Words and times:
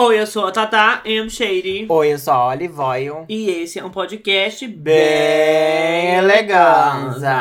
Oi, 0.00 0.20
eu 0.20 0.28
sou 0.28 0.46
a 0.46 0.52
Tata 0.52 1.00
M. 1.04 1.28
Shady. 1.28 1.86
Oi, 1.88 2.12
eu 2.12 2.18
sou 2.20 2.32
a 2.32 2.50
Olive 2.50 2.80
Oil. 2.80 3.26
E 3.28 3.50
esse 3.50 3.80
é 3.80 3.84
um 3.84 3.90
podcast 3.90 4.64
Bem 4.64 6.14
eleganza. 6.14 7.36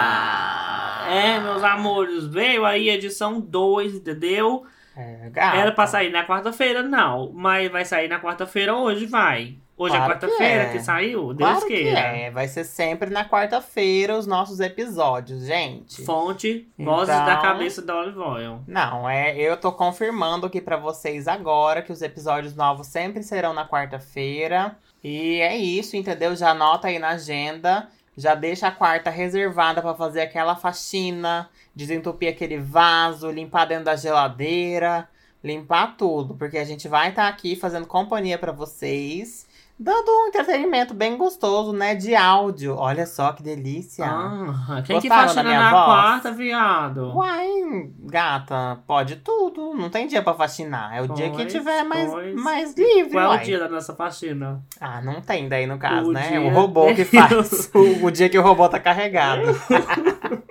É, 1.08 1.40
meus 1.40 1.64
amores, 1.64 2.26
veio 2.26 2.66
aí 2.66 2.90
a 2.90 2.96
edição 2.96 3.40
2, 3.40 3.94
entendeu? 3.94 4.66
É. 4.98 5.32
Era 5.36 5.72
pra 5.72 5.86
sair 5.86 6.10
na 6.12 6.26
quarta-feira, 6.26 6.82
não. 6.82 7.32
Mas 7.34 7.72
vai 7.72 7.86
sair 7.86 8.08
na 8.08 8.20
quarta-feira 8.20 8.74
hoje, 8.76 9.06
vai. 9.06 9.56
Hoje 9.80 9.96
Claro 9.96 10.12
é 10.12 10.16
quarta-feira 10.16 10.66
que 10.66 10.72
que, 10.72 10.78
é. 10.78 10.82
saiu? 10.82 11.34
Deus 11.36 11.38
Claro 11.52 11.68
que 11.68 11.74
queira. 11.76 12.00
é. 12.00 12.32
Vai 12.32 12.48
ser 12.48 12.64
sempre 12.64 13.12
na 13.12 13.24
quarta-feira 13.24 14.18
os 14.18 14.26
nossos 14.26 14.60
episódios, 14.60 15.46
gente. 15.46 16.04
Fonte, 16.04 16.68
vozes 16.80 17.14
Então- 17.14 17.26
da 17.28 17.38
cabeça 17.38 17.82
da 17.84 17.96
Olive 17.96 18.18
Oil. 18.18 18.60
Não, 18.68 19.08
é, 19.08 19.38
eu 19.38 19.56
tô 19.56 19.72
confirmando 19.72 20.48
aqui 20.48 20.60
pra 20.60 20.78
vocês 20.78 21.28
agora 21.28 21.84
que 21.84 21.92
os 21.92 22.02
episódios 22.02 22.56
novos 22.56 22.88
sempre 22.88 23.22
serão 23.22 23.54
na 23.54 23.68
quarta-feira. 23.68 24.76
E 25.04 25.40
é 25.42 25.56
isso, 25.56 25.96
entendeu? 25.96 26.36
Já 26.36 26.50
anota 26.50 26.88
aí 26.88 26.98
na 26.98 27.10
agenda. 27.10 27.88
Já 28.18 28.34
deixa 28.34 28.68
a 28.68 28.72
quarta 28.72 29.12
reservada 29.12 29.80
pra 29.80 29.94
fazer 29.94 30.22
aquela 30.22 30.56
faxina, 30.56 31.48
desentupir 31.78 32.28
aquele 32.30 32.58
vaso, 32.58 33.30
limpar 33.30 33.66
dentro 33.66 33.86
da 33.86 33.96
geladeira, 33.96 35.08
limpar 35.44 35.96
tudo, 35.96 36.34
porque 36.34 36.58
a 36.58 36.66
gente 36.66 36.88
vai 36.88 37.10
estar 37.10 37.28
aqui 37.28 37.56
fazendo 37.56 37.86
companhia 37.86 38.38
pra 38.40 38.52
vocês, 38.52 39.46
dando 39.80 40.10
um 40.10 40.28
entretenimento 40.30 40.96
bem 40.96 41.16
gostoso, 41.16 41.72
né, 41.72 41.94
de 41.94 42.16
áudio. 42.16 42.76
Olha 42.76 43.06
só 43.06 43.32
que 43.32 43.44
delícia. 43.44 44.06
Ah, 44.08 44.82
quem 44.84 45.00
que 45.00 45.08
Gostaram 45.08 45.22
da 45.22 45.28
faxina 45.28 45.44
minha 45.44 45.60
na 45.60 45.72
voz? 45.72 45.86
quarta, 45.86 46.32
viado? 46.32 47.16
Uai, 47.16 47.92
gata, 48.00 48.80
pode 48.88 49.18
tudo. 49.18 49.76
Não 49.76 49.92
tem 49.92 50.08
dia 50.08 50.24
pra 50.24 50.34
faxinar. 50.34 50.98
É 50.98 51.02
o 51.04 51.08
dia 51.08 51.30
que 51.30 51.36
Pois, 51.38 51.54
tiver 51.54 51.84
mais, 51.84 52.10
pois. 52.10 52.34
mais 52.36 52.74
livre. 52.76 53.12
Qual 53.12 53.34
é 53.34 53.38
o 53.38 53.44
dia 53.44 53.60
da 53.60 53.70
nossa 53.70 53.94
faxina? 53.94 54.64
Ah, 54.82 55.00
não 55.04 55.22
tem 55.22 55.48
daí 55.48 55.68
no 55.68 55.78
caso, 55.78 56.10
O 56.10 56.12
né? 56.12 56.28
dia 56.28 56.42
O 56.42 56.50
robô 56.50 56.88
que 56.96 57.06
faz. 57.06 57.70
o, 57.76 58.06
o 58.08 58.10
dia 58.12 58.28
que 58.30 58.38
o 58.40 58.42
robô 58.42 58.68
tá 58.68 58.80
carregado. 58.80 59.44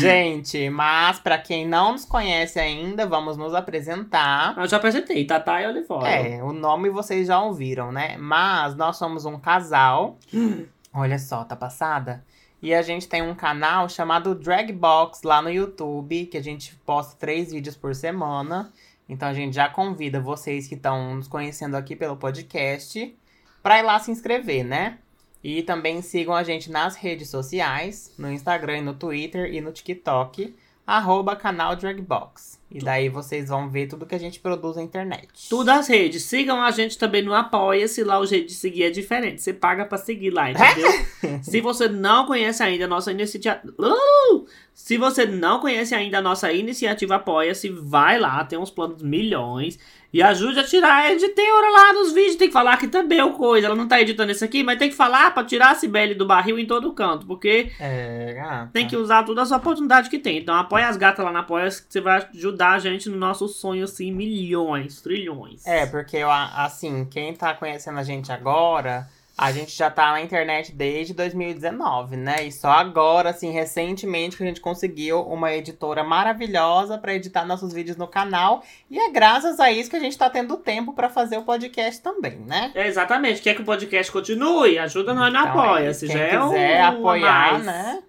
Gente, 0.00 0.68
mas 0.70 1.18
pra 1.18 1.38
quem 1.38 1.66
não 1.66 1.92
nos 1.92 2.04
conhece 2.04 2.58
ainda, 2.58 3.06
vamos 3.06 3.36
nos 3.36 3.54
apresentar. 3.54 4.56
Eu 4.56 4.66
já 4.66 4.76
apresentei, 4.76 5.24
Tata 5.24 5.60
e 5.60 5.66
Olive 5.66 5.86
Oil. 5.88 6.06
É, 6.06 6.42
o 6.42 6.52
nome 6.52 6.90
vocês 6.90 7.26
já 7.26 7.40
ouviram, 7.40 7.92
né? 7.92 8.16
Mas 8.18 8.74
nós 8.74 8.96
somos 8.96 9.24
um 9.24 9.38
casal. 9.38 10.18
Olha 10.92 11.18
só, 11.18 11.44
tá 11.44 11.54
passada? 11.54 12.24
E 12.60 12.74
a 12.74 12.82
gente 12.82 13.08
tem 13.08 13.22
um 13.22 13.34
canal 13.34 13.88
chamado 13.88 14.34
Dragbox 14.34 15.22
lá 15.22 15.40
no 15.40 15.50
YouTube, 15.50 16.26
que 16.26 16.36
a 16.36 16.42
gente 16.42 16.74
posta 16.84 17.16
três 17.16 17.52
vídeos 17.52 17.76
por 17.76 17.94
semana. 17.94 18.72
Então 19.08 19.28
a 19.28 19.34
gente 19.34 19.54
já 19.54 19.68
convida 19.68 20.20
vocês 20.20 20.66
que 20.66 20.74
estão 20.74 21.14
nos 21.14 21.28
conhecendo 21.28 21.76
aqui 21.76 21.94
pelo 21.94 22.16
podcast 22.16 23.16
pra 23.62 23.78
ir 23.78 23.82
lá 23.82 23.98
se 23.98 24.10
inscrever, 24.10 24.64
né? 24.64 24.98
E 25.42 25.62
também 25.62 26.02
sigam 26.02 26.34
a 26.34 26.42
gente 26.42 26.70
nas 26.70 26.96
redes 26.96 27.28
sociais, 27.28 28.12
no 28.18 28.30
Instagram, 28.30 28.82
no 28.82 28.94
Twitter 28.94 29.52
e 29.52 29.60
no 29.60 29.72
TikTok, 29.72 30.54
arroba 30.86 31.36
canal 31.36 31.76
Dragbox. 31.76 32.57
E 32.70 32.80
daí 32.80 33.08
vocês 33.08 33.48
vão 33.48 33.68
ver 33.68 33.86
tudo 33.86 34.04
que 34.04 34.14
a 34.14 34.18
gente 34.18 34.40
produz 34.40 34.76
na 34.76 34.82
internet. 34.82 35.28
Tudo 35.48 35.70
as 35.70 35.88
redes. 35.88 36.24
Sigam 36.24 36.60
a 36.60 36.70
gente 36.70 36.98
também 36.98 37.22
no 37.22 37.34
Apoia-se. 37.34 38.04
Lá 38.04 38.18
o 38.18 38.26
jeito 38.26 38.48
de 38.48 38.54
seguir 38.54 38.84
é 38.84 38.90
diferente. 38.90 39.40
Você 39.40 39.54
paga 39.54 39.86
pra 39.86 39.96
seguir 39.96 40.30
lá, 40.30 40.50
entendeu? 40.50 40.90
Se 41.42 41.60
você 41.62 41.88
não 41.88 42.26
conhece 42.26 42.62
ainda 42.62 42.84
a 42.84 42.88
nossa 42.88 43.10
iniciativa. 43.10 43.62
Uh! 43.78 44.46
Se 44.74 44.96
você 44.96 45.26
não 45.26 45.58
conhece 45.60 45.94
ainda 45.94 46.18
a 46.18 46.22
nossa 46.22 46.52
iniciativa 46.52 47.16
Apoia-se, 47.16 47.68
vai 47.68 48.18
lá, 48.18 48.44
tem 48.44 48.58
uns 48.58 48.70
planos 48.70 49.02
milhões. 49.02 49.78
E 50.10 50.22
ajude 50.22 50.58
a 50.58 50.64
tirar 50.64 51.04
a 51.04 51.12
editora 51.12 51.70
lá 51.70 51.92
dos 51.92 52.12
vídeos. 52.12 52.36
Tem 52.36 52.48
que 52.48 52.52
falar 52.52 52.78
que 52.78 52.88
também 52.88 53.18
é 53.18 53.24
o 53.24 53.32
coisa. 53.32 53.66
Ela 53.66 53.74
não 53.76 53.86
tá 53.86 54.00
editando 54.00 54.32
isso 54.32 54.44
aqui, 54.44 54.62
mas 54.62 54.78
tem 54.78 54.88
que 54.88 54.94
falar 54.96 55.34
pra 55.34 55.44
tirar 55.44 55.72
a 55.72 55.74
Cibele 55.74 56.14
do 56.14 56.26
barril 56.26 56.58
em 56.58 56.64
todo 56.64 56.92
canto. 56.92 57.26
Porque 57.26 57.70
É, 57.78 58.66
tem 58.72 58.86
que 58.86 58.96
usar 58.96 59.24
toda 59.24 59.42
a 59.42 59.56
oportunidade 59.56 60.08
que 60.08 60.18
tem. 60.18 60.38
Então 60.38 60.54
apoia 60.54 60.88
as 60.88 60.96
gatas 60.96 61.24
lá 61.24 61.30
na 61.30 61.40
Apoia, 61.40 61.68
que 61.68 61.84
você 61.88 62.00
vai 62.00 62.26
ajudar 62.34 62.57
a 62.66 62.78
gente 62.78 63.08
no 63.08 63.16
nosso 63.16 63.46
sonho, 63.48 63.84
assim, 63.84 64.12
milhões, 64.12 65.00
trilhões. 65.00 65.66
É, 65.66 65.86
porque 65.86 66.18
assim, 66.54 67.04
quem 67.04 67.34
tá 67.34 67.54
conhecendo 67.54 67.98
a 67.98 68.02
gente 68.02 68.30
agora, 68.32 69.08
a 69.36 69.52
gente 69.52 69.70
já 69.76 69.88
tá 69.88 70.10
na 70.10 70.20
internet 70.20 70.72
desde 70.72 71.14
2019, 71.14 72.16
né? 72.16 72.44
E 72.44 72.50
só 72.50 72.70
agora, 72.70 73.30
assim, 73.30 73.52
recentemente 73.52 74.36
que 74.36 74.42
a 74.42 74.46
gente 74.46 74.60
conseguiu 74.60 75.20
uma 75.22 75.52
editora 75.52 76.02
maravilhosa 76.02 76.98
pra 76.98 77.14
editar 77.14 77.44
nossos 77.44 77.72
vídeos 77.72 77.96
no 77.96 78.08
canal. 78.08 78.64
E 78.90 78.98
é 78.98 79.10
graças 79.10 79.60
a 79.60 79.70
isso 79.70 79.88
que 79.88 79.96
a 79.96 80.00
gente 80.00 80.18
tá 80.18 80.28
tendo 80.28 80.56
tempo 80.56 80.92
pra 80.92 81.08
fazer 81.08 81.36
o 81.38 81.42
podcast 81.42 82.02
também, 82.02 82.38
né? 82.38 82.72
É, 82.74 82.88
exatamente. 82.88 83.40
Quer 83.40 83.54
que 83.54 83.62
o 83.62 83.64
podcast 83.64 84.10
continue? 84.10 84.76
Ajuda 84.78 85.14
nós 85.14 85.32
no 85.32 85.38
Então, 85.38 85.50
Apoia-se. 85.60 86.06
quem 86.08 86.16
Já 86.16 86.24
é 86.24 86.40
um 86.42 86.48
quiser 86.48 86.80
a 86.80 86.88
apoiar, 86.88 87.52
mais. 87.52 87.64
né? 87.64 88.02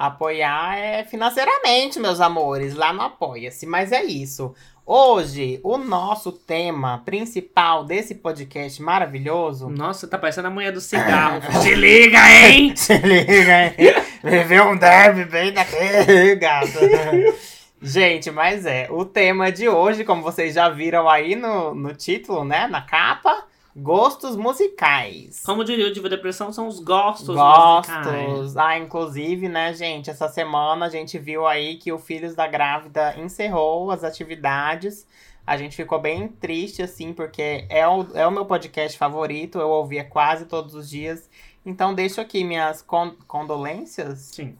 Apoiar 0.00 0.78
é 0.78 1.04
financeiramente, 1.04 2.00
meus 2.00 2.22
amores, 2.22 2.74
lá 2.74 2.90
no 2.90 3.02
Apoia-se. 3.02 3.66
Mas 3.66 3.92
é 3.92 4.02
isso. 4.02 4.54
Hoje, 4.86 5.60
o 5.62 5.76
nosso 5.76 6.32
tema 6.32 7.02
principal 7.04 7.84
desse 7.84 8.14
podcast 8.14 8.80
maravilhoso. 8.80 9.68
Nossa, 9.68 10.08
tá 10.08 10.16
parecendo 10.16 10.48
a 10.48 10.50
mulher 10.50 10.72
do 10.72 10.80
cigarro. 10.80 11.42
Se 11.60 11.74
liga, 11.74 12.18
hein? 12.30 12.72
Se 12.74 12.96
liga, 12.96 13.66
hein? 13.66 13.74
Viveu 14.24 14.70
um 14.70 14.76
derby 14.78 15.26
bem 15.26 15.52
daquele, 15.52 16.34
gato. 16.36 16.78
Gente, 17.82 18.30
mas 18.30 18.64
é, 18.64 18.88
o 18.90 19.04
tema 19.04 19.52
de 19.52 19.68
hoje, 19.68 20.02
como 20.02 20.22
vocês 20.22 20.54
já 20.54 20.70
viram 20.70 21.10
aí 21.10 21.36
no, 21.36 21.74
no 21.74 21.92
título, 21.92 22.42
né? 22.42 22.66
Na 22.66 22.80
capa, 22.80 23.44
gostos 23.76 24.36
musicais. 24.36 25.42
Como 25.44 25.64
diria 25.64 25.86
o 25.88 25.92
Diva 25.92 26.08
Depressão, 26.08 26.52
são 26.52 26.66
os 26.66 26.80
gostos 26.80 27.28
musicais. 27.28 28.26
Gostos. 28.26 28.56
Ah, 28.56 28.78
inclusive, 28.78 29.48
né, 29.48 29.72
gente, 29.74 30.10
essa 30.10 30.28
semana 30.28 30.86
a 30.86 30.90
gente 30.90 31.18
viu 31.18 31.46
aí 31.46 31.76
que 31.76 31.92
o 31.92 31.98
Filhos 31.98 32.34
da 32.34 32.46
Grávida 32.46 33.14
encerrou 33.18 33.90
as 33.90 34.02
atividades. 34.04 35.06
A 35.46 35.56
gente 35.56 35.74
ficou 35.74 35.98
bem 35.98 36.28
triste, 36.28 36.82
assim, 36.82 37.12
porque 37.12 37.64
é 37.68 37.86
o, 37.88 38.06
é 38.14 38.26
o 38.26 38.30
meu 38.30 38.44
podcast 38.44 38.96
favorito, 38.96 39.58
eu 39.58 39.68
ouvia 39.68 40.04
quase 40.04 40.44
todos 40.46 40.74
os 40.74 40.88
dias. 40.88 41.28
Então, 41.64 41.94
deixo 41.94 42.20
aqui 42.20 42.44
minhas 42.44 42.82
con- 42.82 43.16
condolências. 43.26 44.18
Sim. 44.32 44.56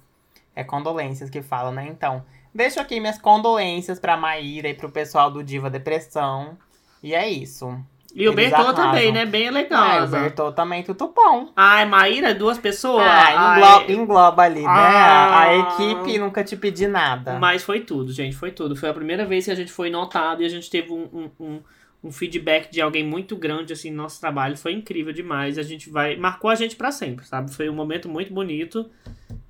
É 0.54 0.64
condolências 0.64 1.30
que 1.30 1.42
fala, 1.42 1.70
né? 1.70 1.86
Então, 1.88 2.24
deixo 2.52 2.80
aqui 2.80 2.98
minhas 2.98 3.18
condolências 3.18 4.00
pra 4.00 4.16
Maíra 4.16 4.68
e 4.68 4.74
pro 4.74 4.90
pessoal 4.90 5.30
do 5.30 5.44
Diva 5.44 5.70
Depressão. 5.70 6.58
E 7.02 7.14
é 7.14 7.28
isso. 7.28 7.78
E 8.14 8.28
o 8.28 8.32
arrasam. 8.32 8.74
também, 8.74 9.12
né? 9.12 9.24
Bem 9.26 9.48
Ah, 9.48 9.50
o 9.50 9.54
legal. 9.54 10.06
Bertô 10.08 10.52
também, 10.52 10.82
tudo 10.82 11.12
bom. 11.14 11.50
Ai, 11.56 11.84
Maíra, 11.86 12.34
duas 12.34 12.58
pessoas. 12.58 13.04
Ah, 13.06 13.24
Ai, 13.28 13.58
engloba, 13.58 13.92
engloba 13.92 14.42
ali, 14.42 14.62
né? 14.62 14.66
Ah. 14.68 15.40
A 15.42 15.56
equipe 15.56 16.18
nunca 16.18 16.42
te 16.42 16.56
pedi 16.56 16.86
nada. 16.86 17.38
Mas 17.38 17.62
foi 17.62 17.80
tudo, 17.80 18.12
gente, 18.12 18.36
foi 18.36 18.50
tudo. 18.50 18.74
Foi 18.74 18.88
a 18.88 18.94
primeira 18.94 19.24
vez 19.24 19.44
que 19.44 19.50
a 19.50 19.54
gente 19.54 19.72
foi 19.72 19.90
notado 19.90 20.42
e 20.42 20.46
a 20.46 20.48
gente 20.48 20.68
teve 20.70 20.92
um, 20.92 21.08
um, 21.12 21.30
um, 21.44 21.60
um 22.04 22.12
feedback 22.12 22.70
de 22.70 22.80
alguém 22.80 23.04
muito 23.04 23.36
grande, 23.36 23.72
assim, 23.72 23.90
no 23.90 24.02
nosso 24.02 24.20
trabalho. 24.20 24.56
Foi 24.56 24.72
incrível 24.72 25.12
demais. 25.12 25.58
A 25.58 25.62
gente 25.62 25.90
vai... 25.90 26.16
Marcou 26.16 26.50
a 26.50 26.54
gente 26.54 26.76
pra 26.76 26.90
sempre, 26.90 27.26
sabe? 27.26 27.52
Foi 27.52 27.68
um 27.68 27.74
momento 27.74 28.08
muito 28.08 28.32
bonito 28.32 28.90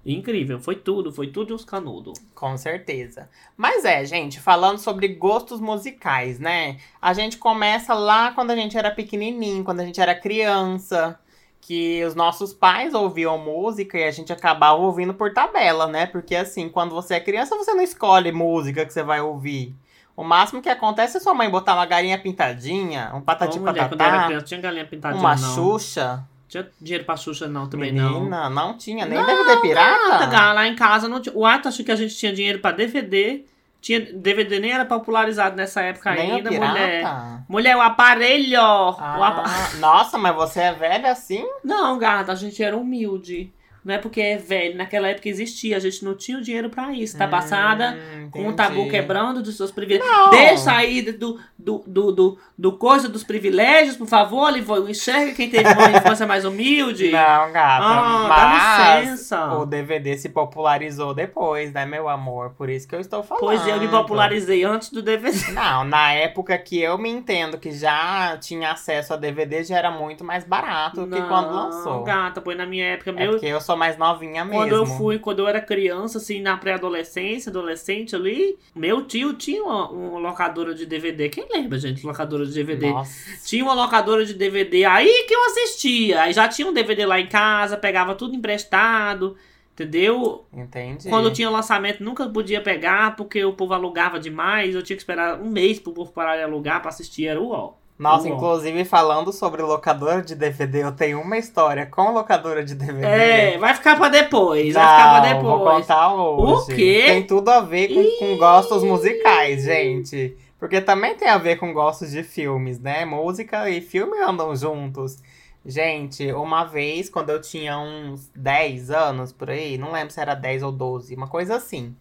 incrível. 0.04 0.60
Foi 0.60 0.76
tudo, 0.76 1.12
foi 1.12 1.28
tudo 1.28 1.54
os 1.54 1.64
canudos. 1.64 2.18
Com 2.34 2.56
certeza. 2.56 3.28
Mas 3.56 3.84
é, 3.84 4.04
gente, 4.04 4.40
falando 4.40 4.78
sobre 4.78 5.08
gostos 5.08 5.60
musicais, 5.60 6.38
né? 6.38 6.78
A 7.00 7.12
gente 7.12 7.38
começa 7.38 7.94
lá 7.94 8.32
quando 8.32 8.50
a 8.50 8.56
gente 8.56 8.76
era 8.76 8.90
pequenininho, 8.90 9.64
quando 9.64 9.80
a 9.80 9.84
gente 9.84 10.00
era 10.00 10.14
criança. 10.14 11.18
Que 11.62 12.02
os 12.04 12.14
nossos 12.14 12.54
pais 12.54 12.94
ouviam 12.94 13.36
música 13.36 13.98
e 13.98 14.04
a 14.04 14.10
gente 14.10 14.32
acabava 14.32 14.80
ouvindo 14.80 15.12
por 15.12 15.34
tabela, 15.34 15.86
né? 15.86 16.06
Porque 16.06 16.34
assim, 16.34 16.70
quando 16.70 16.94
você 16.94 17.14
é 17.14 17.20
criança, 17.20 17.54
você 17.54 17.74
não 17.74 17.82
escolhe 17.82 18.32
música 18.32 18.86
que 18.86 18.92
você 18.92 19.02
vai 19.02 19.20
ouvir. 19.20 19.76
O 20.16 20.24
máximo 20.24 20.60
que 20.60 20.68
acontece 20.68 21.18
é 21.18 21.20
sua 21.20 21.34
mãe 21.34 21.48
botar 21.48 21.74
uma 21.74 21.86
galinha 21.86 22.18
pintadinha, 22.18 23.10
um 23.14 23.20
patati 23.20 23.58
Ô, 23.58 23.60
mulher, 23.60 23.88
quando 23.88 24.00
eu 24.00 24.06
era 24.06 24.10
patatá, 24.10 24.26
criança, 24.26 24.46
tinha 24.46 24.60
galinha 24.60 24.86
pintadinha, 24.86 25.20
uma 25.20 25.36
não. 25.36 25.54
xuxa. 25.54 26.26
Tinha 26.50 26.68
dinheiro 26.80 27.04
pra 27.04 27.16
Xuxa, 27.16 27.46
não, 27.46 27.68
também 27.68 27.92
não. 27.92 28.14
Menina, 28.20 28.50
não 28.50 28.76
tinha 28.76 29.06
nem 29.06 29.16
Não, 29.16 29.24
DVD 29.24 29.60
pirata. 29.60 30.26
Gá, 30.26 30.52
lá 30.52 30.66
em 30.66 30.74
casa 30.74 31.08
não 31.08 31.20
tinha. 31.20 31.34
O 31.34 31.46
Ato 31.46 31.68
achou 31.68 31.84
que 31.84 31.92
a 31.92 31.96
gente 31.96 32.14
tinha 32.16 32.32
dinheiro 32.32 32.58
pra 32.58 32.72
DVD. 32.72 33.44
Tinha, 33.80 34.00
DVD 34.00 34.58
nem 34.60 34.72
era 34.72 34.84
popularizado 34.84 35.56
nessa 35.56 35.80
época 35.80 36.10
Nem 36.12 36.32
o 36.32 36.34
ainda, 36.36 36.50
mulher. 36.50 37.04
Mulher, 37.48 37.76
o 37.76 37.80
aparelho! 37.80 38.60
O 38.60 39.22
apa- 39.24 39.44
Ah, 39.46 39.76
nossa, 39.78 40.18
mas 40.18 40.34
você 40.34 40.60
é 40.60 40.72
velha 40.74 41.10
assim? 41.12 41.46
Não, 41.64 41.96
gata, 41.98 42.32
a 42.32 42.34
gente 42.34 42.62
era 42.62 42.76
humilde. 42.76 43.50
Não 43.84 43.94
é 43.94 43.98
porque 43.98 44.20
é 44.20 44.36
velho, 44.36 44.76
naquela 44.76 45.08
época 45.08 45.28
existia, 45.28 45.76
a 45.76 45.80
gente 45.80 46.04
não 46.04 46.14
tinha 46.14 46.36
o 46.38 46.42
dinheiro 46.42 46.68
pra 46.68 46.92
isso. 46.92 47.16
Tá 47.16 47.26
passada 47.26 47.96
Hum, 48.16 48.28
com 48.30 48.48
o 48.48 48.52
tabu 48.52 48.88
quebrando 48.88 49.42
dos 49.42 49.56
seus 49.56 49.70
privilégios. 49.70 50.10
Não. 50.10 50.30
Deixa 50.30 50.72
aí 50.72 51.00
do, 51.02 51.38
do, 51.58 51.82
do, 51.86 52.12
do, 52.12 52.38
do 52.58 52.72
coisa 52.72 53.08
dos 53.08 53.24
privilégios, 53.24 53.96
por 53.96 54.06
favor, 54.06 54.50
Livô. 54.52 54.86
Enxerga 54.86 55.32
quem 55.32 55.48
teve 55.48 55.68
uma 55.72 55.90
infância 55.90 56.26
mais 56.26 56.44
humilde. 56.44 57.08
Não, 57.10 57.52
gata. 57.52 57.84
Ah, 57.84 58.28
dá 58.28 58.98
mas 58.98 59.10
licença. 59.10 59.54
o 59.54 59.64
DVD 59.66 60.16
se 60.18 60.28
popularizou 60.28 61.14
depois, 61.14 61.72
né, 61.72 61.86
meu 61.86 62.08
amor? 62.08 62.50
Por 62.50 62.68
isso 62.68 62.86
que 62.86 62.94
eu 62.94 63.00
estou 63.00 63.22
falando. 63.22 63.40
Pois 63.40 63.66
eu 63.66 63.78
me 63.80 63.88
popularizei 63.88 64.62
antes 64.64 64.90
do 64.90 65.00
DVD. 65.02 65.30
Não, 65.52 65.84
na 65.84 66.12
época 66.12 66.56
que 66.58 66.78
eu 66.80 66.98
me 66.98 67.08
entendo 67.08 67.56
que 67.58 67.72
já 67.72 68.36
tinha 68.38 68.72
acesso 68.72 69.14
a 69.14 69.16
DVD, 69.16 69.64
já 69.64 69.78
era 69.78 69.90
muito 69.90 70.24
mais 70.24 70.44
barato 70.44 71.06
que 71.06 71.22
quando 71.22 71.54
lançou. 71.54 72.02
Gata, 72.02 72.40
pois 72.40 72.56
na 72.58 72.66
minha 72.66 72.84
época, 72.84 73.10
É 73.10 73.12
meu. 73.14 73.30
porque 73.32 73.46
eu 73.46 73.60
sou 73.60 73.69
mais 73.76 73.96
novinha 73.96 74.44
mesmo. 74.44 74.58
Quando 74.58 74.74
eu 74.74 74.86
fui, 74.86 75.18
quando 75.18 75.40
eu 75.40 75.48
era 75.48 75.60
criança, 75.60 76.18
assim, 76.18 76.40
na 76.40 76.56
pré-adolescência, 76.56 77.50
adolescente 77.50 78.14
ali, 78.14 78.58
meu 78.74 79.04
tio 79.04 79.34
tinha 79.34 79.62
uma, 79.62 79.90
uma 79.90 80.18
locadora 80.18 80.74
de 80.74 80.86
DVD. 80.86 81.28
Quem 81.28 81.46
lembra, 81.50 81.78
gente, 81.78 82.04
locadora 82.06 82.44
de 82.46 82.52
DVD? 82.52 82.90
Nossa. 82.90 83.12
Tinha 83.44 83.64
uma 83.64 83.74
locadora 83.74 84.24
de 84.24 84.34
DVD 84.34 84.84
aí 84.84 85.24
que 85.26 85.34
eu 85.34 85.44
assistia. 85.46 86.22
Aí 86.22 86.32
já 86.32 86.48
tinha 86.48 86.68
um 86.68 86.72
DVD 86.72 87.06
lá 87.06 87.20
em 87.20 87.26
casa, 87.26 87.76
pegava 87.76 88.14
tudo 88.14 88.34
emprestado, 88.34 89.36
entendeu? 89.72 90.44
Entendi. 90.52 91.08
Quando 91.08 91.32
tinha 91.32 91.48
lançamento, 91.48 92.02
nunca 92.02 92.28
podia 92.28 92.60
pegar, 92.60 93.16
porque 93.16 93.44
o 93.44 93.52
povo 93.52 93.74
alugava 93.74 94.18
demais. 94.18 94.74
Eu 94.74 94.82
tinha 94.82 94.96
que 94.96 95.02
esperar 95.02 95.40
um 95.40 95.50
mês 95.50 95.78
pro 95.78 95.92
povo 95.92 96.12
parar 96.12 96.36
de 96.36 96.42
alugar 96.42 96.80
pra 96.80 96.90
assistir. 96.90 97.26
Era 97.26 97.40
o 97.40 97.50
ó. 97.50 97.79
Nossa, 98.00 98.28
inclusive 98.30 98.82
falando 98.86 99.30
sobre 99.30 99.60
locadora 99.60 100.22
de 100.22 100.34
DVD, 100.34 100.84
eu 100.84 100.92
tenho 100.92 101.20
uma 101.20 101.36
história 101.36 101.84
com 101.84 102.12
locadora 102.12 102.64
de 102.64 102.74
DVD. 102.74 103.04
É, 103.04 103.58
vai 103.58 103.74
ficar 103.74 103.96
pra 103.96 104.08
depois. 104.08 104.72
vai 104.72 104.82
ficar 104.82 105.20
pra 105.20 105.34
Não, 105.34 105.42
Vou 105.42 105.58
depois. 105.58 105.76
contar 105.86 106.14
hoje. 106.14 106.72
O 106.72 106.76
quê? 106.76 107.02
Tem 107.06 107.26
tudo 107.26 107.50
a 107.50 107.60
ver 107.60 107.88
com, 107.88 108.18
com 108.26 108.38
gostos 108.38 108.82
musicais, 108.82 109.64
gente. 109.64 110.34
Porque 110.58 110.80
também 110.80 111.14
tem 111.14 111.28
a 111.28 111.36
ver 111.36 111.56
com 111.56 111.74
gostos 111.74 112.10
de 112.10 112.22
filmes, 112.22 112.80
né? 112.80 113.04
Música 113.04 113.68
e 113.68 113.82
filme 113.82 114.18
andam 114.18 114.56
juntos. 114.56 115.18
Gente, 115.64 116.32
uma 116.32 116.64
vez, 116.64 117.10
quando 117.10 117.28
eu 117.28 117.40
tinha 117.40 117.78
uns 117.78 118.30
10 118.34 118.90
anos 118.90 119.30
por 119.30 119.50
aí, 119.50 119.76
não 119.76 119.92
lembro 119.92 120.10
se 120.10 120.18
era 120.20 120.34
10 120.34 120.62
ou 120.62 120.72
12, 120.72 121.14
uma 121.14 121.28
coisa 121.28 121.56
assim. 121.56 121.94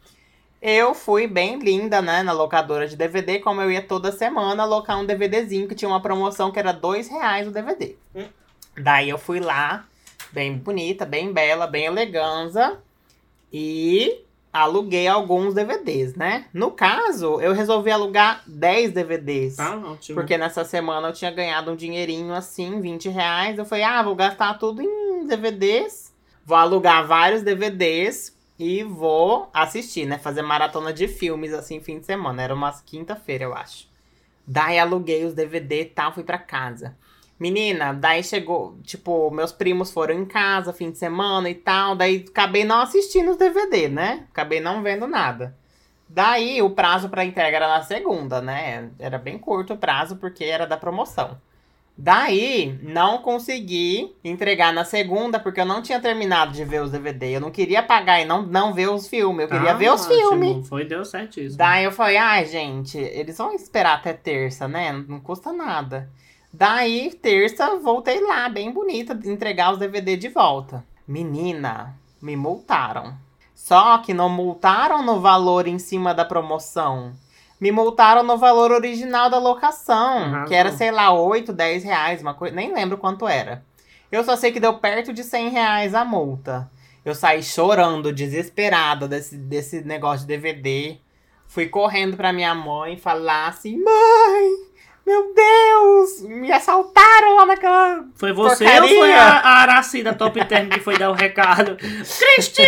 Eu 0.61 0.93
fui 0.93 1.25
bem 1.25 1.57
linda, 1.59 2.01
né, 2.01 2.21
na 2.21 2.33
locadora 2.33 2.87
de 2.87 2.95
DVD, 2.95 3.39
como 3.39 3.61
eu 3.61 3.71
ia 3.71 3.81
toda 3.81 4.11
semana 4.11 4.63
alocar 4.63 4.99
um 4.99 5.05
DVDzinho 5.05 5.67
que 5.67 5.75
tinha 5.75 5.87
uma 5.87 6.01
promoção 6.01 6.51
que 6.51 6.59
era 6.59 6.73
dois 6.73 7.07
reais 7.07 7.47
o 7.47 7.51
DVD. 7.51 7.95
Hum. 8.13 8.25
Daí 8.77 9.09
eu 9.09 9.17
fui 9.17 9.39
lá, 9.39 9.85
bem 10.31 10.57
bonita, 10.57 11.05
bem 11.05 11.31
bela, 11.31 11.65
bem 11.65 11.85
eleganza, 11.85 12.77
e 13.53 14.21
aluguei 14.51 15.07
alguns 15.07 15.53
DVDs, 15.53 16.15
né? 16.15 16.45
No 16.53 16.71
caso, 16.71 17.39
eu 17.39 17.53
resolvi 17.53 17.91
alugar 17.91 18.43
10 18.45 18.91
DVDs. 18.91 19.55
Tá 19.55 19.77
ótimo. 19.77 20.15
Porque 20.15 20.37
nessa 20.37 20.65
semana 20.65 21.07
eu 21.07 21.13
tinha 21.13 21.31
ganhado 21.31 21.71
um 21.71 21.75
dinheirinho 21.75 22.33
assim, 22.33 22.81
20 22.81 23.09
reais. 23.09 23.57
Eu 23.57 23.65
falei, 23.65 23.83
ah, 23.83 24.01
vou 24.01 24.15
gastar 24.15 24.55
tudo 24.55 24.81
em 24.81 25.25
DVDs. 25.27 26.13
Vou 26.45 26.57
alugar 26.57 27.05
vários 27.05 27.43
DVDs 27.43 28.35
e 28.59 28.83
vou 28.83 29.49
assistir, 29.53 30.05
né? 30.05 30.17
Fazer 30.19 30.41
maratona 30.41 30.91
de 30.91 31.07
filmes 31.07 31.53
assim, 31.53 31.79
fim 31.79 31.99
de 31.99 32.05
semana. 32.05 32.43
Era 32.43 32.53
uma 32.53 32.73
quinta-feira, 32.85 33.45
eu 33.45 33.55
acho. 33.55 33.87
Daí 34.45 34.77
aluguei 34.77 35.23
os 35.23 35.33
DVD 35.33 35.83
e 35.83 35.85
tal, 35.85 36.13
fui 36.13 36.23
pra 36.23 36.37
casa. 36.37 36.97
Menina, 37.39 37.93
daí 37.93 38.21
chegou, 38.21 38.77
tipo, 38.83 39.31
meus 39.31 39.53
primos 39.53 39.91
foram 39.91 40.13
em 40.13 40.25
casa 40.25 40.73
fim 40.73 40.91
de 40.91 40.97
semana 40.97 41.49
e 41.49 41.55
tal. 41.55 41.95
Daí 41.95 42.25
acabei 42.27 42.65
não 42.65 42.81
assistindo 42.81 43.31
os 43.31 43.37
DVD, 43.37 43.87
né? 43.87 44.27
Acabei 44.29 44.59
não 44.59 44.83
vendo 44.83 45.07
nada. 45.07 45.55
Daí 46.09 46.61
o 46.61 46.71
prazo 46.71 47.07
pra 47.07 47.23
entrega 47.23 47.57
era 47.57 47.67
na 47.67 47.83
segunda, 47.83 48.41
né? 48.41 48.89
Era 48.99 49.17
bem 49.17 49.37
curto 49.37 49.73
o 49.73 49.77
prazo 49.77 50.17
porque 50.17 50.43
era 50.43 50.67
da 50.67 50.75
promoção. 50.75 51.39
Daí 52.01 52.79
não 52.81 53.17
consegui 53.17 54.15
entregar 54.23 54.71
na 54.71 54.85
segunda 54.85 55.37
porque 55.37 55.59
eu 55.59 55.65
não 55.65 55.81
tinha 55.81 55.99
terminado 55.99 56.53
de 56.53 56.63
ver 56.63 56.81
os 56.81 56.91
DVD. 56.91 57.35
Eu 57.35 57.41
não 57.41 57.51
queria 57.51 57.83
pagar 57.83 58.21
e 58.21 58.25
não, 58.25 58.41
não 58.41 58.73
ver 58.73 58.89
os 58.89 59.05
filmes. 59.05 59.41
Eu 59.43 59.49
queria 59.49 59.73
Tá 59.73 59.77
ver 59.77 59.91
os 59.91 60.05
ótimo. 60.05 60.29
filmes. 60.29 60.69
Foi, 60.69 60.85
deu 60.85 61.03
certíssimo. 61.03 61.57
Daí 61.57 61.83
eu 61.83 61.91
falei, 61.91 62.15
ai, 62.15 62.45
gente, 62.45 62.97
eles 62.97 63.37
vão 63.37 63.51
esperar 63.53 63.95
até 63.97 64.13
terça, 64.13 64.65
né? 64.65 64.93
Não 65.09 65.19
custa 65.19 65.51
nada. 65.51 66.09
Daí, 66.53 67.11
terça, 67.21 67.75
voltei 67.79 68.25
lá, 68.25 68.47
bem 68.47 68.71
bonita, 68.71 69.19
entregar 69.25 69.73
os 69.73 69.77
DVD 69.77 70.15
de 70.15 70.29
volta. 70.29 70.85
Menina, 71.05 71.95
me 72.21 72.37
multaram. 72.37 73.13
Só 73.53 73.97
que 73.97 74.13
não 74.13 74.29
multaram 74.29 75.03
no 75.03 75.19
valor 75.19 75.67
em 75.67 75.77
cima 75.77 76.13
da 76.13 76.23
promoção. 76.23 77.11
Me 77.59 77.71
multaram 77.71 78.23
no 78.23 78.37
valor 78.37 78.71
original 78.71 79.29
da 79.29 79.37
locação, 79.37 80.45
que 80.45 80.55
era, 80.55 80.71
sei 80.71 80.91
lá, 80.91 81.11
8, 81.11 81.51
10 81.51 81.83
reais, 81.83 82.21
uma 82.21 82.33
coisa. 82.33 82.55
Nem 82.55 82.73
lembro 82.73 82.97
quanto 82.97 83.27
era. 83.27 83.63
Eu 84.11 84.23
só 84.23 84.35
sei 84.35 84.51
que 84.51 84.59
deu 84.59 84.75
perto 84.75 85.11
de 85.13 85.23
100 85.23 85.49
reais 85.49 85.93
a 85.93 86.05
multa. 86.05 86.69
Eu 87.03 87.13
saí 87.13 87.43
chorando, 87.43 88.13
desesperada 88.13 89.07
desse, 89.07 89.37
desse 89.37 89.81
negócio 89.81 90.25
de 90.25 90.35
DVD. 90.35 90.97
Fui 91.47 91.67
correndo 91.67 92.15
pra 92.15 92.31
minha 92.33 92.53
mãe 92.55 92.97
falar 92.97 93.47
assim: 93.47 93.77
Mãe, 93.83 94.68
meu 95.09 95.33
Deus, 95.33 96.21
me 96.21 96.51
assaltaram 96.51 97.35
lá 97.35 97.45
naquela. 97.47 98.05
Foi 98.13 98.31
você 98.31 98.63
Porcaria. 98.63 98.81
ou 98.81 98.99
foi 98.99 99.11
a, 99.11 99.39
a 99.39 99.49
Araci 99.61 100.03
da 100.03 100.13
Top 100.13 100.45
Term 100.45 100.69
que 100.69 100.79
foi 100.79 100.99
dar 100.99 101.09
o 101.09 101.13
recado? 101.13 101.75
Cristina, 101.81 102.67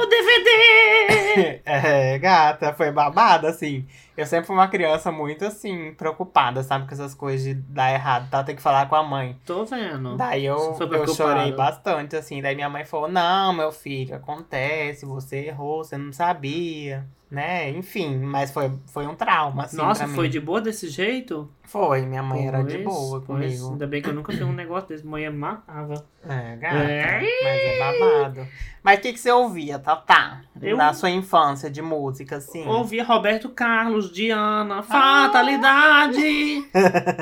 o 0.00 0.06
DVD! 0.06 1.60
é, 1.64 2.18
gata, 2.18 2.72
foi 2.72 2.90
babada, 2.90 3.48
assim. 3.48 3.86
Eu 4.16 4.26
sempre 4.26 4.46
fui 4.46 4.56
uma 4.56 4.66
criança 4.66 5.12
muito, 5.12 5.44
assim, 5.44 5.92
preocupada, 5.92 6.62
sabe, 6.64 6.88
com 6.88 6.94
essas 6.94 7.14
coisas 7.14 7.44
de 7.44 7.54
dar 7.54 7.92
errado, 7.92 8.28
tá? 8.28 8.42
Tem 8.42 8.56
que 8.56 8.62
falar 8.62 8.88
com 8.88 8.96
a 8.96 9.02
mãe. 9.04 9.38
Tô 9.44 9.64
vendo. 9.64 10.16
Daí 10.16 10.46
eu, 10.46 10.76
eu 10.80 11.06
chorei 11.06 11.52
bastante, 11.52 12.16
assim. 12.16 12.42
Daí 12.42 12.56
minha 12.56 12.70
mãe 12.70 12.84
falou: 12.84 13.08
Não, 13.08 13.52
meu 13.52 13.70
filho, 13.70 14.16
acontece, 14.16 15.06
você 15.06 15.46
errou, 15.46 15.84
você 15.84 15.96
não 15.96 16.12
sabia, 16.12 17.06
né? 17.30 17.70
Enfim, 17.70 18.16
mas 18.18 18.50
foi, 18.52 18.70
foi 18.86 19.06
um 19.06 19.14
trauma, 19.14 19.64
assim. 19.64 19.76
Nossa, 19.76 20.06
foi 20.08 20.28
de 20.28 20.38
boa 20.40 20.60
desse 20.60 20.88
jeito? 20.88 21.50
Foi, 21.64 22.02
minha 22.02 22.22
mãe 22.22 22.46
era 22.46 22.62
de 22.62 22.78
Pois, 22.78 22.84
boa 22.84 23.20
pois, 23.26 23.26
comigo. 23.58 23.72
Ainda 23.72 23.86
bem 23.88 24.00
que 24.00 24.08
eu 24.08 24.14
nunca 24.14 24.32
vi 24.32 24.44
um 24.44 24.52
negócio 24.54 24.88
desse. 24.88 25.04
Mãe 25.04 25.28
matava. 25.30 26.06
É, 26.24 26.56
gata. 26.56 26.76
É. 26.76 27.20
Mas 27.42 27.60
é 27.60 27.78
babado. 27.78 28.48
Mas 28.82 28.98
o 28.98 29.02
que, 29.02 29.12
que 29.12 29.18
você 29.18 29.32
ouvia, 29.32 29.76
Tatá? 29.80 30.42
Eu- 30.62 30.76
Na 30.76 30.94
sua 30.94 31.10
infância 31.10 31.68
de 31.68 31.82
música, 31.82 32.36
assim? 32.36 32.64
Ouvia 32.66 33.02
Roberto 33.02 33.48
Carlos, 33.48 34.12
Diana, 34.12 34.80
Fatalidade. 34.84 36.64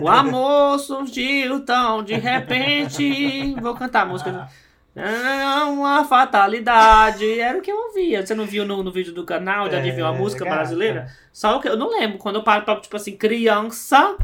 o 0.03 0.09
amor 0.09 0.79
surgiu 0.79 1.65
tão 1.65 2.03
de 2.03 2.15
repente. 2.15 3.55
Vou 3.61 3.75
cantar 3.75 4.03
a 4.03 4.07
música. 4.07 4.31
É 4.31 4.64
uma 4.97 6.05
fatalidade. 6.05 7.41
Era 7.41 7.59
o 7.59 7.61
que 7.63 7.71
eu 7.71 7.77
ouvia. 7.77 8.25
Você 8.25 8.35
não 8.35 8.47
viu 8.47 8.65
no, 8.65 8.83
no 8.83 8.93
vídeo 8.93 9.13
do 9.13 9.25
canal 9.25 9.69
de 9.69 9.77
Adivinha 9.77 10.09
a 10.09 10.15
É, 10.15 10.19
Música. 10.19 10.45
Brasileira? 10.45 11.09
Só 11.33 11.57
o 11.57 11.61
que 11.61 11.69
eu 11.69 11.77
não 11.77 11.91
lembro. 11.91 12.19
Quando 12.19 12.37
eu 12.37 12.43
paro 12.43 12.65
pra, 12.65 12.77
tipo 12.81 12.97
assim, 12.97 13.17
criança, 13.17 14.17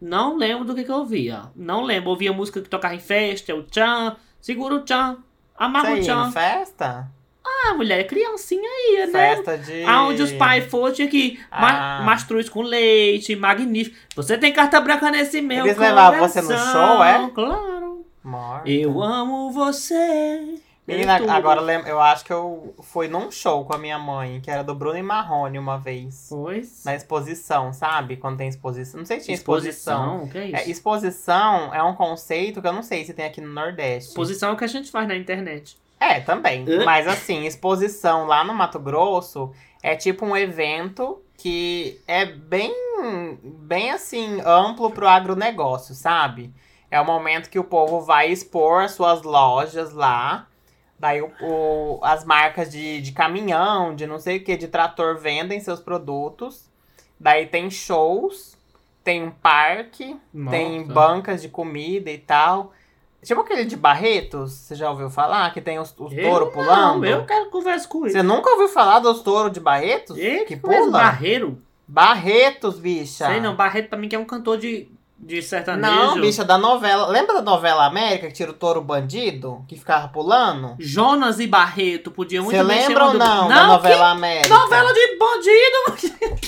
não 0.00 0.36
lembro 0.36 0.64
do 0.64 0.74
que, 0.74 0.84
que 0.84 0.90
eu 0.90 0.96
ouvia. 0.96 1.42
Não 1.54 1.82
lembro. 1.82 2.10
Ouvia 2.10 2.32
música 2.32 2.60
que 2.60 2.68
tocava 2.68 2.94
em 2.94 2.98
festa, 3.00 3.54
o 3.54 3.62
tchan, 3.62 4.16
segura 4.40 4.74
o 4.74 4.80
tchan, 4.80 5.18
amarra 5.56 5.92
o 5.94 6.00
tchan. 6.00 6.30
festa? 6.32 7.08
Ah, 7.62 7.74
mulher, 7.74 8.06
criancinha 8.06 8.68
ia, 8.92 9.06
né? 9.06 9.12
Festa 9.36 9.58
de. 9.58 9.84
Aonde 9.84 10.22
os 10.22 10.32
pais 10.32 10.64
foram, 10.66 10.94
tinha 10.94 11.08
que 11.08 11.38
Ah. 11.50 12.00
mastruz 12.04 12.48
com 12.48 12.62
leite, 12.62 13.34
magnífico. 13.36 13.96
Você 14.16 14.38
tem 14.38 14.52
carta 14.52 14.80
branca 14.80 15.10
nesse 15.10 15.40
meu 15.42 15.66
Eles 15.66 15.76
levavam 15.76 16.20
você 16.20 16.40
no 16.40 16.48
show, 16.56 17.04
é? 17.04 17.30
Claro. 17.34 17.89
Morta. 18.22 18.68
Eu 18.68 19.02
amo 19.02 19.50
você. 19.50 20.58
Menina, 20.86 21.16
É 21.16 21.18
tudo. 21.18 21.30
agora 21.30 21.60
eu 21.88 22.00
acho 22.00 22.24
que 22.24 22.32
eu 22.32 22.74
fui 22.82 23.06
num 23.06 23.30
show 23.30 23.64
com 23.64 23.72
a 23.74 23.78
minha 23.78 23.98
mãe, 23.98 24.40
que 24.40 24.50
era 24.50 24.64
do 24.64 24.74
Bruno 24.74 24.98
e 24.98 25.02
Marrone 25.02 25.58
uma 25.58 25.78
vez. 25.78 26.26
Pois. 26.28 26.82
Na 26.84 26.96
exposição, 26.96 27.72
sabe? 27.72 28.16
Quando 28.16 28.38
tem 28.38 28.48
exposição. 28.48 28.98
Não 28.98 29.06
sei 29.06 29.20
se 29.20 29.26
tinha 29.26 29.34
exposição. 29.36 30.16
Exposição, 30.16 30.24
o 30.24 30.28
que 30.30 30.38
é 30.38 30.46
isso? 30.46 30.56
É, 30.56 30.70
exposição 30.70 31.74
é 31.74 31.82
um 31.82 31.94
conceito 31.94 32.60
que 32.60 32.66
eu 32.66 32.72
não 32.72 32.82
sei 32.82 33.04
se 33.04 33.14
tem 33.14 33.24
aqui 33.24 33.40
no 33.40 33.52
Nordeste. 33.52 34.08
Exposição 34.10 34.50
é 34.50 34.52
o 34.52 34.56
que 34.56 34.64
a 34.64 34.68
gente 34.68 34.90
faz 34.90 35.06
na 35.06 35.14
internet. 35.16 35.78
É, 36.00 36.18
também. 36.20 36.64
Hã? 36.68 36.84
Mas 36.84 37.06
assim, 37.06 37.44
exposição 37.46 38.26
lá 38.26 38.42
no 38.42 38.54
Mato 38.54 38.78
Grosso 38.80 39.52
é 39.82 39.94
tipo 39.94 40.24
um 40.26 40.36
evento 40.36 41.22
que 41.36 42.00
é 42.06 42.24
bem, 42.26 42.74
bem 43.42 43.92
assim, 43.92 44.40
amplo 44.44 44.90
pro 44.90 45.06
agronegócio, 45.06 45.94
sabe? 45.94 46.52
É 46.90 47.00
o 47.00 47.04
momento 47.04 47.48
que 47.50 47.58
o 47.58 47.64
povo 47.64 48.00
vai 48.00 48.30
expor 48.30 48.82
as 48.82 48.92
suas 48.92 49.22
lojas 49.22 49.92
lá. 49.92 50.46
Daí 50.98 51.22
o, 51.22 51.30
o- 51.40 52.00
as 52.02 52.24
marcas 52.24 52.70
de, 52.70 53.00
de 53.00 53.12
caminhão, 53.12 53.94
de 53.94 54.06
não 54.06 54.18
sei 54.18 54.38
o 54.38 54.44
que, 54.44 54.56
de 54.56 54.68
trator 54.68 55.16
vendem 55.18 55.60
seus 55.60 55.80
produtos. 55.80 56.68
Daí 57.18 57.46
tem 57.46 57.70
shows, 57.70 58.56
tem 59.04 59.22
um 59.22 59.30
parque, 59.30 60.16
tem 60.50 60.80
Nossa. 60.80 60.92
bancas 60.92 61.42
de 61.42 61.48
comida 61.48 62.10
e 62.10 62.18
tal. 62.18 62.72
Tipo 63.22 63.42
aquele 63.42 63.66
de 63.66 63.76
Barretos, 63.76 64.52
você 64.52 64.74
já 64.74 64.90
ouviu 64.90 65.10
falar? 65.10 65.52
Que 65.52 65.60
tem 65.60 65.78
os, 65.78 65.94
os 65.98 66.12
Eu 66.12 66.22
touros 66.22 66.48
não, 66.48 66.52
pulando? 66.54 67.04
eu 67.04 67.24
quero 67.26 67.50
conversa 67.50 67.86
com 67.86 68.04
ele. 68.04 68.12
Você 68.12 68.22
nunca 68.22 68.50
ouviu 68.50 68.68
falar 68.68 68.98
dos 69.00 69.22
touros 69.22 69.52
de 69.52 69.60
Barretos? 69.60 70.16
Ele 70.16 70.40
que 70.40 70.56
que 70.56 70.56
pula? 70.56 70.90
Barreiro? 70.98 71.62
Barretos, 71.86 72.78
bicha. 72.78 73.26
Sei 73.26 73.40
não, 73.40 73.54
Barreto 73.54 73.88
pra 73.90 73.98
mim 73.98 74.08
que 74.08 74.16
é 74.16 74.18
um 74.18 74.24
cantor 74.24 74.56
de, 74.56 74.90
de 75.22 75.42
sertanejo. 75.42 75.92
Não, 75.94 76.20
bicha, 76.20 76.44
da 76.44 76.56
novela. 76.56 77.06
Lembra 77.06 77.34
da 77.36 77.42
novela 77.42 77.84
América 77.84 78.26
que 78.28 78.32
tira 78.32 78.50
o 78.50 78.54
touro 78.54 78.80
bandido? 78.80 79.62
Que 79.68 79.76
ficava 79.76 80.08
pulando? 80.08 80.74
Jonas 80.78 81.38
e 81.38 81.46
Barreto 81.46 82.10
podiam 82.10 82.42
muito 82.44 82.56
Você 82.56 82.62
lembra 82.62 83.04
ou 83.06 83.14
não, 83.14 83.46
da 83.48 83.54
Não, 83.54 83.66
novela 83.68 84.10
América? 84.10 84.48
que 84.48 84.54
novela 84.54 84.92
de 84.92 85.18
bandido? 85.18 86.40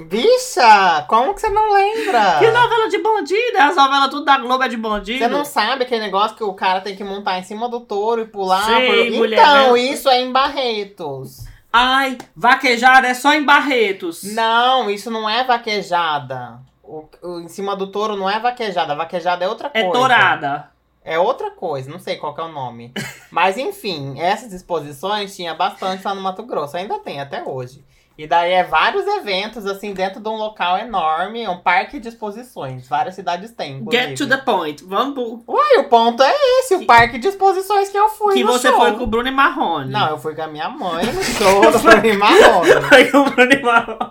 Bicha, 0.00 1.04
como 1.08 1.34
que 1.34 1.40
você 1.40 1.48
não 1.48 1.72
lembra? 1.72 2.38
Que 2.38 2.50
novela 2.50 2.88
de 2.88 2.98
bandido? 2.98 3.58
As 3.58 3.74
novelas 3.76 4.10
tudo 4.10 4.24
da 4.24 4.38
Globo 4.38 4.62
é 4.62 4.68
de 4.68 4.76
bandido. 4.76 5.18
Você 5.18 5.28
não 5.28 5.44
sabe 5.44 5.82
aquele 5.84 6.02
negócio 6.02 6.36
que 6.36 6.44
o 6.44 6.54
cara 6.54 6.80
tem 6.80 6.94
que 6.94 7.02
montar 7.02 7.38
em 7.38 7.42
cima 7.42 7.68
do 7.68 7.80
touro 7.80 8.20
e 8.22 8.26
pular? 8.26 8.64
Sei, 8.64 9.10
por- 9.10 9.16
mulher, 9.18 9.40
então, 9.40 9.72
né? 9.72 9.80
isso 9.80 10.08
é 10.08 10.20
em 10.20 10.30
Barretos. 10.30 11.46
Ai, 11.72 12.16
vaquejada 12.34 13.08
é 13.08 13.14
só 13.14 13.34
em 13.34 13.44
Barretos. 13.44 14.22
Não, 14.22 14.88
isso 14.88 15.10
não 15.10 15.28
é 15.28 15.42
vaquejada. 15.44 16.60
O, 16.88 17.08
o- 17.22 17.40
em 17.40 17.48
cima 17.48 17.76
do 17.76 17.88
touro 17.88 18.16
não 18.16 18.28
é 18.30 18.40
vaquejada. 18.40 18.94
Vaquejada 18.96 19.44
é 19.44 19.48
outra 19.48 19.70
É 19.74 19.82
coisa. 19.82 19.92
tourada. 19.98 20.70
É 21.04 21.18
outra 21.18 21.50
coisa, 21.50 21.90
não 21.90 21.98
sei 21.98 22.16
qual 22.16 22.34
que 22.34 22.40
é 22.40 22.44
o 22.44 22.52
nome. 22.52 22.92
Mas 23.30 23.56
enfim, 23.58 24.18
essas 24.20 24.52
exposições 24.52 25.34
tinha 25.36 25.54
bastante 25.54 26.04
lá 26.04 26.14
no 26.14 26.20
Mato 26.20 26.42
Grosso. 26.42 26.76
Ainda 26.76 26.98
tem 26.98 27.20
até 27.20 27.42
hoje. 27.42 27.84
E 28.18 28.26
daí 28.26 28.50
é 28.50 28.64
vários 28.64 29.06
eventos, 29.06 29.64
assim, 29.64 29.94
dentro 29.94 30.20
de 30.20 30.28
um 30.28 30.34
local 30.34 30.76
enorme, 30.76 31.46
um 31.46 31.56
parque 31.58 32.00
de 32.00 32.08
exposições. 32.08 32.88
Várias 32.88 33.14
cidades 33.14 33.52
têm, 33.52 33.76
inclusive. 33.76 34.08
Get 34.08 34.18
to 34.18 34.26
the 34.28 34.38
point. 34.38 34.82
Vamos. 34.84 35.40
Uai, 35.46 35.76
o 35.78 35.84
ponto 35.84 36.20
é 36.20 36.32
esse, 36.58 36.74
o 36.74 36.84
parque 36.84 37.16
de 37.16 37.28
exposições 37.28 37.88
que 37.88 37.96
eu 37.96 38.08
fui 38.08 38.34
Que 38.34 38.42
você 38.42 38.70
show. 38.70 38.76
foi 38.80 38.92
com 38.96 39.04
o 39.04 39.06
Bruno 39.06 39.28
e 39.28 39.30
Marrone. 39.30 39.92
Não, 39.92 40.08
eu 40.10 40.18
fui 40.18 40.34
com 40.34 40.42
a 40.42 40.48
minha 40.48 40.68
mãe 40.68 41.06
no 41.06 41.22
show 41.22 41.70
do 41.70 41.78
Bruno 41.78 42.18
Marrone. 42.18 42.72
Foi 42.88 43.04
com 43.08 43.18
o 43.18 43.30
Bruno 43.30 43.52
e 43.52 43.62
Marrone. 43.62 44.10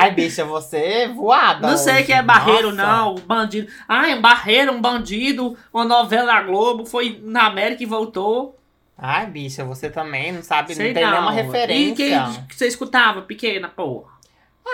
Ai, 0.00 0.10
bicha, 0.10 0.44
você 0.44 0.76
é 0.78 1.08
voada 1.08 1.68
Não 1.68 1.76
sei 1.76 1.94
hoje. 1.94 2.04
que 2.04 2.12
é 2.12 2.22
barreiro, 2.22 2.72
Nossa. 2.72 2.90
não. 2.96 3.14
Bandido. 3.14 3.68
Ai, 3.88 4.14
um 4.18 4.20
barreiro, 4.20 4.72
um 4.72 4.80
bandido. 4.80 5.56
Uma 5.72 5.84
novela 5.84 6.26
da 6.26 6.42
Globo. 6.42 6.84
Foi 6.84 7.20
na 7.22 7.46
América 7.46 7.82
e 7.82 7.86
voltou. 7.86 8.58
Ai, 8.98 9.26
bicha, 9.26 9.64
você 9.64 9.90
também 9.90 10.32
não 10.32 10.42
sabe, 10.42 10.74
Sei 10.74 10.88
não 10.88 10.94
tem 10.94 11.06
nenhuma 11.10 11.32
E 11.32 11.42
referência. 11.42 11.94
quem 11.96 12.46
que 12.46 12.56
você 12.56 12.66
escutava 12.66 13.22
pequena, 13.22 13.68
porra? 13.68 14.16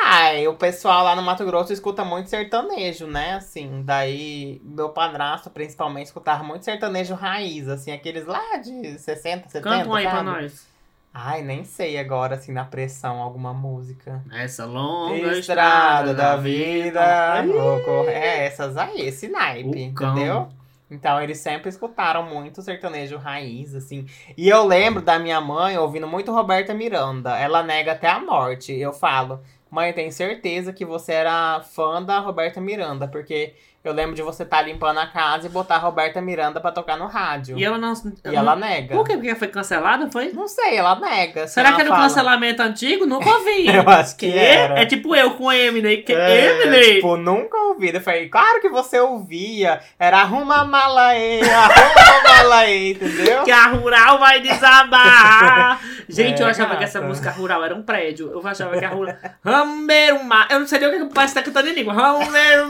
Ai, 0.05 0.47
o 0.49 0.55
pessoal 0.55 1.05
lá 1.05 1.15
no 1.15 1.23
Mato 1.23 1.45
Grosso 1.45 1.73
escuta 1.73 2.05
muito 2.05 2.31
sertanejo, 2.31 3.07
né? 3.07 3.35
Assim, 3.35 3.83
daí 3.85 4.61
meu 4.65 4.89
padrasto 4.89 5.51
principalmente 5.51 6.07
escutava 6.07 6.43
muito 6.43 6.65
sertanejo 6.65 7.15
raiz, 7.15 7.69
assim, 7.69 7.93
aqueles 7.93 8.25
lá 8.27 8.57
de 8.57 8.99
60, 8.99 9.49
70, 9.49 9.61
Canta 9.61 9.89
um 9.89 9.95
aí 9.95 10.05
pra 10.05 10.13
sabe? 10.19 10.25
nós. 10.31 10.67
Ai, 11.15 11.43
nem 11.43 11.63
sei 11.63 11.99
agora, 11.99 12.37
assim, 12.37 12.53
na 12.53 12.65
pressão, 12.65 13.21
alguma 13.21 13.53
música. 13.53 14.23
Essa 14.33 14.65
longa 14.65 15.37
Estrada 15.39 16.15
da 16.15 16.37
vida, 16.37 17.35
Ai, 17.35 17.47
vou 17.49 17.81
correr. 17.81 18.13
É, 18.13 18.47
essas 18.47 18.79
aí, 18.79 19.03
esse 19.03 19.29
naipe, 19.29 19.89
O 19.91 19.95
cão. 19.95 20.49
Então 20.93 21.21
eles 21.21 21.39
sempre 21.39 21.69
escutaram 21.69 22.23
muito 22.23 22.61
sertanejo 22.61 23.17
raiz, 23.17 23.75
assim. 23.75 24.07
E 24.37 24.49
eu 24.49 24.65
lembro 24.67 25.03
da 25.03 25.19
minha 25.19 25.41
mãe 25.41 25.77
ouvindo 25.79 26.07
muito 26.07 26.33
Roberta 26.33 26.75
Miranda. 26.75 27.37
Ela 27.39 27.63
nega 27.63 27.93
até 27.93 28.09
a 28.09 28.21
morte. 28.21 28.73
Eu 28.73 28.93
falo, 28.93 29.41
mãe, 29.71 29.89
eu 29.89 29.95
tenho 29.95 30.13
certeza 30.13 30.73
que 30.73 30.85
você 30.85 31.13
era 31.13 31.61
fã 31.63 32.03
da 32.03 32.19
Roberta 32.19 32.61
Miranda, 32.61 33.09
porque 33.09 33.55
eu 33.85 33.93
lembro 33.93 34.15
de 34.15 34.23
você 34.23 34.43
estar 34.45 34.63
limpando 34.63 34.99
a 34.99 35.07
casa 35.07 35.47
e 35.47 35.51
botar 35.51 35.75
a 35.77 35.79
Roberta 35.79 36.21
Miranda 36.21 36.61
pra 36.61 36.71
tocar 36.73 36.97
no 36.97 37.07
rádio. 37.07 37.59
E 37.59 37.65
ela 37.65 37.79
não. 37.79 37.93
E 38.31 38.35
ela 38.37 38.55
nega. 38.57 38.95
Por 38.95 39.05
quê? 39.07 39.15
Porque 39.15 39.35
foi 39.35 39.49
cancelada, 39.49 40.09
foi? 40.11 40.33
Não 40.33 40.47
sei, 40.47 40.77
ela 40.77 40.95
nega. 40.99 41.45
assim, 41.45 41.55
Será 41.55 41.69
ela 41.69 41.77
que 41.77 41.83
era 41.83 41.91
um 41.91 41.95
fala- 41.95 42.09
cancelamento 42.09 42.63
antigo? 42.63 43.07
Nunca 43.07 43.29
ouvi. 43.29 43.67
Eu 43.75 43.89
acho 43.89 44.17
que 44.17 44.31
era. 44.37 44.81
É 44.81 44.87
tipo 44.87 45.15
eu 45.17 45.33
com 45.33 45.53
Eminem. 45.53 46.03
Que 46.03 46.13
É, 46.15 46.63
Eminem! 46.63 46.95
tipo, 46.97 47.17
nunca 47.17 47.57
ouvi. 47.59 47.93
Eu 47.95 48.01
falei, 48.01 48.29
claro 48.29 48.61
que 48.61 48.69
você 48.69 48.99
ouvia. 49.01 49.81
Era 49.99 50.19
arruma 50.21 50.59
a 50.61 50.65
mala 50.65 51.07
aí, 51.09 51.41
arruma 51.49 52.01
a 52.01 52.23
mala 52.43 52.57
aí, 52.59 52.93
entendeu? 52.93 53.43
Que 53.43 53.51
a 53.51 53.67
rural 53.69 54.19
vai 54.19 54.41
desabar. 54.41 55.81
Gente, 56.09 56.41
É, 56.41 56.45
eu 56.45 56.49
achava 56.49 56.77
que 56.77 56.85
essa 56.85 57.01
música 57.01 57.31
rural 57.31 57.65
era 57.65 57.75
um 57.75 57.83
prédio. 57.83 58.31
Eu 58.33 58.47
achava 58.47 58.79
que 58.79 58.85
a 58.85 58.89
rural. 58.91 59.15
Rambeiro 59.45 60.23
mar. 60.25 60.47
Eu 60.51 60.61
não 60.61 60.67
sei 60.67 60.79
nem 60.79 60.89
o 60.89 60.93
que 60.93 61.03
o 61.03 61.09
pai 61.09 61.25
está 61.25 61.43
cantando 61.43 61.69
em 61.69 61.73
língua. 61.75 61.95
Rambeiro 61.95 62.69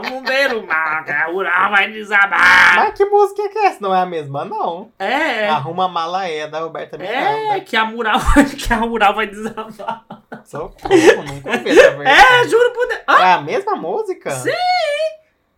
mar. 0.00 0.10
Rambeiro 0.10 0.66
mar. 0.66 1.04
Que 1.04 1.10
a 1.10 1.26
rural 1.26 1.70
vai 1.70 1.90
desabar. 1.90 2.76
Mas 2.76 2.94
que 2.96 3.04
música 3.04 3.48
que 3.48 3.58
é 3.58 3.66
essa? 3.66 3.78
Não 3.80 3.94
é 3.94 4.00
a 4.00 4.06
mesma, 4.06 4.44
não. 4.44 4.90
É. 4.98 5.48
Arruma 5.48 5.84
a 5.86 5.88
mala 5.88 6.20
aí, 6.20 6.46
da 6.48 6.60
Roberta 6.60 6.96
É, 6.96 6.98
Miranda. 7.44 7.60
que 7.64 7.76
a 7.76 7.84
mural, 7.84 8.18
que 8.58 8.72
a 8.72 8.76
rural 8.76 9.14
vai 9.14 9.26
desabar. 9.26 10.04
Socorro, 10.44 11.22
nunca 11.26 11.50
ouvi 11.50 11.70
essa 11.70 11.90
versão. 11.96 12.02
É, 12.02 12.48
juro 12.48 12.70
por 12.72 12.86
Deus. 12.88 13.00
Ah, 13.06 13.28
É 13.28 13.32
a 13.34 13.40
mesma 13.40 13.76
música? 13.76 14.30
Sim! 14.30 14.50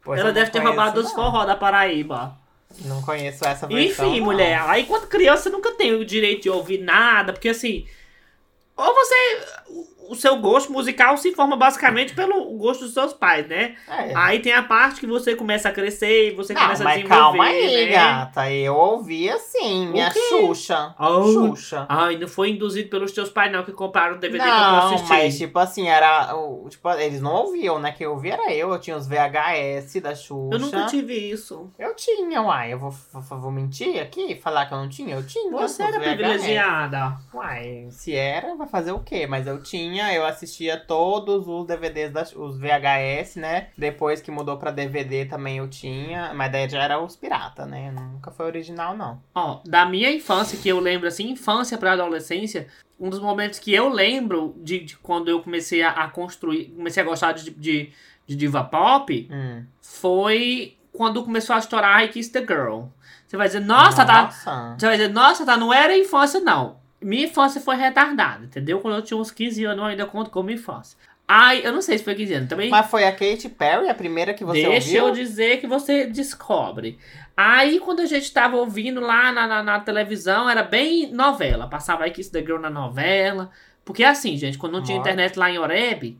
Pois 0.03 0.21
ela 0.21 0.33
deve 0.33 0.51
ter 0.51 0.59
roubado 0.59 1.03
não. 1.03 1.11
forró 1.11 1.45
da 1.45 1.57
Paraíba. 1.57 2.37
Não 2.85 3.01
conheço 3.03 3.47
essa 3.47 3.67
versão. 3.67 4.07
Enfim, 4.07 4.19
não. 4.19 4.27
mulher, 4.27 4.61
aí 4.67 4.85
quando 4.85 5.07
criança 5.07 5.49
nunca 5.49 5.73
tem 5.73 5.93
o 5.95 6.05
direito 6.05 6.43
de 6.43 6.51
ouvir 6.51 6.79
nada, 6.79 7.33
porque 7.33 7.49
assim, 7.49 7.87
ou 8.77 8.93
você, 8.93 9.15
o- 10.11 10.15
seu 10.15 10.37
gosto 10.39 10.73
musical 10.73 11.17
se 11.17 11.33
forma 11.35 11.57
basicamente 11.57 12.15
pelo 12.15 12.45
gosto 12.57 12.85
dos 12.85 12.95
seus 12.95 13.13
pais, 13.13 13.47
né? 13.49 13.75
É. 13.89 14.13
Aí 14.15 14.39
tem 14.41 14.53
a 14.53 14.63
parte 14.63 15.01
que 15.01 15.07
você 15.07 15.35
começa 15.37 15.69
a 15.69 15.73
crescer 15.73 16.29
e 16.29 16.35
você 16.35 16.53
Não, 16.55 16.63
começa 16.63 16.83
a 16.83 16.85
mas 16.85 16.95
desenvolver, 16.97 17.21
calma 17.21 17.45
aí, 17.45 17.87
né? 17.87 17.93
gata. 17.93 18.51
Eu 18.51 18.75
ouvi 18.75 19.29
assim, 19.31 19.89
minha? 19.89 20.11
Xuxa. 20.11 20.95
Oh. 20.99 21.23
Xuxa. 21.55 21.87
Ai, 21.89 22.17
não 22.17 22.29
foi 22.29 22.51
induzido 22.51 22.89
pelos 22.89 23.13
teus 23.13 23.29
pais 23.31 23.51
não 23.53 23.63
que 23.65 23.73
compraram 23.73 24.17
o 24.17 24.19
DVD 24.19 24.43
pra 24.45 24.57
Não, 24.71 24.87
assistir. 24.95 25.09
mas 25.09 25.39
tipo 25.39 25.59
assim, 25.59 25.89
era. 25.89 26.35
Tipo, 26.69 26.91
eles 26.93 27.21
não 27.21 27.33
ouviam, 27.35 27.79
né? 27.79 27.93
Quem 27.93 28.07
ouvia 28.07 28.35
era 28.35 28.53
eu. 28.53 28.73
Eu 28.73 28.81
tinha 28.81 28.97
os 28.97 29.07
VHS 29.07 30.01
da 30.01 30.15
Xuxa. 30.15 30.55
Eu 30.55 30.59
nunca 30.59 30.87
tive 30.87 31.15
isso. 31.15 31.71
Eu 31.79 31.95
tinha, 31.95 32.43
uai. 32.43 32.73
Eu 32.73 32.79
vou, 32.79 32.91
vou, 33.13 33.41
vou 33.41 33.51
mentir 33.51 34.01
aqui? 34.01 34.35
Falar 34.37 34.67
que 34.67 34.75
eu 34.75 34.79
não 34.79 34.89
tinha? 34.89 35.15
Eu 35.17 35.27
tinha. 35.27 35.51
Você 35.51 35.83
era 35.83 35.99
privilegiada. 36.01 37.17
Uai, 37.33 37.87
se 37.91 38.15
era, 38.15 38.55
vai 38.55 38.67
fazer 38.67 38.93
o 38.93 39.01
quê? 39.01 39.27
Mas 39.27 39.47
eu 39.47 39.63
tinha, 39.63 39.94
eu 40.03 40.25
assistia 40.25 40.77
todos 40.79 41.47
os 41.47 41.67
DVDs, 41.67 42.11
das, 42.13 42.35
os 42.35 42.59
VHS, 42.59 43.37
né? 43.37 43.69
Depois 43.77 44.21
que 44.21 44.31
mudou 44.31 44.57
pra 44.57 44.71
DVD 44.71 45.25
também 45.27 45.59
eu 45.59 45.69
tinha. 45.69 46.33
Mas 46.35 46.51
daí 46.51 46.69
já 46.69 46.83
era 46.83 46.99
os 47.01 47.17
pirata, 47.17 47.65
né? 47.67 47.91
Nunca 47.93 48.31
foi 48.31 48.47
original, 48.47 48.97
não. 48.97 49.21
Ó, 49.35 49.61
da 49.65 49.85
minha 49.87 50.11
infância, 50.11 50.59
que 50.59 50.69
eu 50.69 50.81
lembro 50.81 51.07
assim, 51.09 51.31
infância 51.31 51.77
pra 51.79 51.93
adolescência, 51.93 52.67
um 52.99 53.11
dos 53.11 53.21
momentos 53.21 53.59
que 53.59 53.73
eu 53.75 53.89
lembro 53.89 54.55
de, 54.59 54.81
de 54.81 54.97
quando 54.97 55.29
eu 55.29 55.43
comecei 55.43 55.83
a, 55.83 55.91
a 55.91 56.09
construir, 56.09 56.67
comecei 56.77 57.03
a 57.03 57.07
gostar 57.07 57.33
de, 57.33 57.51
de, 57.51 57.91
de 58.27 58.37
diva 58.37 58.63
pop, 58.65 59.29
Hum. 59.31 59.65
foi 59.81 60.77
quando 60.93 61.25
começou 61.25 61.57
a 61.57 61.59
estourar 61.59 62.03
I 62.05 62.09
Kiss 62.09 62.31
the 62.31 62.41
Girl. 62.41 62.85
Você 63.27 63.37
vai 63.37 63.49
dizer, 63.49 63.61
nossa, 63.61 64.05
tá. 64.05 64.23
Nossa. 64.25 64.77
Você 64.79 64.87
vai 64.87 64.97
dizer, 64.97 65.09
nossa, 65.13 65.45
tá, 65.45 65.57
não 65.57 65.73
era 65.73 65.97
infância, 65.97 66.39
não. 66.41 66.77
Minha 67.05 67.27
infância 67.27 67.61
foi 67.61 67.77
retardada, 67.77 68.47
entendeu? 68.47 68.81
Quando 68.81 68.97
eu 68.97 69.03
tinha 69.03 69.19
uns 69.19 69.31
15 69.31 69.63
anos, 69.67 69.79
eu 69.79 69.85
ainda 69.85 70.07
conto 70.07 70.31
como 70.31 70.51
infância. 70.51 70.97
Ai, 71.29 71.61
eu 71.63 71.71
não 71.71 71.83
sei 71.83 71.99
se 71.99 72.05
foi 72.05 72.15
15 72.15 72.35
anos 72.35 72.49
também. 72.49 72.71
Mas 72.71 72.87
foi 72.87 73.05
a 73.05 73.13
Katy 73.13 73.51
Perry 73.51 73.91
a 73.91 73.95
primeira 73.95 74.33
que 74.33 74.43
você 74.43 74.63
Deixa 74.63 74.87
ouviu? 74.87 75.09
eu 75.09 75.15
dizer 75.15 75.61
que 75.61 75.67
você 75.67 76.07
descobre. 76.07 76.99
Aí, 77.37 77.79
quando 77.79 78.01
a 78.01 78.07
gente 78.07 78.33
tava 78.33 78.57
ouvindo 78.57 79.01
lá 79.01 79.31
na, 79.33 79.47
na, 79.47 79.63
na 79.63 79.81
televisão, 79.81 80.49
era 80.49 80.63
bem 80.63 81.13
novela. 81.13 81.69
Passava 81.69 82.07
I 82.07 82.11
Kiss 82.11 82.31
the 82.31 82.41
Girl 82.41 82.59
na 82.59 82.71
novela. 82.71 83.51
Porque 83.85 84.03
assim, 84.03 84.39
gente, 84.39 84.57
quando 84.57 84.73
não 84.73 84.83
tinha 84.83 84.97
Nossa. 84.97 85.11
internet 85.11 85.39
lá 85.39 85.51
em 85.51 85.59
Oreb, 85.59 86.17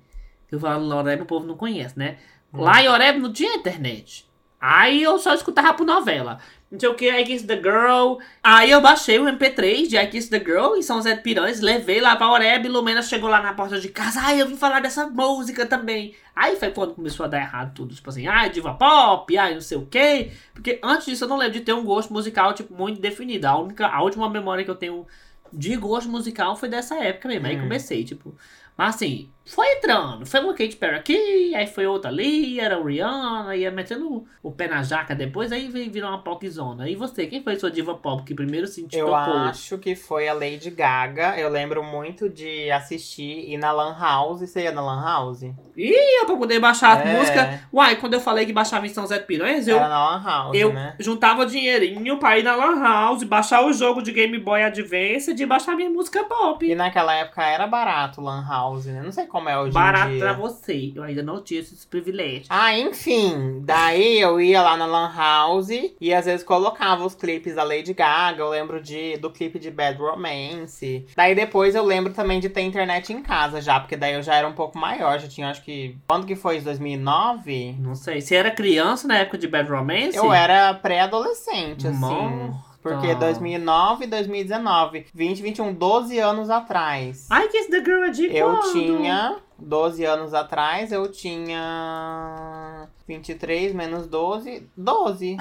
eu 0.53 0.61
falo 0.61 0.95
Oreb, 0.95 1.23
o 1.23 1.27
povo 1.27 1.47
não 1.47 1.57
conhece, 1.57 1.99
né? 1.99 2.19
Hum. 2.53 2.61
Lá 2.61 2.83
em 2.83 2.89
Oreb 2.89 3.19
não 3.21 3.33
tinha 3.33 3.55
internet. 3.55 4.27
Aí 4.67 5.03
eu 5.03 5.19
só 5.19 5.35
escutava 5.35 5.75
por 5.75 5.85
novela. 5.87 6.39
Não 6.71 6.81
sei 6.81 6.89
o 6.89 6.95
que, 6.95 7.11
I 7.11 7.23
Kiss 7.25 7.47
the 7.47 7.57
Girl. 7.57 8.17
Aí 8.43 8.71
eu 8.71 8.81
baixei 8.81 9.19
o 9.19 9.25
MP3 9.27 9.87
de 9.89 9.97
I 9.99 10.07
Kiss 10.09 10.31
the 10.31 10.39
Girl 10.39 10.75
em 10.75 10.81
São 10.83 10.97
José 10.97 11.15
de 11.15 11.21
Piranhas, 11.23 11.61
levei 11.61 12.01
lá 12.01 12.17
pra 12.17 12.31
Oreb, 12.31 12.67
Lumena 12.69 13.03
chegou 13.03 13.29
lá 13.29 13.43
na 13.43 13.53
porta 13.53 13.79
de 13.79 13.89
casa. 13.91 14.21
Ai, 14.23 14.41
eu 14.41 14.49
vim 14.49 14.57
falar 14.57 14.81
dessa 14.81 15.07
música 15.07 15.67
também. 15.67 16.15
Aí 16.35 16.57
foi 16.57 16.71
quando 16.71 16.95
começou 16.95 17.25
a 17.25 17.29
dar 17.29 17.41
errado 17.41 17.75
tudo. 17.75 17.95
Tipo 17.95 18.09
assim, 18.09 18.27
ai, 18.27 18.49
diva 18.49 18.73
pop, 18.73 19.37
ai, 19.37 19.53
não 19.55 19.61
sei 19.61 19.77
o 19.77 19.85
que. 19.87 20.31
Porque 20.55 20.81
antes 20.83 21.07
disso 21.07 21.25
eu 21.25 21.29
não 21.29 21.37
lembro 21.37 21.53
de 21.53 21.61
ter 21.61 21.75
um 21.75 21.85
gosto 21.85 22.11
musical, 22.13 22.55
tipo, 22.55 22.75
muito 22.75 23.01
definido. 23.01 23.47
A, 23.47 23.59
única, 23.59 23.87
a 23.87 24.03
última 24.03 24.29
memória 24.31 24.65
que 24.65 24.71
eu 24.71 24.75
tenho 24.75 25.07
de 25.53 25.77
gosto 25.77 26.09
musical 26.09 26.57
foi 26.57 26.71
dessa 26.71 26.97
época 26.97 27.29
mesmo. 27.29 27.47
Aí 27.47 27.57
Hum. 27.57 27.61
comecei, 27.65 28.03
tipo. 28.03 28.35
Mas 28.77 28.97
assim, 28.97 29.29
foi 29.47 29.67
entrando. 29.73 30.27
Foi 30.27 30.41
uma 30.41 30.53
Katy 30.55 30.77
Perry 30.77 30.97
aqui, 30.97 31.55
aí 31.55 31.67
foi 31.67 31.87
outra 31.87 32.11
ali, 32.11 32.59
era 32.59 32.79
o 32.79 32.85
Rihanna, 32.87 33.55
ia 33.55 33.71
metendo 33.71 34.25
o 34.43 34.51
pé 34.51 34.67
na 34.67 34.83
jaca 34.83 35.15
depois, 35.15 35.53
aí 35.53 35.69
virou 35.69 36.09
uma 36.11 36.23
popzona. 36.23 36.89
E 36.89 36.97
você, 36.97 37.27
quem 37.27 37.43
foi 37.43 37.55
sua 37.57 37.71
diva 37.71 37.95
pop 37.95 38.23
que 38.25 38.35
primeiro 38.35 38.67
sentiu 38.67 39.01
Eu 39.01 39.07
tocou? 39.07 39.35
acho 39.35 39.79
que 39.79 39.95
foi 39.95 40.29
a 40.29 40.33
Lady 40.35 40.71
Gaga. 40.71 41.39
Eu 41.39 41.49
lembro 41.51 41.85
muito 41.85 42.29
de 42.29 42.71
assistir 42.71 43.51
e 43.51 43.57
na 43.59 43.71
Lan 43.71 43.95
House. 43.99 44.41
Você 44.41 44.63
ia 44.63 44.73
na 44.73 44.81
Lan 44.81 45.03
House? 45.05 45.43
Ia 45.77 46.25
pra 46.27 46.37
poder 46.37 46.59
baixar 46.59 46.97
a 46.97 47.01
É. 47.09 47.17
música. 47.19 47.61
Uai, 47.73 47.97
quando 47.97 48.15
eu 48.15 48.21
falei 48.21 48.47
que 48.47 48.53
baixava 48.53 48.87
em 48.87 48.89
São 48.91 49.07
Zé 49.07 49.19
Piranhas, 49.19 49.69
eu, 49.69 49.77
Era 49.77 49.89
na 49.89 50.11
Lan 50.11 50.23
House, 50.25 50.57
eu 50.59 50.73
né? 50.73 50.95
juntava 50.99 51.45
dinheirinho 51.47 52.19
pra 52.19 52.39
ir 52.39 52.43
na 52.43 52.57
Lan 52.57 52.81
House, 52.83 53.23
baixar 53.25 53.65
o 53.65 53.73
jogo 53.73 54.01
de 54.03 54.11
Game 54.13 54.39
Boy 54.39 54.63
Advance 54.63 55.31
e 55.37 55.47
baixar 55.47 55.77
minha 55.77 55.91
música 55.91 56.25
pop. 56.25 56.65
E 56.67 56.75
naquela 56.75 57.15
época 57.15 57.43
era 57.45 57.67
barato 57.67 58.21
Lan 58.23 58.43
House, 58.49 58.64
né? 58.87 59.03
Não 59.03 59.13
sei 59.13 59.27
como 59.27 59.49
é 59.49 59.59
hoje 59.59 59.73
Barato 59.73 60.11
em 60.11 60.13
dia. 60.13 60.21
pra 60.21 60.33
você. 60.33 60.93
Eu 60.95 61.03
ainda 61.03 61.23
não 61.23 61.43
tinha 61.43 61.61
esses 61.61 61.85
privilégios. 61.85 62.47
Ah, 62.49 62.77
enfim. 62.79 63.61
Daí 63.63 64.21
eu 64.21 64.41
ia 64.41 64.63
lá 64.63 64.77
na 64.77 64.87
Lan 64.87 65.13
House 65.15 65.69
e 66.01 66.15
às 66.15 66.25
vezes 66.25 66.45
colocava 66.45 67.05
os 67.05 67.15
clipes 67.15 67.55
da 67.55 67.63
Lady 67.63 67.93
Gaga. 67.93 68.41
Eu 68.41 68.49
lembro 68.49 68.81
de, 68.83 69.17
do 69.19 69.31
clipe 69.31 69.59
de 69.59 69.71
Bad 69.71 69.99
Romance. 69.99 71.07
Daí 71.17 71.35
depois 71.35 71.75
eu 71.75 71.85
lembro 71.85 72.13
também 72.13 72.41
de 72.41 72.49
ter 72.49 72.63
internet 72.63 73.13
em 73.13 73.23
casa 73.23 73.61
já, 73.61 73.79
porque 73.79 73.97
daí 73.97 74.15
eu 74.15 74.23
já 74.23 74.35
era 74.35 74.49
um 74.49 74.53
pouco 74.55 74.79
maior. 74.79 75.19
Já 75.19 75.29
tinha, 75.29 75.51
acho 75.51 75.63
que. 75.63 75.97
Quando 76.07 76.27
que 76.27 76.35
foi? 76.35 76.57
isso? 76.57 76.65
2009? 76.65 77.77
Não 77.79 77.95
sei. 77.95 78.21
Você 78.21 78.35
era 78.35 78.51
criança 78.51 79.07
na 79.07 79.19
época 79.19 79.39
de 79.39 79.47
Bad 79.47 79.69
Romance? 79.71 80.17
Eu 80.17 80.33
era 80.33 80.73
pré-adolescente, 80.75 81.87
assim. 81.87 82.53
Porque 82.85 83.15
2009 83.15 84.05
e 84.05 84.07
2019, 84.09 85.07
20, 85.15 85.43
21, 85.43 85.73
12 85.73 86.19
anos 86.19 86.51
atrás. 86.51 87.27
Ai, 87.31 87.49
que 87.49 87.57
esse 87.57 87.71
The 87.71 87.83
Girl 87.83 88.05
é 88.05 88.11
de 88.11 88.37
Eu 88.37 88.59
quando? 88.59 88.73
tinha 88.73 89.37
12 89.65 90.05
anos 90.05 90.35
atrás, 90.35 90.93
eu 90.93 91.11
tinha 91.11 92.87
23 93.09 93.75
menos 93.75 94.07
12, 94.07 94.69
12. 94.77 95.37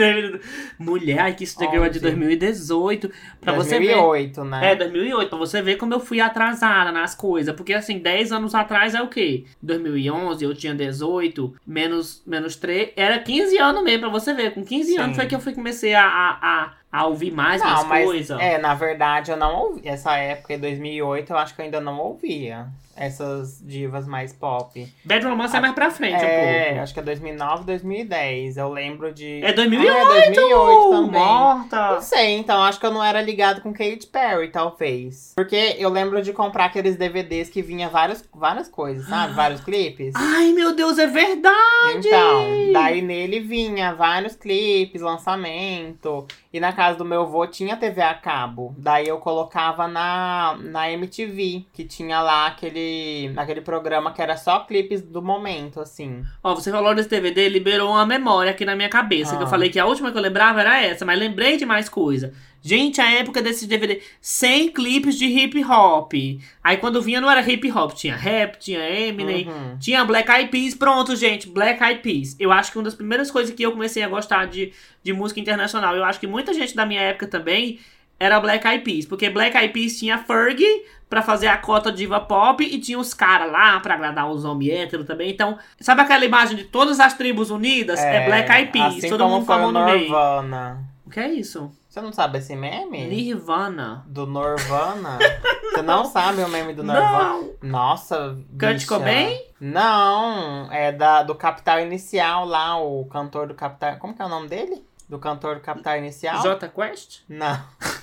Mulher, 0.78 1.18
ai, 1.18 1.34
que 1.34 1.44
isso 1.44 1.62
é 1.62 1.66
de 1.66 1.78
11. 1.78 2.00
2018. 2.00 3.10
Pra 3.40 3.52
você 3.54 3.78
ver. 3.78 3.94
2008, 3.94 4.44
né? 4.44 4.72
É, 4.72 4.74
2008, 4.74 5.28
pra 5.28 5.38
você 5.38 5.62
ver 5.62 5.76
como 5.76 5.94
eu 5.94 6.00
fui 6.00 6.20
atrasada 6.20 6.92
nas 6.92 7.14
coisas. 7.14 7.54
Porque, 7.54 7.72
assim, 7.72 7.98
10 7.98 8.32
anos 8.32 8.54
atrás 8.54 8.94
é 8.94 9.02
o 9.02 9.08
quê? 9.08 9.44
2011, 9.62 10.44
eu 10.44 10.54
tinha 10.54 10.74
18, 10.74 11.54
menos, 11.66 12.22
menos 12.26 12.56
3, 12.56 12.90
era 12.96 13.18
15 13.18 13.58
anos 13.58 13.82
mesmo, 13.82 14.00
pra 14.00 14.10
você 14.10 14.34
ver. 14.34 14.52
Com 14.52 14.64
15 14.64 14.92
Sim. 14.92 14.98
anos 14.98 15.16
foi 15.16 15.26
que 15.26 15.34
eu 15.34 15.40
fui 15.40 15.54
comecei 15.54 15.94
a, 15.94 16.04
a, 16.06 16.38
a, 16.40 16.72
a 16.92 17.06
ouvir 17.06 17.32
mais 17.32 17.62
não, 17.62 17.84
mas 17.84 18.04
coisas. 18.04 18.38
é, 18.40 18.58
na 18.58 18.74
verdade 18.74 19.30
eu 19.30 19.36
não 19.36 19.54
ouvi. 19.56 19.82
Essa 19.84 20.16
época, 20.16 20.54
em 20.54 20.58
2008, 20.58 21.30
eu 21.30 21.36
acho 21.38 21.54
que 21.54 21.60
eu 21.60 21.64
ainda 21.64 21.80
não 21.80 21.98
ouvia 21.98 22.66
essas 22.98 23.60
divas 23.64 24.06
mais 24.06 24.32
pop. 24.32 24.86
Bad 25.04 25.24
Romance 25.26 25.56
é 25.56 25.60
mais 25.60 25.74
pra 25.74 25.90
frente 25.90 26.16
um 26.22 26.26
É, 26.26 26.64
pouco. 26.66 26.80
acho 26.82 26.94
que 26.94 27.00
é 27.00 27.02
2009, 27.02 27.64
2010. 27.64 28.56
Eu 28.56 28.68
lembro 28.70 29.12
de. 29.12 29.42
É 29.42 29.52
2008! 29.52 29.96
Ah, 29.96 30.00
é 30.18 30.30
2008 30.30 30.90
também. 30.90 31.20
Morta! 31.20 31.92
Não 31.94 32.00
sei, 32.02 32.36
então 32.38 32.62
acho 32.62 32.78
que 32.80 32.86
eu 32.86 32.90
não 32.92 33.02
era 33.02 33.20
ligado 33.22 33.60
com 33.60 33.72
Katy 33.72 34.06
Perry, 34.12 34.48
talvez. 34.48 35.32
Porque 35.36 35.76
eu 35.78 35.88
lembro 35.90 36.20
de 36.22 36.32
comprar 36.32 36.66
aqueles 36.66 36.96
DVDs 36.96 37.48
que 37.48 37.62
vinha 37.62 37.88
várias, 37.88 38.26
várias 38.34 38.68
coisas, 38.68 39.06
sabe? 39.08 39.34
Vários 39.34 39.60
clipes. 39.60 40.12
Ai, 40.16 40.52
meu 40.52 40.74
Deus, 40.74 40.98
é 40.98 41.06
verdade! 41.06 41.58
Então, 42.08 42.72
daí 42.72 43.00
nele 43.02 43.40
vinha 43.40 43.94
vários 43.94 44.34
clipes, 44.34 45.00
lançamento. 45.02 46.26
E 46.52 46.58
na 46.60 46.72
casa 46.72 46.96
do 46.98 47.04
meu 47.04 47.22
avô 47.22 47.46
tinha 47.46 47.76
TV 47.76 48.00
a 48.00 48.14
cabo. 48.14 48.74
Daí 48.78 49.06
eu 49.06 49.18
colocava 49.18 49.86
na, 49.86 50.56
na 50.60 50.90
MTV, 50.90 51.64
que 51.72 51.84
tinha 51.84 52.20
lá 52.22 52.46
aquele, 52.46 52.78
aquele 53.36 53.60
programa 53.60 54.12
que 54.12 54.20
era 54.22 54.36
só 54.36 54.60
clipes 54.60 55.00
do 55.02 55.22
momento, 55.22 55.80
assim. 55.80 56.22
Ó, 56.42 56.54
você 56.54 56.70
falou 56.70 56.94
desse 56.94 57.08
DVD, 57.08 57.48
liberou 57.48 57.90
uma 57.90 58.06
memória 58.06 58.50
aqui 58.50 58.64
na 58.64 58.74
minha 58.76 58.88
cabeça. 58.88 59.36
Que 59.36 59.42
eu 59.42 59.46
Ah. 59.46 59.50
falei 59.50 59.70
que 59.70 59.78
a 59.78 59.86
última 59.86 60.10
que 60.12 60.18
eu 60.18 60.22
lembrava 60.22 60.60
era 60.60 60.82
essa, 60.82 61.04
mas 61.04 61.18
lembrei 61.18 61.56
de 61.56 61.64
mais 61.66 61.88
coisa. 61.88 62.32
Gente, 62.60 63.00
a 63.00 63.08
época 63.12 63.40
desses 63.40 63.68
DVD, 63.68 64.00
sem 64.20 64.68
clipes 64.70 65.16
de 65.16 65.26
hip 65.26 65.64
hop. 65.64 66.12
Aí 66.62 66.76
quando 66.76 67.00
vinha 67.00 67.20
não 67.20 67.30
era 67.30 67.40
hip 67.48 67.70
hop, 67.70 67.92
tinha 67.94 68.16
rap, 68.16 68.58
tinha 68.58 68.80
Eminem, 68.80 69.46
Uhum. 69.48 69.78
tinha 69.78 70.04
Black 70.04 70.28
Eyed 70.30 70.50
Peas. 70.50 70.74
Pronto, 70.74 71.14
gente, 71.14 71.48
Black 71.48 71.82
Eyed 71.82 72.00
Peas. 72.02 72.36
Eu 72.38 72.50
acho 72.50 72.72
que 72.72 72.78
uma 72.78 72.84
das 72.84 72.94
primeiras 72.96 73.30
coisas 73.30 73.54
que 73.54 73.62
eu 73.62 73.70
comecei 73.72 74.02
a 74.02 74.08
gostar 74.08 74.46
de, 74.46 74.72
de 75.04 75.12
música 75.12 75.38
internacional, 75.38 75.94
eu 75.94 76.04
acho 76.04 76.18
que 76.18 76.26
muita 76.26 76.52
gente 76.52 76.74
da 76.74 76.84
minha 76.84 77.00
época 77.00 77.28
também 77.28 77.78
era 78.18 78.40
Black 78.40 78.66
Eyed 78.66 78.82
Peas. 78.82 79.06
Porque 79.06 79.30
Black 79.30 79.56
Eyed 79.56 79.72
Peas 79.72 79.96
tinha 79.96 80.18
Fergie 80.18 80.82
pra 81.08 81.22
fazer 81.22 81.48
a 81.48 81.56
cota 81.56 81.90
diva 81.90 82.20
pop 82.20 82.62
e 82.62 82.78
tinha 82.78 82.98
os 82.98 83.14
caras 83.14 83.50
lá 83.50 83.80
pra 83.80 83.94
agradar 83.94 84.30
os 84.30 84.44
homens 84.44 84.72
héteros 84.72 85.06
também. 85.06 85.30
Então, 85.30 85.58
sabe 85.80 86.02
aquela 86.02 86.24
imagem 86.24 86.56
de 86.56 86.64
todas 86.64 87.00
as 87.00 87.14
tribos 87.14 87.50
unidas? 87.50 87.98
É, 87.98 88.26
Black 88.26 88.50
Eyed 88.50 88.72
Peas, 88.72 88.96
assim 88.96 89.08
todo 89.08 89.20
como 89.22 89.34
mundo 89.36 89.46
com 89.46 89.52
a 89.52 89.58
mão 89.58 89.72
no 89.72 89.84
meio. 89.84 90.00
Nirvana. 90.00 90.84
O 91.06 91.10
que 91.10 91.20
é 91.20 91.28
isso? 91.28 91.70
Você 91.88 92.02
não 92.02 92.12
sabe 92.12 92.38
esse 92.38 92.54
meme? 92.54 93.06
Nirvana. 93.06 94.04
Do 94.06 94.26
Nirvana? 94.26 95.18
Você 95.72 95.82
não 95.82 96.04
sabe 96.04 96.42
o 96.42 96.48
meme 96.48 96.74
do 96.74 96.82
Nirvana? 96.82 97.10
Não! 97.10 97.50
Nossa, 97.62 98.36
Kurt. 98.60 98.86
Cobain? 98.86 99.40
Não, 99.58 100.70
é 100.70 100.92
da, 100.92 101.22
do 101.22 101.34
Capital 101.34 101.80
Inicial 101.80 102.44
lá, 102.44 102.78
o 102.78 103.06
cantor 103.06 103.48
do 103.48 103.54
Capital... 103.54 103.96
Como 103.96 104.14
que 104.14 104.20
é 104.20 104.24
o 104.24 104.28
nome 104.28 104.48
dele? 104.48 104.84
Do 105.08 105.18
cantor 105.18 105.56
do 105.56 105.60
Capital 105.62 105.96
Inicial? 105.96 106.42
J 106.42 106.68
Quest? 106.68 107.20
Não. 107.28 107.58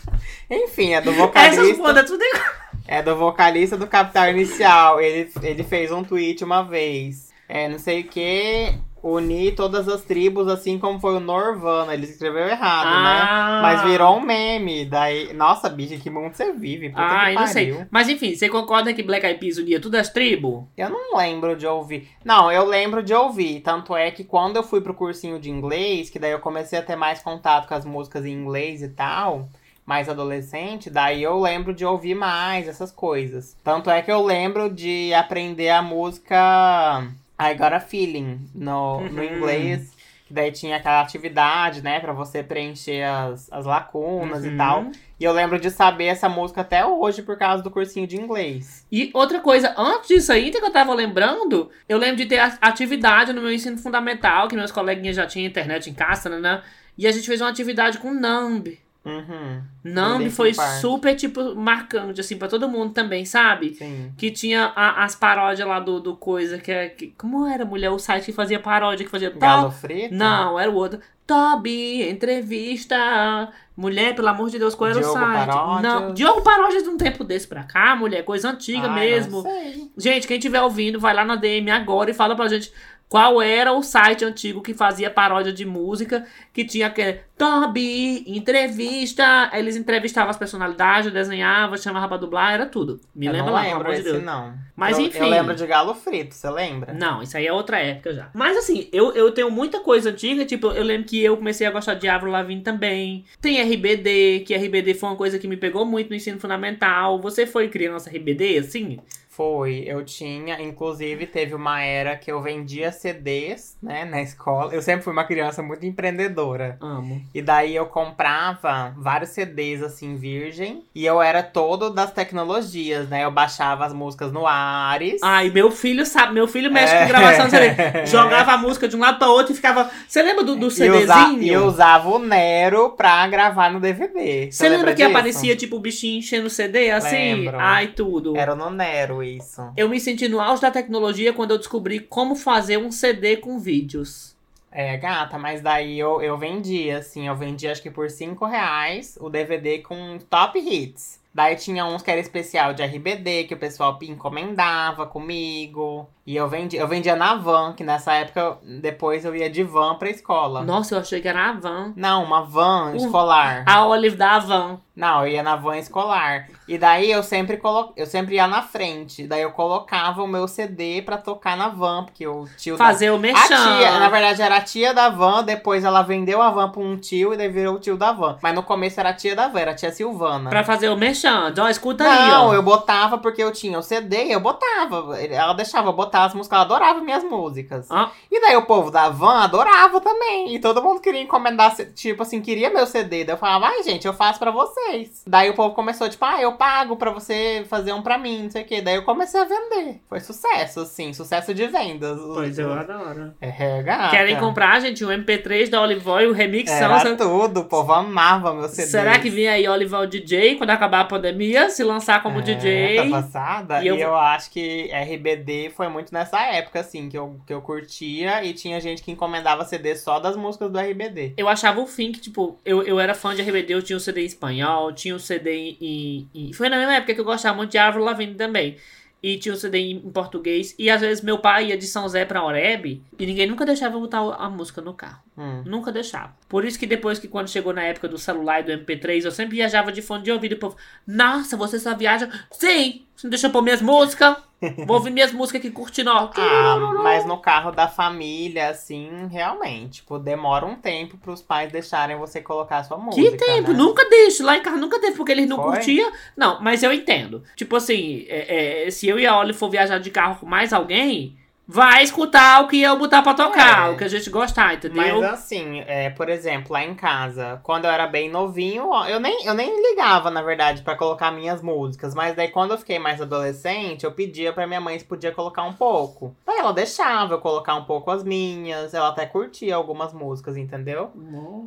Enfim, 0.49 0.93
é 0.93 1.01
do 1.01 1.11
Essas 1.11 1.21
vocalista. 1.21 1.75
foda 1.75 2.03
tudo 2.03 2.23
igual. 2.23 2.64
É 2.87 3.01
do 3.01 3.15
vocalista 3.15 3.77
do 3.77 3.87
Capital 3.87 4.29
Inicial. 4.29 5.01
Ele, 5.01 5.31
ele 5.41 5.63
fez 5.63 5.91
um 5.91 6.03
tweet 6.03 6.43
uma 6.43 6.63
vez. 6.63 7.33
É, 7.47 7.67
não 7.67 7.79
sei 7.79 8.01
o 8.01 8.03
que. 8.05 8.73
Unir 9.01 9.53
todas 9.55 9.87
as 9.87 10.01
tribos, 10.01 10.47
assim 10.47 10.79
como 10.79 10.99
foi 10.99 11.15
o 11.15 11.19
Norvana. 11.19 11.93
Ele 11.93 12.05
escreveu 12.05 12.47
errado, 12.47 12.87
né? 13.03 13.19
Ah. 13.21 13.59
Mas 13.61 13.83
virou 13.83 14.17
um 14.17 14.19
meme. 14.19 14.83
Daí. 14.85 15.31
Nossa, 15.31 15.69
bicha, 15.69 15.95
que 15.97 16.09
mundo 16.09 16.33
você 16.33 16.51
vive? 16.53 16.89
Puta 16.89 17.03
Ah, 17.03 17.25
que 17.25 17.35
eu 17.35 17.39
não 17.39 17.47
sei. 17.47 17.85
Mas 17.91 18.09
enfim, 18.09 18.33
você 18.33 18.49
concorda 18.49 18.93
que 18.93 19.03
Black 19.03 19.23
Eyed 19.23 19.39
Peas 19.39 19.57
unia 19.57 19.79
todas 19.79 20.01
as 20.01 20.09
tribos? 20.09 20.63
Eu 20.75 20.89
não 20.89 21.15
lembro 21.17 21.55
de 21.55 21.67
ouvir. 21.67 22.09
Não, 22.23 22.51
eu 22.51 22.65
lembro 22.65 23.03
de 23.03 23.13
ouvir. 23.13 23.59
Tanto 23.61 23.95
é 23.95 24.09
que 24.09 24.23
quando 24.23 24.55
eu 24.55 24.63
fui 24.63 24.81
pro 24.81 24.95
cursinho 24.95 25.39
de 25.39 25.51
inglês, 25.51 26.09
que 26.09 26.17
daí 26.17 26.31
eu 26.31 26.39
comecei 26.39 26.79
a 26.79 26.83
ter 26.83 26.95
mais 26.95 27.21
contato 27.21 27.67
com 27.67 27.75
as 27.75 27.85
músicas 27.85 28.25
em 28.25 28.31
inglês 28.31 28.81
e 28.81 28.89
tal, 28.89 29.49
mais 29.85 30.09
adolescente, 30.09 30.89
daí 30.89 31.21
eu 31.21 31.39
lembro 31.39 31.73
de 31.73 31.85
ouvir 31.85 32.15
mais 32.15 32.67
essas 32.67 32.91
coisas. 32.91 33.55
Tanto 33.63 33.89
é 33.89 34.01
que 34.01 34.11
eu 34.11 34.21
lembro 34.23 34.69
de 34.69 35.13
aprender 35.13 35.69
a 35.69 35.81
música 35.81 37.07
I 37.39 37.53
Got 37.53 37.73
a 37.73 37.79
Feeling 37.79 38.49
no, 38.53 39.01
no 39.09 39.21
Uhum. 39.21 39.23
inglês. 39.35 39.93
Que 40.27 40.33
daí 40.33 40.51
tinha 40.51 40.77
aquela 40.77 41.01
atividade, 41.01 41.83
né, 41.83 41.99
pra 41.99 42.11
você 42.11 42.41
preencher 42.41 43.03
as, 43.03 43.47
as 43.53 43.63
lacunas 43.63 44.43
Uhum. 44.43 44.53
e 44.53 44.57
tal. 44.57 44.85
E 45.19 45.23
eu 45.23 45.31
lembro 45.31 45.59
de 45.59 45.69
saber 45.69 46.05
essa 46.05 46.27
música 46.27 46.61
até 46.61 46.83
hoje 46.83 47.21
por 47.21 47.37
causa 47.37 47.61
do 47.61 47.69
cursinho 47.69 48.07
de 48.07 48.17
inglês. 48.19 48.83
E 48.91 49.11
outra 49.13 49.39
coisa, 49.39 49.75
antes 49.77 50.07
disso 50.07 50.31
aí, 50.31 50.49
que 50.49 50.57
eu 50.57 50.71
tava 50.71 50.95
lembrando, 50.95 51.69
eu 51.87 51.99
lembro 51.99 52.15
de 52.15 52.25
ter 52.25 52.39
atividade 52.59 53.33
no 53.33 53.41
meu 53.41 53.51
ensino 53.53 53.77
fundamental, 53.77 54.47
que 54.47 54.55
meus 54.55 54.71
coleguinhas 54.71 55.15
já 55.15 55.27
tinham 55.27 55.45
internet 55.47 55.91
em 55.91 55.93
casa, 55.93 56.27
né? 56.27 56.63
E 56.97 57.05
a 57.05 57.11
gente 57.11 57.27
fez 57.27 57.39
uma 57.39 57.49
atividade 57.51 57.99
com 57.99 58.11
Numb. 58.11 58.79
Uhum. 59.05 59.61
Linkin 59.83 60.29
foi 60.31 60.53
Park. 60.53 60.81
super, 60.81 61.15
tipo, 61.15 61.53
marcante, 61.55 62.19
assim, 62.21 62.37
pra 62.37 62.47
todo 62.47 62.67
mundo 62.67 62.91
também, 62.93 63.23
sabe? 63.23 63.75
Sim. 63.75 64.11
Que 64.17 64.31
tinha 64.31 64.73
a- 64.75 65.03
as 65.03 65.15
paródias 65.15 65.67
lá 65.67 65.79
do, 65.79 65.99
do 65.99 66.15
coisa, 66.15 66.57
que 66.57 66.71
é. 66.71 66.89
Que, 66.89 67.13
como 67.17 67.45
era, 67.45 67.63
mulher? 67.65 67.91
O 67.91 67.99
site 67.99 68.25
que 68.25 68.31
fazia 68.33 68.59
paródia, 68.59 69.05
que 69.05 69.11
fazia. 69.11 69.29
Galo 69.29 69.69
frito? 69.71 70.13
Não, 70.15 70.59
era 70.59 70.71
o 70.71 70.75
outro. 70.75 70.99
Toby, 71.27 72.07
entrevista. 72.09 73.51
Mulher, 73.77 74.15
pelo 74.15 74.27
amor 74.29 74.49
de 74.49 74.57
Deus, 74.57 74.73
qual 74.73 74.89
era 74.89 74.99
Diogo 74.99 75.17
o 75.17 75.19
site? 75.21 75.47
Paródias. 75.47 75.81
Não, 75.81 76.13
Diogo 76.13 76.41
Paródias 76.41 76.83
de 76.83 76.89
um 76.89 76.97
tempo 76.97 77.23
desse 77.23 77.45
pra 77.47 77.63
cá, 77.63 77.95
mulher, 77.95 78.23
coisa 78.23 78.49
antiga 78.49 78.87
Ai, 78.87 78.95
mesmo. 79.01 79.43
não 79.43 79.51
sei. 79.51 79.91
Gente, 79.97 80.27
quem 80.27 80.37
estiver 80.37 80.61
ouvindo, 80.61 80.99
vai 80.99 81.13
lá 81.13 81.25
na 81.25 81.35
DM 81.35 81.69
agora 81.71 82.09
e 82.09 82.13
fala 82.13 82.35
pra 82.35 82.47
gente 82.47 82.71
qual 83.07 83.41
era 83.41 83.71
o 83.71 83.83
site 83.83 84.25
antigo 84.25 84.61
que 84.61 84.73
fazia 84.73 85.09
paródia 85.09 85.53
de 85.53 85.65
música, 85.65 86.25
que 86.51 86.65
tinha 86.65 86.87
aquele 86.87 87.21
Toby, 87.37 88.23
entrevista. 88.27 89.49
Eles 89.53 89.75
entrevistavam 89.75 90.29
as 90.29 90.37
personalidades, 90.37 91.11
desenhavam, 91.11 91.77
chamavam 91.77 92.07
pra 92.07 92.17
dublar, 92.17 92.53
era 92.53 92.65
tudo. 92.65 92.99
Me 93.13 93.25
eu 93.25 93.31
lembra 93.33 93.47
não 93.47 93.53
lá, 93.53 93.61
lembro 93.61 93.89
de 93.89 93.93
esse, 93.93 94.03
Deus. 94.03 94.23
não. 94.23 94.53
Mas 94.75 94.97
eu, 94.97 95.05
enfim. 95.05 95.19
Eu 95.19 95.27
lembro 95.29 95.55
de 95.55 95.67
Galo 95.67 95.93
Frito, 95.93 96.33
você 96.33 96.49
lembra? 96.49 96.93
Não, 96.93 97.21
isso 97.21 97.37
aí 97.37 97.45
é 97.45 97.53
outra 97.53 97.77
época 97.79 98.13
já. 98.13 98.29
Mas 98.33 98.57
assim, 98.57 98.87
eu, 98.91 99.13
eu 99.13 99.31
tenho 99.31 99.51
muita 99.51 99.79
coisa 99.81 100.09
antiga, 100.09 100.45
tipo, 100.45 100.67
eu 100.67 100.83
lembro 100.83 101.07
que 101.07 101.21
eu 101.21 101.35
comecei 101.37 101.67
a 101.67 101.71
gostar 101.71 101.95
de 101.95 102.07
Avril 102.07 102.31
Lavigne 102.31 102.61
também. 102.61 103.25
Tem 103.41 103.61
RBD, 103.61 104.43
que 104.45 104.55
RBD 104.55 104.93
foi 104.93 105.09
uma 105.09 105.15
coisa 105.15 105.37
que 105.37 105.47
me 105.47 105.57
pegou 105.57 105.85
muito 105.85 106.09
no 106.09 106.15
ensino 106.15 106.39
fundamental. 106.39 107.21
Você 107.21 107.45
foi 107.45 107.67
criança 107.67 108.09
RBD, 108.09 108.57
assim? 108.59 108.99
Foi, 109.35 109.83
eu 109.85 110.03
tinha, 110.05 110.61
inclusive 110.61 111.25
teve 111.27 111.53
uma 111.53 111.81
era 111.81 112.15
que 112.15 112.31
eu 112.31 112.41
vendia 112.41 112.91
CDs, 112.91 113.77
né, 113.83 114.05
na 114.05 114.21
escola. 114.21 114.73
Eu 114.73 114.81
sempre 114.81 115.03
fui 115.03 115.11
uma 115.11 115.25
criança 115.25 115.61
muito 115.61 115.85
empreendedora. 115.85 116.77
Amo. 116.79 117.21
E 117.33 117.41
daí 117.41 117.75
eu 117.75 117.85
comprava 117.87 118.93
vários 118.97 119.31
CDs 119.31 119.83
assim 119.83 120.15
virgem, 120.15 120.83
e 120.95 121.05
eu 121.05 121.21
era 121.21 121.43
todo 121.43 121.89
das 121.89 122.11
tecnologias, 122.11 123.09
né? 123.09 123.25
Eu 123.25 123.31
baixava 123.31 123.85
as 123.85 123.91
músicas 123.93 124.31
no 124.31 124.47
Ares. 124.47 125.21
Ai, 125.21 125.49
meu 125.49 125.69
filho 125.69 126.05
sabe, 126.05 126.33
meu 126.33 126.47
filho 126.47 126.71
mexe 126.71 126.93
É. 126.93 127.01
com 127.01 127.07
gravação 127.09 127.45
de 127.45 127.51
CD. 127.51 128.05
Jogava 128.07 128.53
a 128.53 128.57
música 128.57 128.87
de 128.87 128.95
um 128.95 128.99
lado 128.99 129.17
pra 129.17 129.27
outro 129.27 129.51
e 129.51 129.55
ficava. 129.55 129.89
Você 130.07 130.21
lembra 130.21 130.43
do, 130.45 130.55
do 130.55 130.65
e, 130.67 130.67
usa- 130.67 131.13
CDzinho? 131.25 131.43
e 131.43 131.49
eu 131.49 131.65
usava 131.65 132.07
o 132.07 132.19
Nero 132.19 132.91
pra 132.91 133.27
gravar 133.27 133.69
no 133.69 133.79
DVD. 133.81 134.49
Você 134.51 134.69
lembra 134.69 134.91
que 134.93 135.03
disso? 135.03 135.09
aparecia, 135.09 135.55
tipo, 135.57 135.75
o 135.75 135.79
bichinho 135.79 136.19
enchendo 136.19 136.47
o 136.47 136.49
CD 136.49 136.89
assim? 136.91 137.15
Lembro. 137.35 137.57
Ai, 137.59 137.87
tudo. 137.87 138.37
Era 138.37 138.55
no 138.55 138.69
Nero 138.69 139.24
isso. 139.25 139.61
Eu 139.75 139.89
me 139.89 139.99
senti 139.99 140.27
no 140.27 140.39
auge 140.39 140.61
da 140.61 140.71
tecnologia 140.71 141.33
quando 141.33 141.51
eu 141.51 141.57
descobri 141.57 141.99
como 141.99 142.35
fazer 142.35 142.77
um 142.77 142.91
CD 142.91 143.37
com 143.37 143.59
vídeos. 143.59 144.35
É, 144.71 144.97
gata, 144.97 145.37
mas 145.37 145.61
daí 145.61 145.97
eu, 145.97 146.21
eu 146.21 146.37
vendia, 146.37 146.97
assim, 146.97 147.27
eu 147.27 147.35
vendia 147.35 147.71
acho 147.71 147.81
que 147.81 147.89
por 147.89 148.09
5 148.09 148.45
reais 148.45 149.17
o 149.21 149.29
DVD 149.29 149.79
com 149.79 150.17
top 150.29 150.59
hits. 150.59 151.19
Daí 151.33 151.55
tinha 151.55 151.85
uns 151.85 152.01
que 152.01 152.11
era 152.11 152.19
especial 152.19 152.73
de 152.73 152.83
RBD, 152.83 153.45
que 153.45 153.53
o 153.53 153.57
pessoal 153.57 153.97
encomendava 154.01 155.05
comigo. 155.05 156.07
E 156.27 156.35
eu 156.35 156.47
vendia, 156.49 156.79
eu 156.79 156.87
vendia 156.87 157.15
na 157.15 157.35
van, 157.35 157.73
que 157.73 157.83
nessa 157.83 158.11
época, 158.13 158.57
depois 158.81 159.23
eu 159.23 159.35
ia 159.35 159.47
de 159.47 159.63
van 159.63 159.93
pra 159.95 160.09
escola. 160.09 160.63
Nossa, 160.63 160.95
eu 160.95 160.99
achei 160.99 161.21
que 161.21 161.27
era 161.27 161.49
a 161.49 161.53
van. 161.53 161.93
Não, 161.95 162.23
uma 162.23 162.41
van 162.41 162.93
Uh. 162.93 162.95
escolar. 162.95 163.63
A 163.67 163.85
Olive 163.85 164.15
da 164.15 164.39
Van. 164.39 164.79
Não, 164.95 165.23
eu 165.25 165.33
ia 165.33 165.43
na 165.43 165.57
van 165.57 165.75
escolar. 165.77 166.47
E 166.69 166.77
daí 166.77 167.11
eu 167.11 167.21
sempre 167.21 167.57
colo... 167.57 167.91
eu 167.97 168.05
sempre 168.05 168.35
ia 168.35 168.47
na 168.47 168.61
frente. 168.61 169.27
Daí 169.27 169.41
eu 169.41 169.51
colocava 169.51 170.23
o 170.23 170.27
meu 170.27 170.47
CD 170.47 171.01
pra 171.01 171.17
tocar 171.17 171.57
na 171.57 171.67
van, 171.67 172.05
porque 172.05 172.25
o 172.25 172.45
tio 172.57 172.77
da- 172.77 172.85
Fazer 172.85 173.11
o 173.11 173.15
A 173.15 173.19
mexão. 173.19 173.77
tia, 173.77 173.99
na 173.99 174.07
verdade, 174.07 174.41
era 174.41 174.55
a 174.55 174.61
tia 174.61 174.93
da 174.93 175.09
van, 175.09 175.43
depois 175.43 175.83
ela 175.83 176.01
vendeu 176.01 176.41
a 176.41 176.49
van 176.49 176.69
pra 176.71 176.81
um 176.81 176.95
tio 176.97 177.33
e 177.33 177.37
daí 177.37 177.49
virou 177.49 177.75
o 177.75 177.79
tio 177.79 177.97
da 177.97 178.13
van. 178.13 178.37
Mas 178.41 178.55
no 178.55 178.63
começo 178.63 178.97
era 178.99 179.09
a 179.09 179.13
tia 179.13 179.35
da 179.35 179.49
van, 179.49 179.59
era 179.59 179.71
a 179.71 179.75
tia 179.75 179.91
Silvana. 179.91 180.49
Pra 180.49 180.63
fazer 180.63 180.87
o 180.89 180.95
mexão. 180.95 181.53
Ó, 181.59 181.67
escuta 181.67 182.05
aí, 182.05 182.31
Não, 182.31 182.53
eu 182.53 182.63
botava 182.63 183.17
porque 183.17 183.43
eu 183.43 183.51
tinha 183.51 183.77
o 183.77 183.83
CD, 183.83 184.33
eu 184.33 184.39
botava. 184.39 185.19
Ela 185.21 185.53
deixava 185.53 185.89
eu 185.89 185.93
botar 185.93 186.14
as 186.23 186.33
músicas, 186.33 186.55
ela 186.57 186.65
adorava 186.65 187.01
minhas 187.01 187.23
músicas. 187.23 187.87
Ó. 187.89 188.09
E 188.31 188.39
daí 188.41 188.55
o 188.55 188.65
povo 188.65 188.89
da 188.91 189.09
van 189.09 189.43
adorava 189.43 189.99
também. 190.01 190.53
E 190.55 190.59
todo 190.59 190.81
mundo 190.81 190.99
queria 191.01 191.21
encomendar, 191.21 191.75
tipo 191.93 192.23
assim, 192.23 192.41
queria 192.41 192.69
meu 192.69 192.85
CD. 192.87 193.23
Daí 193.25 193.33
eu 193.33 193.37
falava, 193.37 193.67
ai 193.67 193.83
gente, 193.83 194.05
eu 194.07 194.13
faço 194.13 194.39
pra 194.39 194.51
vocês. 194.51 195.23
Daí 195.27 195.49
o 195.49 195.53
povo 195.53 195.73
começou, 195.75 196.07
tipo, 196.09 196.23
ah, 196.25 196.41
eu 196.41 196.53
pago 196.53 196.95
pra 196.95 197.11
você 197.11 197.65
fazer 197.69 197.93
um 197.93 198.01
pra 198.01 198.17
mim, 198.17 198.43
não 198.43 198.49
sei 198.51 198.61
o 198.63 198.65
quê. 198.65 198.81
Daí 198.81 198.95
eu 198.95 199.03
comecei 199.03 199.39
a 199.41 199.45
vender. 199.45 200.01
Foi 200.07 200.19
sucesso, 200.19 200.81
assim, 200.81 201.13
sucesso 201.13 201.53
de 201.53 201.67
vendas. 201.67 202.19
Pois 202.33 202.57
eu 202.57 202.71
adoro. 202.71 203.33
É, 203.41 203.81
gata. 203.83 204.09
Querem 204.09 204.37
comprar, 204.39 204.79
gente, 204.79 205.03
o 205.03 205.09
MP3 205.09 205.69
da 205.69 205.81
Olive 205.81 206.07
Oil, 206.09 206.29
o 206.29 206.33
remix 206.33 206.71
Era 206.71 206.99
são. 206.99 207.15
tudo, 207.17 207.61
o 207.61 207.65
povo 207.65 207.91
amava 207.93 208.53
meu 208.53 208.67
CD. 208.69 208.87
Será 208.87 209.19
que 209.19 209.29
vem 209.29 209.47
aí 209.47 209.67
Olive 209.67 209.93
Oil 209.95 210.07
DJ 210.07 210.55
quando 210.55 210.69
acabar 210.69 211.01
a 211.01 211.05
pandemia? 211.05 211.69
Se 211.69 211.83
lançar 211.83 212.21
como 212.21 212.39
é, 212.39 212.41
DJ? 212.41 213.09
Tá 213.09 213.21
passada. 213.21 213.81
E 213.81 213.85
E 213.85 213.87
eu- 213.87 213.95
eu... 213.97 214.15
acho 214.15 214.51
que 214.51 214.89
RBD 214.93 215.71
foi 215.75 215.87
muito 215.87 216.04
nessa 216.11 216.41
época, 216.41 216.79
assim, 216.79 217.09
que 217.09 217.17
eu, 217.17 217.39
que 217.45 217.53
eu 217.53 217.61
curtia 217.61 218.43
e 218.43 218.53
tinha 218.53 218.79
gente 218.79 219.01
que 219.03 219.11
encomendava 219.11 219.63
CD 219.65 219.95
só 219.95 220.19
das 220.19 220.35
músicas 220.35 220.71
do 220.71 220.77
RBD. 220.79 221.33
Eu 221.37 221.47
achava 221.47 221.79
o 221.81 221.87
fim 221.87 222.11
que, 222.11 222.19
tipo, 222.19 222.57
eu, 222.65 222.81
eu 222.83 222.99
era 222.99 223.13
fã 223.13 223.33
de 223.35 223.41
RBD, 223.41 223.73
eu 223.73 223.81
tinha 223.81 223.97
o 223.97 223.99
CD 223.99 224.21
em 224.21 224.25
espanhol, 224.25 224.91
tinha 224.93 225.15
o 225.15 225.19
CD 225.19 225.77
em, 225.81 226.29
em- 226.33 226.53
Foi 226.53 226.69
na 226.69 226.77
mesma 226.77 226.95
época 226.95 227.13
que 227.13 227.19
eu 227.21 227.25
gostava 227.25 227.55
muito 227.57 227.71
de 227.71 227.77
Avril 227.77 228.03
Lavigne 228.03 228.35
também. 228.35 228.77
E 229.23 229.39
tinha 229.39 229.55
o 229.55 229.57
CD 229.57 229.79
em, 229.79 229.99
português. 230.11 230.75
E 230.77 230.87
às 230.87 231.01
vezes 231.01 231.23
meu 231.23 231.39
pai 231.39 231.67
ia 231.69 231.77
de 231.77 231.87
São 231.87 232.07
Zé 232.07 232.25
pra 232.25 232.45
Oreb 232.45 233.01
e 233.17 233.25
ninguém 233.25 233.47
nunca 233.47 233.65
deixava 233.65 233.95
eu 233.95 234.01
botar 234.01 234.19
a 234.19 234.47
música 234.51 234.83
no 234.83 234.93
carro. 234.93 235.19
Hum. 235.35 235.63
Nunca 235.65 235.91
deixava. 235.91 236.35
Por 236.47 236.63
isso 236.63 236.77
que 236.77 236.85
depois 236.85 237.17
que 237.17 237.27
quando 237.27 237.49
chegou 237.49 237.73
na 237.73 237.81
época 237.81 238.07
do 238.07 238.19
celular 238.19 238.59
e 238.59 238.63
do 238.63 238.71
MP3, 238.85 239.25
eu 239.25 239.31
sempre 239.31 239.55
viajava 239.55 239.91
de 239.91 240.03
fone 240.03 240.23
de 240.23 240.31
ouvido 240.31 240.51
e 240.51 240.55
o 240.55 240.59
povo, 240.59 240.77
nossa, 241.07 241.57
você 241.57 241.79
só 241.79 241.95
viaja? 241.95 242.29
Sim! 242.51 243.03
Você 243.15 243.25
não 243.25 243.31
deixa 243.31 243.47
eu 243.47 243.51
pôr 243.51 243.63
minhas 243.63 243.81
músicas? 243.81 244.37
Vou 244.85 244.97
ouvir 244.97 245.11
minhas 245.11 245.31
músicas 245.31 245.59
aqui 245.59 245.71
curtindo, 245.71 246.09
ó. 246.09 246.29
Ah, 246.35 246.91
mas 247.03 247.25
no 247.25 247.37
carro 247.37 247.71
da 247.71 247.87
família, 247.87 248.69
assim, 248.69 249.27
realmente, 249.31 250.01
tipo, 250.01 250.19
demora 250.19 250.65
um 250.65 250.75
tempo 250.75 251.17
pros 251.17 251.41
pais 251.41 251.71
deixarem 251.71 252.17
você 252.17 252.41
colocar 252.41 252.79
a 252.79 252.83
sua 252.83 252.97
música. 252.97 253.31
Que 253.31 253.37
tempo? 253.37 253.71
né? 253.71 253.77
Nunca 253.77 254.07
deixo. 254.09 254.43
Lá 254.43 254.57
em 254.57 254.61
casa 254.61 254.77
nunca 254.77 254.99
teve, 254.99 255.15
porque 255.15 255.31
eles 255.31 255.47
não 255.47 255.57
Foi? 255.57 255.71
curtiam. 255.73 256.11
Não, 256.35 256.61
mas 256.61 256.83
eu 256.83 256.91
entendo. 256.93 257.43
Tipo 257.55 257.75
assim, 257.75 258.25
é, 258.27 258.85
é, 258.87 258.91
se 258.91 259.07
eu 259.07 259.19
e 259.19 259.25
a 259.25 259.37
Oli 259.37 259.53
for 259.53 259.69
viajar 259.69 259.99
de 259.99 260.09
carro 260.09 260.39
com 260.39 260.45
mais 260.45 260.73
alguém, 260.73 261.37
vai 261.67 262.03
escutar 262.03 262.63
o 262.63 262.67
que 262.67 262.81
eu 262.81 262.97
botar 262.97 263.21
pra 263.21 263.33
tocar, 263.33 263.87
É. 263.89 263.91
o 263.91 263.97
que 263.97 264.03
a 264.03 264.07
gente 264.07 264.29
gostar, 264.29 264.73
entendeu? 264.75 265.21
Mas 265.21 265.33
assim, 265.33 265.83
é, 265.87 266.09
por 266.11 266.29
exemplo, 266.29 266.73
lá 266.73 266.83
em 266.83 266.93
casa, 266.93 267.59
quando 267.63 267.85
eu 267.85 267.91
era 267.91 268.05
bem 268.07 268.29
novinho, 268.29 268.89
eu 269.07 269.19
nem, 269.19 269.45
eu 269.45 269.53
nem 269.53 269.89
ligava, 269.89 270.29
na 270.29 270.41
verdade, 270.41 270.81
pra 270.83 270.95
colocar 270.95 271.31
minhas 271.31 271.61
músicas. 271.61 272.13
Mas 272.13 272.35
daí 272.35 272.49
quando 272.49 272.71
eu 272.71 272.77
fiquei 272.77 272.99
mais 272.99 273.21
adolescente, 273.21 274.03
eu 274.03 274.11
pedia 274.11 274.53
pra 274.53 274.67
minha 274.67 274.79
mãe 274.81 274.97
se 274.99 275.05
podia 275.05 275.31
colocar 275.31 275.63
um 275.63 275.73
pouco. 275.73 276.35
Daí 276.45 276.59
ela 276.59 276.71
deixava 276.73 277.33
eu 277.33 277.39
colocar 277.39 277.75
um 277.75 277.85
pouco 277.85 278.11
as 278.11 278.23
minhas, 278.23 278.93
ela 278.93 279.09
até 279.09 279.25
curtia 279.25 279.75
algumas 279.75 280.13
músicas, 280.13 280.57
entendeu? 280.57 281.11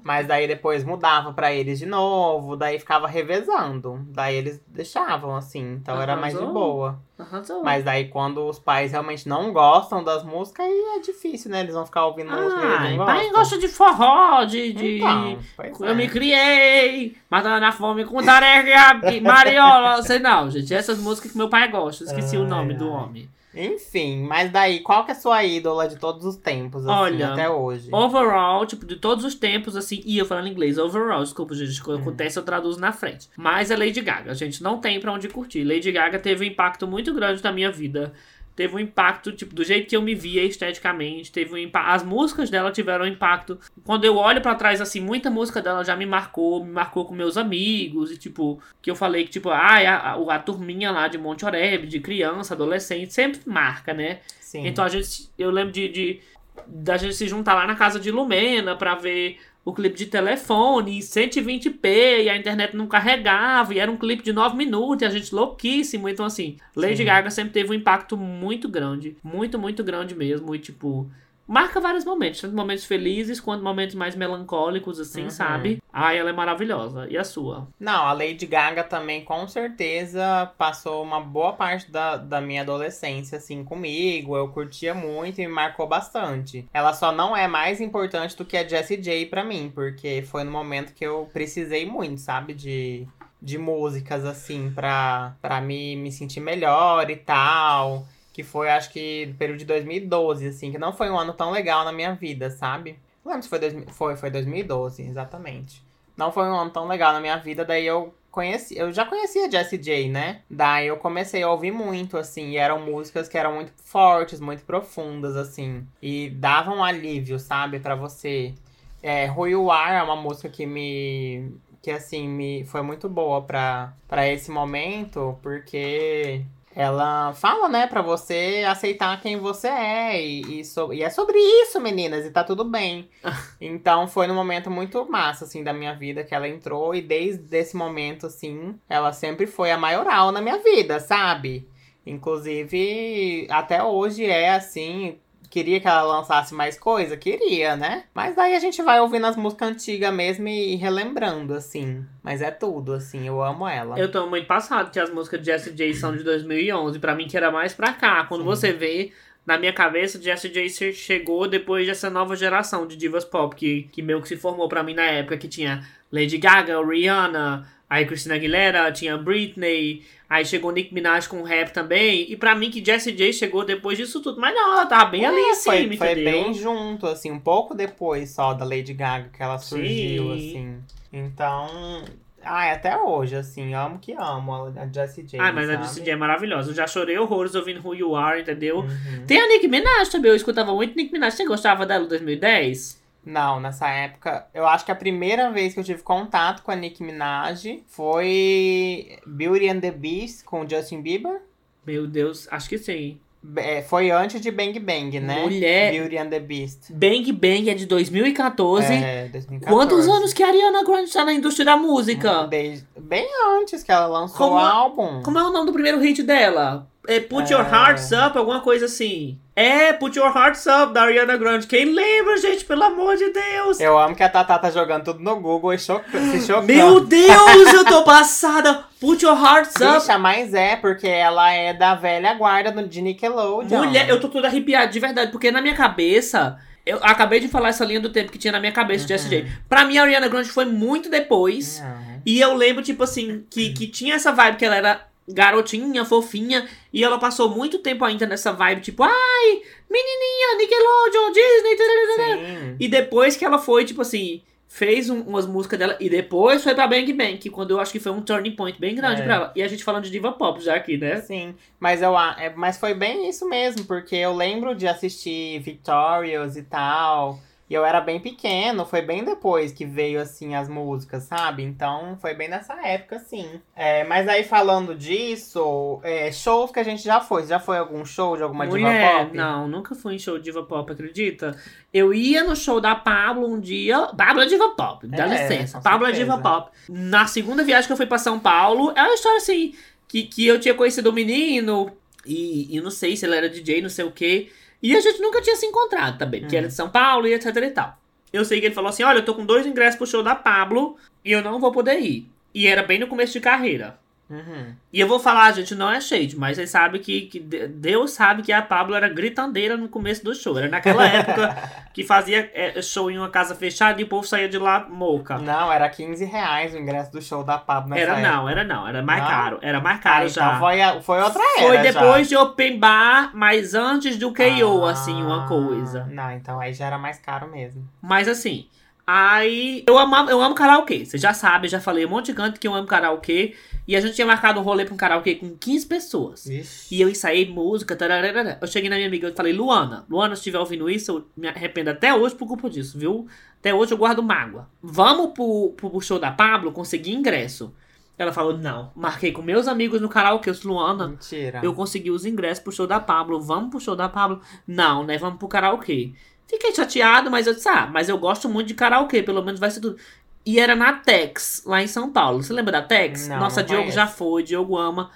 Mas 0.04 0.26
daí 0.26 0.46
depois 0.46 0.84
mudava 0.84 1.32
pra 1.32 1.52
eles 1.52 1.78
de 1.78 1.86
novo, 1.86 2.56
daí 2.56 2.78
ficava 2.78 3.06
revezando. 3.08 4.00
Daí 4.10 4.36
eles 4.36 4.60
deixavam, 4.68 5.34
assim, 5.36 5.72
então 5.74 6.00
era 6.00 6.16
mais 6.16 6.32
de 6.34 6.38
Arrasou. 6.38 6.54
boa. 6.54 7.07
Arrasou. 7.22 7.62
Mas 7.62 7.84
daí 7.84 8.08
quando 8.08 8.46
os 8.46 8.58
pais 8.58 8.92
realmente 8.92 9.28
não 9.28 9.52
gostam 9.52 10.02
das 10.04 10.22
músicas, 10.22 10.66
aí 10.66 10.96
é 10.96 11.00
difícil, 11.00 11.50
né? 11.50 11.60
Eles 11.60 11.74
vão 11.74 11.84
ficar 11.86 12.06
ouvindo 12.06 12.30
música 12.30 12.60
que 12.60 12.66
eles 12.66 12.78
Ai, 12.78 12.96
não 12.96 13.04
pai 13.06 13.16
gostam. 13.16 13.38
gosta 13.40 13.58
de 13.58 13.68
forró, 13.68 14.44
de. 14.44 14.72
de... 14.72 14.96
Então, 14.98 15.38
Eu 15.80 15.88
é. 15.88 15.94
me 15.94 16.08
criei, 16.08 17.16
matando 17.30 17.64
a 17.64 17.72
fome 17.72 18.04
com 18.04 18.22
tarefa 18.22 19.00
mariola. 19.22 20.02
Sei 20.02 20.18
não, 20.18 20.50
gente. 20.50 20.72
Essas 20.72 20.98
músicas 20.98 21.32
que 21.32 21.38
meu 21.38 21.48
pai 21.48 21.68
gosta. 21.68 22.04
Esqueci 22.04 22.36
o 22.36 22.42
Ai, 22.42 22.48
nome 22.48 22.74
do 22.74 22.84
ai. 22.84 22.90
homem. 22.90 23.28
Enfim, 23.58 24.22
mas 24.22 24.52
daí, 24.52 24.80
qual 24.80 25.04
que 25.04 25.10
é 25.10 25.14
a 25.14 25.18
sua 25.18 25.44
ídola 25.44 25.88
de 25.88 25.96
todos 25.96 26.24
os 26.24 26.36
tempos, 26.36 26.86
assim, 26.86 26.96
Olha, 26.96 27.32
até 27.32 27.50
hoje? 27.50 27.88
Overall, 27.92 28.64
tipo, 28.64 28.86
de 28.86 28.94
todos 28.96 29.24
os 29.24 29.34
tempos, 29.34 29.76
assim, 29.76 30.00
e 30.06 30.16
eu 30.16 30.24
falando 30.24 30.46
inglês, 30.46 30.78
overall, 30.78 31.22
desculpa, 31.22 31.54
gente, 31.54 31.82
quando 31.82 32.00
acontece 32.00 32.38
eu 32.38 32.44
traduzo 32.44 32.80
na 32.80 32.92
frente. 32.92 33.28
Mas 33.36 33.72
é 33.72 33.76
Lady 33.76 34.00
Gaga, 34.00 34.32
gente, 34.32 34.62
não 34.62 34.78
tem 34.78 35.00
pra 35.00 35.12
onde 35.12 35.28
curtir. 35.28 35.64
Lady 35.64 35.90
Gaga 35.90 36.20
teve 36.20 36.44
um 36.44 36.48
impacto 36.48 36.86
muito 36.86 37.12
grande 37.12 37.42
na 37.42 37.50
minha 37.50 37.70
vida. 37.72 38.12
Teve 38.58 38.74
um 38.74 38.80
impacto, 38.80 39.30
tipo, 39.30 39.54
do 39.54 39.62
jeito 39.62 39.88
que 39.88 39.96
eu 39.96 40.02
me 40.02 40.16
via 40.16 40.42
esteticamente. 40.42 41.30
Teve 41.30 41.54
um. 41.54 41.70
As 41.72 42.02
músicas 42.02 42.50
dela 42.50 42.72
tiveram 42.72 43.04
um 43.04 43.08
impacto. 43.08 43.56
Quando 43.84 44.04
eu 44.04 44.16
olho 44.16 44.40
pra 44.40 44.56
trás, 44.56 44.80
assim, 44.80 44.98
muita 44.98 45.30
música 45.30 45.62
dela 45.62 45.84
já 45.84 45.94
me 45.94 46.04
marcou, 46.04 46.64
me 46.64 46.72
marcou 46.72 47.04
com 47.04 47.14
meus 47.14 47.36
amigos. 47.36 48.10
E, 48.10 48.16
tipo, 48.16 48.60
que 48.82 48.90
eu 48.90 48.96
falei 48.96 49.22
que, 49.22 49.30
tipo, 49.30 49.48
ah, 49.50 49.78
a, 49.78 50.34
a, 50.34 50.38
turminha 50.40 50.90
lá 50.90 51.06
de 51.06 51.16
Monte 51.16 51.44
Oreb, 51.44 51.86
de 51.86 52.00
criança, 52.00 52.54
adolescente, 52.54 53.14
sempre 53.14 53.42
marca, 53.46 53.94
né? 53.94 54.18
Sim. 54.40 54.66
Então 54.66 54.84
a 54.84 54.88
gente, 54.88 55.30
eu 55.38 55.52
lembro 55.52 55.70
de, 55.70 55.88
de 55.88 56.20
da 56.66 56.96
gente 56.96 57.14
se 57.14 57.28
juntar 57.28 57.54
lá 57.54 57.64
na 57.64 57.76
casa 57.76 58.00
de 58.00 58.10
Lumena 58.10 58.74
pra 58.74 58.96
ver 58.96 59.38
o 59.68 59.72
clipe 59.74 59.98
de 59.98 60.06
telefone 60.06 60.96
em 60.96 61.00
120p 61.00 62.22
e 62.24 62.30
a 62.30 62.36
internet 62.38 62.74
não 62.74 62.86
carregava 62.86 63.74
e 63.74 63.78
era 63.78 63.92
um 63.92 63.98
clipe 63.98 64.22
de 64.22 64.32
9 64.32 64.56
minutos 64.56 65.02
e 65.02 65.04
a 65.04 65.10
gente 65.10 65.34
louquíssimo. 65.34 66.08
Então 66.08 66.24
assim, 66.24 66.56
Lady 66.74 66.96
Sim. 66.96 67.04
Gaga 67.04 67.30
sempre 67.30 67.52
teve 67.52 67.70
um 67.70 67.74
impacto 67.74 68.16
muito 68.16 68.66
grande, 68.66 69.14
muito, 69.22 69.58
muito 69.58 69.84
grande 69.84 70.14
mesmo 70.14 70.54
e 70.54 70.58
tipo 70.58 71.06
marca 71.48 71.80
vários 71.80 72.04
momentos, 72.04 72.40
tanto 72.42 72.54
momentos 72.54 72.84
felizes 72.84 73.40
quanto 73.40 73.64
momentos 73.64 73.94
mais 73.94 74.14
melancólicos 74.14 75.00
assim, 75.00 75.24
Uhum. 75.24 75.30
sabe? 75.30 75.82
Ai, 75.92 76.18
ela 76.18 76.30
é 76.30 76.32
maravilhosa. 76.32 77.08
E 77.08 77.16
a 77.16 77.24
sua? 77.24 77.66
Não, 77.80 78.06
a 78.06 78.12
Lady 78.12 78.46
Gaga 78.46 78.84
também, 78.84 79.24
com 79.24 79.48
certeza, 79.48 80.52
passou 80.58 81.02
uma 81.02 81.20
boa 81.20 81.54
parte 81.54 81.90
da, 81.90 82.16
da 82.16 82.40
minha 82.40 82.62
adolescência, 82.62 83.38
assim, 83.38 83.64
comigo. 83.64 84.36
Eu 84.36 84.48
curtia 84.48 84.94
muito 84.94 85.40
e 85.40 85.46
me 85.46 85.52
marcou 85.52 85.86
bastante. 85.88 86.68
Ela 86.72 86.92
só 86.92 87.10
não 87.10 87.36
é 87.36 87.48
mais 87.48 87.80
importante 87.80 88.36
do 88.36 88.44
que 88.44 88.56
a 88.56 88.68
Jessie 88.68 88.96
J 88.98 89.26
pra 89.26 89.42
mim, 89.42 89.72
porque 89.74 90.22
foi 90.22 90.44
no 90.44 90.50
momento 90.50 90.92
que 90.94 91.04
eu 91.04 91.28
precisei 91.32 91.86
muito, 91.86 92.20
sabe? 92.20 92.52
De, 92.54 93.06
de 93.40 93.56
músicas, 93.58 94.24
assim, 94.24 94.70
pra, 94.74 95.34
pra 95.40 95.60
me, 95.60 95.96
me 95.96 96.12
sentir 96.12 96.40
melhor 96.40 97.08
e 97.10 97.16
tal. 97.16 98.06
Que 98.38 98.44
foi, 98.44 98.70
acho 98.70 98.90
que, 98.90 99.26
no 99.26 99.34
período 99.34 99.58
de 99.58 99.64
2012, 99.64 100.46
assim, 100.46 100.70
que 100.70 100.78
não 100.78 100.92
foi 100.92 101.10
um 101.10 101.18
ano 101.18 101.32
tão 101.32 101.50
legal 101.50 101.84
na 101.84 101.90
minha 101.90 102.14
vida, 102.14 102.48
sabe? 102.48 102.96
Não 103.24 103.32
lembro 103.32 103.42
se 103.42 103.48
foi, 103.48 103.58
2000 103.58 103.88
foi, 103.88 104.14
foi 104.14 104.30
2012, 104.30 105.02
exatamente. 105.02 105.82
Não 106.16 106.30
foi 106.30 106.44
um 106.44 106.54
ano 106.54 106.70
tão 106.70 106.86
legal 106.86 107.12
na 107.12 107.20
minha 107.20 107.36
vida, 107.38 107.64
daí 107.64 107.84
eu 107.84 108.14
conheci, 108.30 108.78
eu 108.78 108.92
já 108.92 109.04
conhecia 109.04 109.50
Jessie 109.50 109.76
J, 109.76 110.08
né? 110.08 110.42
Daí 110.48 110.86
eu 110.86 110.98
comecei 110.98 111.42
a 111.42 111.50
ouvir 111.50 111.72
muito, 111.72 112.16
assim, 112.16 112.50
e 112.50 112.56
eram 112.56 112.80
músicas 112.80 113.28
que 113.28 113.36
eram 113.36 113.56
muito 113.56 113.72
fortes, 113.74 114.38
muito 114.38 114.62
profundas, 114.62 115.34
assim, 115.34 115.84
e 116.00 116.30
davam 116.30 116.84
alívio, 116.84 117.40
sabe, 117.40 117.80
pra 117.80 117.96
você. 117.96 118.54
É, 119.02 119.26
You 119.26 119.68
Are 119.68 119.96
é 119.96 120.02
uma 120.04 120.14
música 120.14 120.48
que 120.48 120.64
me, 120.64 121.56
que 121.82 121.90
assim, 121.90 122.28
me 122.28 122.64
foi 122.66 122.82
muito 122.82 123.08
boa 123.08 123.42
pra 123.42 123.92
esse 124.28 124.48
momento, 124.48 125.36
porque 125.42 126.44
ela 126.78 127.32
fala, 127.32 127.68
né, 127.68 127.88
pra 127.88 128.00
você 128.00 128.64
aceitar 128.64 129.20
quem 129.20 129.36
você 129.36 129.66
é. 129.66 130.24
E, 130.24 130.60
e, 130.60 130.64
so, 130.64 130.92
e 130.92 131.02
é 131.02 131.10
sobre 131.10 131.36
isso, 131.36 131.80
meninas, 131.80 132.24
e 132.24 132.30
tá 132.30 132.44
tudo 132.44 132.62
bem. 132.62 133.10
então 133.60 134.06
foi 134.06 134.28
num 134.28 134.34
momento 134.36 134.70
muito 134.70 135.04
massa, 135.10 135.44
assim, 135.44 135.64
da 135.64 135.72
minha 135.72 135.92
vida 135.96 136.22
que 136.22 136.32
ela 136.32 136.46
entrou. 136.46 136.94
E 136.94 137.02
desde 137.02 137.56
esse 137.58 137.76
momento, 137.76 138.26
assim, 138.26 138.78
ela 138.88 139.12
sempre 139.12 139.44
foi 139.44 139.72
a 139.72 139.76
maioral 139.76 140.30
na 140.30 140.40
minha 140.40 140.58
vida, 140.58 141.00
sabe? 141.00 141.68
Inclusive, 142.06 143.48
até 143.50 143.82
hoje 143.82 144.24
é 144.24 144.54
assim, 144.54 145.18
Queria 145.50 145.80
que 145.80 145.88
ela 145.88 146.02
lançasse 146.02 146.54
mais 146.54 146.78
coisa? 146.78 147.16
Queria, 147.16 147.76
né? 147.76 148.04
Mas 148.14 148.36
daí 148.36 148.54
a 148.54 148.60
gente 148.60 148.82
vai 148.82 149.00
ouvindo 149.00 149.26
as 149.26 149.36
músicas 149.36 149.70
antigas 149.70 150.12
mesmo 150.12 150.46
e 150.46 150.76
relembrando, 150.76 151.54
assim. 151.54 152.04
Mas 152.22 152.42
é 152.42 152.50
tudo, 152.50 152.92
assim, 152.92 153.26
eu 153.26 153.42
amo 153.42 153.66
ela. 153.66 153.98
Eu 153.98 154.10
tô 154.10 154.26
muito 154.26 154.46
passado 154.46 154.90
que 154.90 155.00
as 155.00 155.10
músicas 155.10 155.40
de 155.40 155.46
Jessie 155.46 155.72
J 155.72 155.94
são 155.94 156.14
de 156.14 156.22
2011. 156.22 156.98
Pra 156.98 157.14
mim 157.14 157.26
que 157.26 157.36
era 157.36 157.50
mais 157.50 157.72
pra 157.72 157.92
cá. 157.92 158.24
Quando 158.24 158.42
Sim. 158.42 158.46
você 158.46 158.72
vê, 158.72 159.12
na 159.46 159.56
minha 159.56 159.72
cabeça, 159.72 160.20
Jessie 160.20 160.50
J 160.50 160.92
chegou 160.92 161.48
depois 161.48 161.86
dessa 161.86 162.10
nova 162.10 162.36
geração 162.36 162.86
de 162.86 162.96
divas 162.96 163.24
pop 163.24 163.56
que, 163.56 163.84
que 163.90 164.02
meio 164.02 164.20
que 164.20 164.28
se 164.28 164.36
formou 164.36 164.68
pra 164.68 164.82
mim 164.82 164.92
na 164.92 165.04
época, 165.04 165.38
que 165.38 165.48
tinha 165.48 165.82
Lady 166.12 166.36
Gaga, 166.36 166.84
Rihanna, 166.84 167.66
aí 167.88 168.04
Christina 168.04 168.34
Aguilera, 168.34 168.92
tinha 168.92 169.16
Britney, 169.16 170.04
Aí 170.28 170.44
chegou 170.44 170.70
Nick 170.70 170.92
Minaj 170.92 171.26
com 171.26 171.42
rap 171.42 171.72
também. 171.72 172.30
E 172.30 172.36
pra 172.36 172.54
mim 172.54 172.70
que 172.70 172.84
Jessie 172.84 173.12
J 173.12 173.32
chegou 173.32 173.64
depois 173.64 173.96
disso 173.96 174.20
tudo. 174.20 174.38
Mas 174.38 174.54
não, 174.54 174.72
ela 174.72 174.84
tava 174.84 175.06
bem 175.06 175.24
é, 175.24 175.28
ali 175.28 175.40
em 175.40 175.54
cima, 175.54 175.74
foi, 175.74 175.96
foi 175.96 176.14
bem 176.16 176.52
junto, 176.52 177.06
assim, 177.06 177.30
um 177.30 177.40
pouco 177.40 177.74
depois 177.74 178.30
só 178.30 178.52
da 178.52 178.64
Lady 178.64 178.92
Gaga 178.92 179.30
que 179.30 179.42
ela 179.42 179.58
surgiu, 179.58 180.24
Sim. 180.24 180.34
assim. 180.34 180.78
Então. 181.10 182.04
Ai, 182.42 182.70
até 182.72 182.96
hoje, 182.96 183.34
assim, 183.34 183.74
amo 183.74 183.98
que 183.98 184.12
amo 184.12 184.72
a 184.76 184.86
Jessie 184.86 185.24
J. 185.24 185.40
Ah, 185.40 185.50
mas 185.50 185.66
sabe? 185.66 185.78
a 185.78 185.82
Jessie 185.82 186.02
J 186.02 186.12
é 186.12 186.16
maravilhosa. 186.16 186.70
Eu 186.70 186.74
já 186.74 186.86
chorei 186.86 187.18
horrores 187.18 187.54
ouvindo 187.54 187.80
Who 187.82 187.94
You 187.94 188.14
Are, 188.14 188.40
entendeu? 188.40 188.80
Uhum. 188.80 189.26
Tem 189.26 189.40
a 189.40 189.48
Nick 189.48 189.66
Minaj 189.66 190.10
também, 190.10 190.30
eu 190.30 190.36
escutava 190.36 190.74
muito 190.74 190.94
Nick 190.94 191.10
Minaj. 191.10 191.34
Você 191.34 191.46
gostava 191.46 191.86
dela 191.86 192.04
em 192.04 192.08
2010? 192.08 193.02
Não, 193.28 193.60
nessa 193.60 193.86
época, 193.90 194.46
eu 194.54 194.66
acho 194.66 194.86
que 194.86 194.90
a 194.90 194.94
primeira 194.94 195.50
vez 195.50 195.74
que 195.74 195.80
eu 195.80 195.84
tive 195.84 196.02
contato 196.02 196.62
com 196.62 196.70
a 196.70 196.74
Nicki 196.74 197.02
Minaj 197.02 197.82
foi 197.86 199.18
Beauty 199.26 199.68
and 199.68 199.80
the 199.80 199.90
Beast 199.90 200.44
com 200.44 200.66
Justin 200.66 201.02
Bieber. 201.02 201.42
Meu 201.86 202.06
Deus, 202.06 202.48
acho 202.50 202.70
que 202.70 202.78
sim. 202.78 203.20
É, 203.56 203.82
foi 203.82 204.10
antes 204.10 204.40
de 204.40 204.50
Bang 204.50 204.78
Bang, 204.80 205.20
né? 205.20 205.42
Mulher. 205.42 205.92
Beauty 205.92 206.16
and 206.16 206.30
the 206.30 206.40
Beast. 206.40 206.90
Bang 206.90 207.30
Bang 207.32 207.68
é 207.68 207.74
de 207.74 207.84
2014. 207.84 208.94
É, 208.94 209.28
2014. 209.28 209.66
Quantos 209.66 210.08
anos 210.08 210.32
que 210.32 210.42
a 210.42 210.48
Ariana 210.48 210.82
Grande 210.82 211.12
tá 211.12 211.22
na 211.22 211.34
indústria 211.34 211.66
da 211.66 211.76
música? 211.76 212.46
Desde, 212.46 212.86
bem 212.98 213.28
antes 213.60 213.82
que 213.82 213.92
ela 213.92 214.06
lançou 214.06 214.38
como, 214.38 214.54
o 214.54 214.58
álbum. 214.58 215.22
Como 215.22 215.38
é 215.38 215.42
o 215.42 215.52
nome 215.52 215.66
do 215.66 215.72
primeiro 215.74 216.00
hit 216.00 216.22
dela? 216.22 216.88
É 217.08 217.20
Put 217.20 217.50
é... 217.50 217.56
Your 217.56 217.66
Hearts 217.66 218.10
Up, 218.12 218.36
alguma 218.36 218.60
coisa 218.60 218.84
assim. 218.84 219.38
É, 219.56 219.94
Put 219.94 220.18
Your 220.18 220.28
Hearts 220.28 220.66
Up, 220.66 220.92
da 220.92 221.04
Ariana 221.04 221.38
Grande. 221.38 221.66
Quem 221.66 221.86
lembra, 221.86 222.36
gente? 222.36 222.66
Pelo 222.66 222.84
amor 222.84 223.16
de 223.16 223.32
Deus. 223.32 223.80
Eu 223.80 223.98
amo 223.98 224.14
que 224.14 224.22
a 224.22 224.28
Tata 224.28 224.58
tá 224.58 224.70
jogando 224.70 225.04
tudo 225.04 225.20
no 225.20 225.40
Google 225.40 225.72
e 225.72 225.78
choc... 225.78 226.04
se 226.10 226.46
chocando. 226.46 226.66
Meu 226.66 227.00
Deus, 227.00 227.72
eu 227.72 227.82
tô 227.86 228.04
passada. 228.04 228.84
Put 229.00 229.24
Your 229.24 229.42
Hearts 229.42 229.74
Up. 229.76 230.00
Bicha, 230.00 230.18
mas 230.18 230.52
é, 230.52 230.76
porque 230.76 231.08
ela 231.08 231.50
é 231.50 231.72
da 231.72 231.94
velha 231.94 232.34
guarda 232.34 232.70
de 232.86 233.00
Nickelodeon. 233.00 233.78
Mulher, 233.78 234.06
eu 234.06 234.20
tô 234.20 234.28
toda 234.28 234.46
arrepiada, 234.46 234.88
de 234.88 235.00
verdade. 235.00 235.32
Porque 235.32 235.50
na 235.50 235.62
minha 235.62 235.74
cabeça... 235.74 236.58
Eu 236.84 236.98
acabei 237.02 237.38
de 237.38 237.48
falar 237.48 237.68
essa 237.68 237.84
linha 237.84 238.00
do 238.00 238.08
tempo 238.08 238.32
que 238.32 238.38
tinha 238.38 238.52
na 238.52 238.60
minha 238.60 238.72
cabeça 238.72 239.02
uhum. 239.02 239.08
de 239.08 239.14
SJ. 239.14 239.46
Pra 239.68 239.84
mim, 239.84 239.98
a 239.98 240.02
Ariana 240.02 240.26
Grande 240.26 240.48
foi 240.48 240.64
muito 240.64 241.10
depois. 241.10 241.82
Uhum. 241.84 242.22
E 242.24 242.40
eu 242.40 242.54
lembro, 242.54 242.82
tipo 242.82 243.02
assim, 243.02 243.44
que, 243.50 243.74
que 243.74 243.86
tinha 243.86 244.14
essa 244.14 244.32
vibe 244.32 244.56
que 244.56 244.64
ela 244.64 244.76
era 244.76 245.08
garotinha, 245.28 246.04
fofinha, 246.04 246.68
e 246.92 247.04
ela 247.04 247.18
passou 247.18 247.50
muito 247.50 247.78
tempo 247.78 248.04
ainda 248.04 248.26
nessa 248.26 248.52
vibe, 248.52 248.80
tipo, 248.80 249.02
ai, 249.02 249.62
menininha, 249.88 250.56
Nickelodeon, 250.58 251.32
Disney, 251.32 252.76
e 252.80 252.88
depois 252.88 253.36
que 253.36 253.44
ela 253.44 253.58
foi, 253.58 253.84
tipo 253.84 254.02
assim, 254.02 254.42
fez 254.68 255.08
um, 255.08 255.22
umas 255.22 255.46
músicas 255.46 255.78
dela, 255.78 255.96
e 255.98 256.10
depois 256.10 256.62
foi 256.62 256.74
pra 256.74 256.86
Bang 256.86 257.10
Bang, 257.12 257.38
que 257.38 257.48
quando 257.48 257.70
eu 257.70 257.80
acho 257.80 257.90
que 257.90 257.98
foi 257.98 258.12
um 258.12 258.20
turning 258.20 258.52
point 258.52 258.78
bem 258.78 258.94
grande 258.94 259.22
é. 259.22 259.24
pra 259.24 259.34
ela, 259.34 259.52
e 259.56 259.62
a 259.62 259.68
gente 259.68 259.82
falando 259.82 260.04
de 260.04 260.10
diva 260.10 260.32
pop 260.32 260.60
já 260.62 260.74
aqui, 260.76 260.98
né? 260.98 261.20
Sim, 261.22 261.54
mas, 261.80 262.02
eu, 262.02 262.18
é, 262.18 262.52
mas 262.54 262.78
foi 262.78 262.94
bem 262.94 263.28
isso 263.28 263.48
mesmo, 263.48 263.84
porque 263.84 264.14
eu 264.14 264.34
lembro 264.34 264.74
de 264.74 264.86
assistir 264.86 265.58
Victorious 265.60 266.56
e 266.56 266.62
tal, 266.62 267.40
e 267.70 267.74
eu 267.74 267.84
era 267.84 268.00
bem 268.00 268.18
pequeno, 268.18 268.86
foi 268.86 269.02
bem 269.02 269.22
depois 269.22 269.72
que 269.72 269.84
veio, 269.84 270.20
assim, 270.20 270.54
as 270.54 270.70
músicas, 270.70 271.24
sabe? 271.24 271.62
Então, 271.62 272.16
foi 272.18 272.32
bem 272.32 272.48
nessa 272.48 272.74
época, 272.86 273.18
sim. 273.18 273.60
É, 273.76 274.04
mas 274.04 274.26
aí, 274.26 274.42
falando 274.42 274.94
disso, 274.94 276.00
é, 276.02 276.32
shows 276.32 276.70
que 276.70 276.80
a 276.80 276.82
gente 276.82 277.04
já 277.04 277.20
foi. 277.20 277.42
Você 277.42 277.48
já 277.48 277.60
foi 277.60 277.76
algum 277.76 278.06
show 278.06 278.38
de 278.38 278.42
alguma 278.42 278.64
Mulher, 278.64 279.10
diva 279.10 279.24
pop? 279.24 279.36
Não, 279.36 279.68
nunca 279.68 279.94
fui 279.94 280.14
em 280.14 280.18
show 280.18 280.38
de 280.38 280.44
diva 280.44 280.62
pop, 280.62 280.90
acredita? 280.90 281.54
Eu 281.92 282.14
ia 282.14 282.42
no 282.42 282.56
show 282.56 282.80
da 282.80 282.94
Pablo 282.94 283.46
um 283.46 283.60
dia. 283.60 283.98
Pablo 284.16 284.42
é 284.42 284.46
diva 284.46 284.70
pop, 284.70 285.06
dá 285.06 285.26
é, 285.26 285.28
licença. 285.28 285.78
Pablo 285.82 286.06
é 286.06 286.12
diva 286.12 286.38
pop. 286.38 286.70
Na 286.88 287.26
segunda 287.26 287.62
viagem 287.62 287.86
que 287.86 287.92
eu 287.92 287.98
fui 287.98 288.06
pra 288.06 288.16
São 288.16 288.40
Paulo, 288.40 288.92
é 288.96 289.02
uma 289.02 289.14
história, 289.14 289.36
assim, 289.36 289.74
que, 290.08 290.22
que 290.22 290.46
eu 290.46 290.58
tinha 290.58 290.72
conhecido 290.72 291.10
o 291.10 291.12
um 291.12 291.14
menino, 291.14 291.92
e, 292.24 292.74
e 292.74 292.80
não 292.80 292.90
sei 292.90 293.14
se 293.14 293.26
ele 293.26 293.36
era 293.36 293.48
DJ, 293.48 293.82
não 293.82 293.90
sei 293.90 294.06
o 294.06 294.10
quê. 294.10 294.48
E 294.82 294.96
a 294.96 295.00
gente 295.00 295.20
nunca 295.20 295.40
tinha 295.40 295.56
se 295.56 295.66
encontrado 295.66 296.18
também, 296.18 296.40
porque 296.40 296.56
era 296.56 296.68
de 296.68 296.72
uhum. 296.72 296.76
São 296.76 296.90
Paulo 296.90 297.26
e 297.26 297.34
etc 297.34 297.56
e 297.56 297.70
tal. 297.70 297.98
Eu 298.32 298.44
sei 298.44 298.60
que 298.60 298.66
ele 298.66 298.74
falou 298.74 298.90
assim: 298.90 299.02
olha, 299.02 299.18
eu 299.18 299.24
tô 299.24 299.34
com 299.34 299.44
dois 299.44 299.66
ingressos 299.66 299.96
pro 299.96 300.06
show 300.06 300.22
da 300.22 300.34
Pablo 300.34 300.96
e 301.24 301.32
eu 301.32 301.42
não 301.42 301.58
vou 301.58 301.72
poder 301.72 301.98
ir. 302.00 302.28
E 302.54 302.66
era 302.66 302.82
bem 302.82 302.98
no 302.98 303.06
começo 303.06 303.32
de 303.32 303.40
carreira. 303.40 303.98
Uhum. 304.30 304.74
E 304.92 305.00
eu 305.00 305.08
vou 305.08 305.18
falar, 305.18 305.52
gente, 305.52 305.74
não 305.74 305.90
é 305.90 306.00
shade, 306.00 306.36
mas 306.36 306.56
vocês 306.56 306.68
sabem 306.68 307.00
que, 307.00 307.22
que 307.22 307.40
Deus 307.40 308.10
sabe 308.10 308.42
que 308.42 308.52
a 308.52 308.60
Pablo 308.60 308.94
era 308.94 309.08
gritandeira 309.08 309.76
no 309.76 309.88
começo 309.88 310.22
do 310.22 310.34
show. 310.34 310.58
Era 310.58 310.68
naquela 310.68 311.04
época 311.08 311.56
que 311.94 312.04
fazia 312.04 312.50
é, 312.52 312.80
show 312.82 313.10
em 313.10 313.18
uma 313.18 313.30
casa 313.30 313.54
fechada 313.54 314.00
e 314.00 314.04
o 314.04 314.08
povo 314.08 314.26
saía 314.26 314.48
de 314.48 314.58
lá 314.58 314.86
moca. 314.88 315.38
Não, 315.38 315.72
era 315.72 315.88
15 315.88 316.24
reais 316.26 316.74
o 316.74 316.78
ingresso 316.78 317.10
do 317.10 317.22
show 317.22 317.42
da 317.42 317.56
Pablo 317.56 317.90
nessa 317.90 318.02
Era 318.02 318.12
época. 318.12 318.28
não, 318.28 318.48
era 318.48 318.64
não, 318.64 318.88
era 318.88 319.02
mais 319.02 319.22
não? 319.22 319.30
caro. 319.30 319.58
Era 319.62 319.80
mais 319.80 320.00
caro 320.00 320.24
ah, 320.24 320.28
já. 320.28 320.46
Então 320.46 320.60
foi, 320.60 321.02
foi 321.02 321.22
outra 321.22 321.42
era. 321.58 321.66
Foi 321.66 321.78
depois 321.78 322.28
já. 322.28 322.36
de 322.36 322.36
Open 322.36 322.78
Bar, 322.78 323.30
mas 323.34 323.74
antes 323.74 324.18
do 324.18 324.32
KO, 324.34 324.84
ah, 324.84 324.90
assim, 324.90 325.22
uma 325.22 325.48
coisa. 325.48 326.06
Não, 326.10 326.30
então 326.32 326.60
aí 326.60 326.74
já 326.74 326.86
era 326.86 326.98
mais 326.98 327.18
caro 327.18 327.50
mesmo. 327.50 327.88
Mas 328.02 328.28
assim. 328.28 328.68
Aí, 329.10 329.84
eu 329.88 329.96
amo, 329.96 330.14
eu 330.28 330.38
amo 330.38 330.54
karaokê. 330.54 331.06
Você 331.06 331.16
já 331.16 331.32
sabe, 331.32 331.66
já 331.66 331.80
falei 331.80 332.04
um 332.04 332.10
monte 332.10 332.26
de 332.26 332.34
canto 332.34 332.60
que 332.60 332.68
eu 332.68 332.74
amo 332.74 332.86
karaokê. 332.86 333.54
E 333.86 333.96
a 333.96 334.02
gente 334.02 334.14
tinha 334.14 334.26
marcado 334.26 334.60
um 334.60 334.62
rolê 334.62 334.84
pra 334.84 334.92
um 334.92 334.98
karaokê 334.98 335.36
com 335.36 335.56
15 335.56 335.86
pessoas. 335.86 336.44
Ixi. 336.44 336.94
E 336.94 337.00
eu 337.00 337.08
ensaiei 337.08 337.48
música. 337.48 337.96
Tararara. 337.96 338.58
Eu 338.60 338.68
cheguei 338.68 338.90
na 338.90 338.96
minha 338.96 339.08
amiga 339.08 339.30
e 339.30 339.32
falei, 339.32 339.54
Luana, 339.54 340.04
Luana, 340.10 340.36
se 340.36 340.40
estiver 340.40 340.58
ouvindo 340.58 340.90
isso, 340.90 341.10
eu 341.10 341.26
me 341.34 341.48
arrependo 341.48 341.88
até 341.88 342.14
hoje 342.14 342.34
por 342.34 342.46
culpa 342.46 342.68
disso, 342.68 342.98
viu? 342.98 343.26
Até 343.58 343.72
hoje 343.72 343.94
eu 343.94 343.96
guardo 343.96 344.22
mágoa. 344.22 344.68
Vamos 344.82 345.32
pro, 345.32 345.72
pro 345.74 346.00
show 346.02 346.18
da 346.18 346.30
Pablo 346.30 346.70
conseguir 346.70 347.12
ingresso. 347.12 347.74
Ela 348.18 348.30
falou, 348.30 348.58
não. 348.58 348.92
Marquei 348.94 349.32
com 349.32 349.40
meus 349.40 349.66
amigos 349.66 350.02
no 350.02 350.10
karaokê, 350.10 350.52
Luana. 350.62 351.08
Mentira. 351.08 351.60
Eu 351.62 351.72
consegui 351.72 352.10
os 352.10 352.26
ingressos 352.26 352.62
pro 352.62 352.72
show 352.72 352.86
da 352.86 353.00
Pablo. 353.00 353.40
Vamos 353.40 353.70
pro 353.70 353.80
show 353.80 353.96
da 353.96 354.06
Pablo? 354.06 354.42
Não, 354.66 355.02
né? 355.02 355.16
Vamos 355.16 355.38
pro 355.38 355.48
karaokê. 355.48 356.12
Fiquei 356.48 356.74
chateado, 356.74 357.30
mas 357.30 357.46
eu 357.46 357.54
disse, 357.54 357.68
ah, 357.68 357.86
mas 357.86 358.08
eu 358.08 358.16
gosto 358.16 358.48
muito 358.48 358.68
de 358.68 358.74
karaokê, 358.74 359.22
pelo 359.22 359.44
menos 359.44 359.60
vai 359.60 359.70
ser 359.70 359.80
tudo. 359.80 359.98
E 360.46 360.58
era 360.58 360.74
na 360.74 360.94
Tex, 360.94 361.62
lá 361.66 361.82
em 361.82 361.86
São 361.86 362.10
Paulo. 362.10 362.42
Você 362.42 362.54
lembra 362.54 362.72
da 362.72 362.82
Tex? 362.82 363.28
Não, 363.28 363.38
Nossa, 363.38 363.60
não 363.60 363.68
Diogo 363.68 363.90
já 363.90 364.06
foi, 364.06 364.42
Diogo 364.42 364.78
ama. 364.78 365.10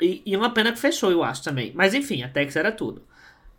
E, 0.00 0.22
e 0.24 0.34
uma 0.34 0.48
pena 0.48 0.72
que 0.72 0.78
fechou, 0.78 1.10
eu 1.10 1.22
acho 1.22 1.44
também. 1.44 1.70
Mas 1.74 1.92
enfim, 1.92 2.22
a 2.22 2.28
Tex 2.30 2.56
era 2.56 2.72
tudo. 2.72 3.02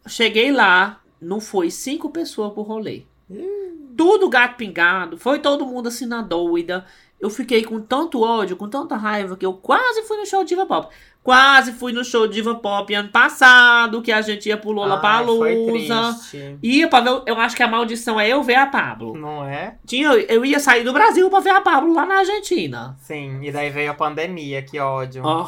Cheguei 0.07 0.51
lá, 0.51 0.99
não 1.21 1.39
foi 1.39 1.69
cinco 1.69 2.09
pessoas 2.09 2.51
por 2.53 2.63
rolê. 2.63 3.03
Hum. 3.29 3.93
Tudo 3.95 4.27
gato 4.27 4.57
pingado, 4.57 5.15
foi 5.15 5.37
todo 5.37 5.65
mundo 5.65 5.87
assim 5.87 6.07
na 6.07 6.23
doida. 6.23 6.85
Eu 7.19 7.29
fiquei 7.29 7.63
com 7.63 7.79
tanto 7.79 8.21
ódio, 8.21 8.57
com 8.57 8.67
tanta 8.67 8.95
raiva, 8.95 9.37
que 9.37 9.45
eu 9.45 9.53
quase 9.53 10.01
fui 10.03 10.17
no 10.17 10.25
show 10.25 10.43
de 10.43 10.49
Diva 10.49 10.65
Pop. 10.65 10.93
Quase 11.25 11.71
fui 11.71 11.91
no 11.91 12.05
show 12.05 12.27
de 12.27 12.35
Diva 12.35 12.53
Pop 12.53 12.93
ano 12.93 13.09
passado, 13.09 13.99
que 14.03 14.11
a 14.11 14.21
gente 14.21 14.47
ia 14.47 14.55
pro 14.55 14.69
Lollapalooza. 14.69 16.15
Ia 16.61 16.87
pra 16.87 16.99
ver, 16.99 17.23
eu 17.25 17.39
acho 17.39 17.55
que 17.55 17.63
a 17.63 17.67
maldição 17.67 18.19
é 18.19 18.29
eu 18.29 18.43
ver 18.43 18.53
a 18.53 18.67
Pablo. 18.67 19.17
Não 19.17 19.43
é? 19.43 19.75
Tinha, 19.87 20.09
eu 20.09 20.45
ia 20.45 20.59
sair 20.59 20.83
do 20.83 20.93
Brasil 20.93 21.27
pra 21.27 21.39
ver 21.39 21.49
a 21.49 21.61
Pablo 21.61 21.95
lá 21.95 22.05
na 22.05 22.19
Argentina. 22.19 22.95
Sim, 22.99 23.39
e 23.41 23.51
daí 23.51 23.71
veio 23.71 23.89
a 23.89 23.95
pandemia, 23.95 24.61
que 24.61 24.77
ódio. 24.77 25.23
Oh, 25.25 25.47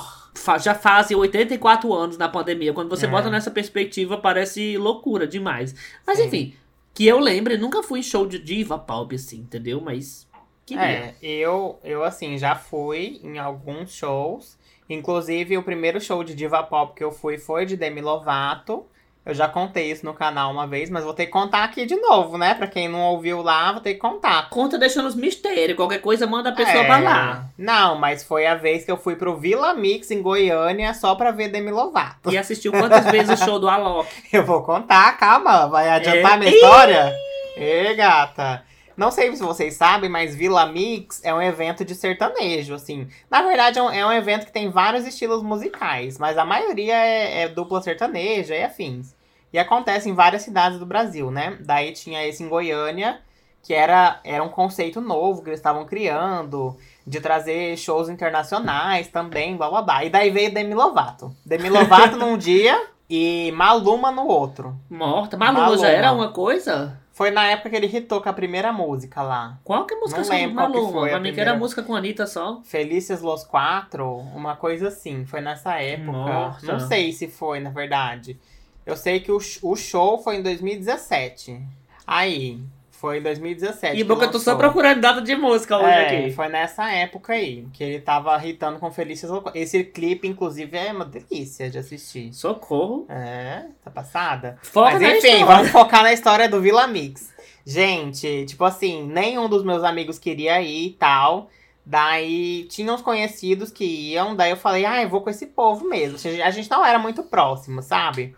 já 0.58 0.74
fazem 0.74 1.16
84 1.16 1.94
anos 1.94 2.18
na 2.18 2.28
pandemia. 2.28 2.74
Quando 2.74 2.90
você 2.90 3.06
é. 3.06 3.10
bota 3.10 3.30
nessa 3.30 3.52
perspectiva, 3.52 4.18
parece 4.18 4.78
loucura 4.78 5.28
demais. 5.28 5.76
Mas 6.08 6.18
Sim. 6.18 6.26
enfim, 6.26 6.56
que 6.92 7.06
eu 7.06 7.20
lembre, 7.20 7.56
nunca 7.56 7.84
fui 7.84 8.00
em 8.00 8.04
show 8.04 8.26
de 8.26 8.40
diva 8.40 8.80
pop, 8.80 9.14
assim, 9.14 9.42
entendeu? 9.42 9.80
Mas. 9.80 10.28
Queria. 10.66 10.84
É, 10.84 11.16
eu, 11.22 11.80
eu, 11.84 12.04
assim, 12.04 12.36
já 12.36 12.56
fui 12.56 13.22
em 13.24 13.38
alguns 13.38 13.94
shows. 13.94 14.57
Inclusive, 14.90 15.58
o 15.58 15.64
primeiro 15.64 16.00
show 16.00 16.24
de 16.24 16.34
diva 16.34 16.64
pop 16.64 16.94
que 16.96 17.04
eu 17.04 17.12
fui 17.12 17.38
foi 17.38 17.66
de 17.66 17.76
Demi 17.76 18.02
Lovato. 18.02 18.86
Eu 19.26 19.34
já 19.34 19.46
contei 19.46 19.92
isso 19.92 20.06
no 20.06 20.14
canal 20.14 20.50
uma 20.50 20.66
vez, 20.66 20.90
mas 20.90 21.04
vou 21.04 21.14
ter 21.14 21.26
que 21.26 21.34
contar 21.34 21.66
aqui 21.66 21.86
de 21.86 21.98
novo, 21.98 22.38
né? 22.38 22.54
Pra 22.54 22.66
quem 22.66 22.88
não 22.88 23.02
ouviu 23.02 23.42
lá, 23.42 23.74
vou 23.74 23.82
ter 23.82 23.96
que 23.96 24.00
contar. 24.00 24.50
Conta 24.50 24.78
deixando 24.78 25.06
os 25.08 25.16
mistérios. 25.16 25.76
Qualquer 25.76 26.00
coisa, 26.00 26.26
manda 26.26 26.48
a 26.52 26.54
pessoa 26.54 26.86
pra 26.86 26.98
lá. 27.00 27.46
Não, 27.58 27.98
mas 27.98 28.24
foi 28.24 28.48
a 28.48 28.56
vez 28.56 28.86
que 28.86 28.92
eu 28.92 28.96
fui 28.96 29.18
pro 29.18 29.36
Vila 29.36 29.74
Mix 29.74 30.12
em 30.12 30.22
Goiânia 30.22 30.94
só 30.94 31.14
pra 31.14 31.32
ver 31.32 31.50
Demi 31.50 31.72
Lovato. 31.72 32.32
E 32.32 32.38
assistiu 32.38 32.72
quantas 32.72 33.04
vezes 33.12 33.42
o 33.42 33.44
show 33.44 33.60
do 33.60 33.68
Alok? 33.68 34.08
Eu 34.32 34.46
vou 34.46 34.64
contar, 34.64 35.18
calma. 35.18 35.68
Vai 35.68 35.90
adiantar 35.90 36.32
É. 36.32 36.34
a 36.34 36.38
minha 36.38 36.52
história? 36.52 37.14
Ê, 37.58 37.94
gata. 37.96 38.64
Não 38.98 39.12
sei 39.12 39.34
se 39.36 39.44
vocês 39.44 39.76
sabem, 39.76 40.10
mas 40.10 40.34
Vila 40.34 40.66
Mix 40.66 41.24
é 41.24 41.32
um 41.32 41.40
evento 41.40 41.86
de 41.86 41.94
sertanejo, 41.94 42.74
assim. 42.74 43.08
Na 43.30 43.44
verdade, 43.44 43.78
é 43.78 43.84
um, 43.84 43.92
é 43.92 44.04
um 44.04 44.12
evento 44.12 44.48
que 44.48 44.52
tem 44.52 44.72
vários 44.72 45.06
estilos 45.06 45.44
musicais, 45.44 46.18
mas 46.18 46.36
a 46.36 46.44
maioria 46.44 46.96
é, 46.96 47.44
é 47.44 47.48
dupla 47.48 47.80
sertaneja 47.80 48.56
e 48.56 48.64
afins. 48.64 49.16
E 49.54 49.60
acontece 49.60 50.10
em 50.10 50.16
várias 50.16 50.42
cidades 50.42 50.80
do 50.80 50.86
Brasil, 50.86 51.30
né? 51.30 51.60
Daí 51.62 51.92
tinha 51.92 52.26
esse 52.26 52.42
em 52.42 52.50
Goiânia, 52.50 53.22
que 53.62 53.72
era, 53.72 54.20
era 54.24 54.44
um 54.44 54.50
conceito 54.50 55.00
novo 55.00 55.44
que 55.44 55.50
eles 55.50 55.60
estavam 55.60 55.86
criando, 55.86 56.76
de 57.06 57.22
trazer 57.22 57.78
shows 57.78 58.10
internacionais 58.10 59.10
também, 59.10 59.56
blá 59.56 59.70
blá 59.70 59.82
blá. 59.84 60.06
E 60.06 60.10
daí 60.10 60.32
veio 60.32 60.52
Demi 60.52 60.74
Lovato. 60.74 61.36
Demi 61.46 61.70
Lovato 61.70 62.16
num 62.18 62.36
dia 62.36 62.88
e 63.08 63.54
Maluma 63.56 64.12
no 64.12 64.26
outro. 64.26 64.76
Morta. 64.90 65.38
Maluma, 65.38 65.62
Maluma. 65.62 65.82
já 65.82 65.90
era 65.90 66.12
uma 66.12 66.32
coisa? 66.32 67.00
Foi 67.18 67.32
na 67.32 67.50
época 67.50 67.72
que 67.72 67.76
ele 67.76 67.88
hitou 67.88 68.22
com 68.22 68.30
a 68.30 68.34
primeira 68.34 68.72
música 68.72 69.24
lá. 69.24 69.58
Qual 69.64 69.88
que 69.88 69.96
é 69.96 69.98
a 69.98 70.00
música 70.00 70.22
Não 70.22 70.30
lembro 70.30 70.56
qual 70.56 70.72
que 70.72 70.92
foi 70.94 71.10
a 71.10 71.12
pra 71.14 71.20
mim 71.20 71.34
que 71.34 71.40
era 71.40 71.50
primeira. 71.50 71.58
música 71.58 71.82
com 71.82 71.96
a 71.96 71.98
Anitta 71.98 72.28
só. 72.28 72.62
Felícias 72.64 73.22
Los 73.22 73.44
Quatro, 73.44 74.18
uma 74.36 74.56
coisa 74.56 74.90
assim. 74.90 75.26
Foi 75.26 75.42
nessa 75.42 75.82
época. 75.82 76.12
Nossa. 76.12 76.72
Não 76.72 76.80
sei 76.80 77.12
se 77.12 77.28
foi, 77.28 77.60
na 77.60 77.72
verdade. 77.72 78.40
Eu 78.86 78.96
sei 78.96 79.20
que 79.20 79.32
o, 79.32 79.40
o 79.64 79.76
show 79.76 80.20
foi 80.20 80.36
em 80.36 80.44
2017. 80.44 81.60
Aí, 82.06 82.62
foi 83.00 83.20
em 83.20 83.22
2017. 83.22 84.00
E 84.00 84.04
boca, 84.04 84.26
eu 84.26 84.32
tô 84.32 84.40
só 84.40 84.56
procurando 84.56 85.02
data 85.02 85.22
de 85.22 85.36
música 85.36 85.78
hoje 85.78 85.86
É, 85.88 86.20
aqui. 86.24 86.32
foi 86.32 86.48
nessa 86.48 86.92
época 86.92 87.34
aí, 87.34 87.68
que 87.72 87.84
ele 87.84 88.00
tava 88.02 88.36
hitando 88.46 88.80
com 88.80 88.92
Quatro. 88.92 89.52
Esse 89.54 89.84
clipe, 89.84 90.28
inclusive, 90.28 90.76
é 90.76 90.92
uma 90.92 91.06
delícia 91.06 91.70
de 91.70 91.78
assistir. 91.78 92.34
Socorro. 92.34 93.06
É, 93.08 93.66
tá 93.84 93.92
passada. 93.92 94.58
Foca 94.64 94.94
Mas 94.94 95.02
enfim, 95.02 95.16
história. 95.28 95.46
vamos 95.46 95.70
focar 95.70 96.02
na 96.02 96.12
história 96.12 96.50
do 96.50 96.60
Vila 96.60 96.88
Mix. 96.88 97.32
Gente, 97.66 98.46
tipo 98.46 98.64
assim, 98.66 99.04
nenhum 99.06 99.48
dos 99.48 99.64
meus 99.64 99.84
amigos 99.84 100.18
queria 100.18 100.60
ir 100.62 100.88
e 100.88 100.94
tal. 100.94 101.50
Daí 101.86 102.64
tinha 102.70 102.92
uns 102.92 103.02
conhecidos 103.02 103.72
que 103.72 103.86
iam, 103.86 104.36
daí 104.36 104.50
eu 104.52 104.58
falei, 104.58 104.86
ah, 104.86 105.02
eu 105.04 105.08
vou 105.10 105.22
com 105.22 105.30
esse 105.30 105.46
povo 105.46 105.88
mesmo. 105.88 106.18
A 106.44 106.50
gente 106.50 106.70
não 106.70 106.84
era 106.86 106.98
muito 107.00 107.24
próximo, 107.24 107.82
sabe? 107.82 108.36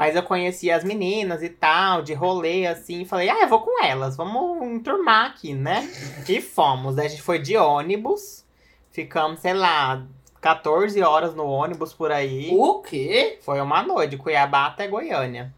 Mas 0.00 0.16
eu 0.16 0.22
conhecia 0.22 0.74
as 0.74 0.82
meninas 0.82 1.42
e 1.42 1.50
tal, 1.50 2.00
de 2.00 2.14
rolê, 2.14 2.66
assim, 2.66 3.02
e 3.02 3.04
falei, 3.04 3.28
ah, 3.28 3.42
eu 3.42 3.48
vou 3.48 3.60
com 3.60 3.84
elas, 3.84 4.16
vamos 4.16 4.66
enturmar 4.66 5.26
aqui, 5.26 5.52
né? 5.52 5.86
E 6.26 6.40
fomos. 6.40 6.94
Daí 6.96 7.04
a 7.04 7.08
gente 7.10 7.20
foi 7.20 7.38
de 7.38 7.54
ônibus, 7.58 8.44
ficamos, 8.90 9.40
sei 9.40 9.52
lá, 9.52 10.02
14 10.40 11.02
horas 11.02 11.34
no 11.34 11.44
ônibus 11.44 11.92
por 11.92 12.10
aí. 12.10 12.48
O 12.50 12.80
quê? 12.80 13.38
Foi 13.42 13.60
uma 13.60 13.82
noite, 13.82 14.12
de 14.12 14.16
Cuiabá 14.16 14.68
até 14.68 14.88
Goiânia. 14.88 15.52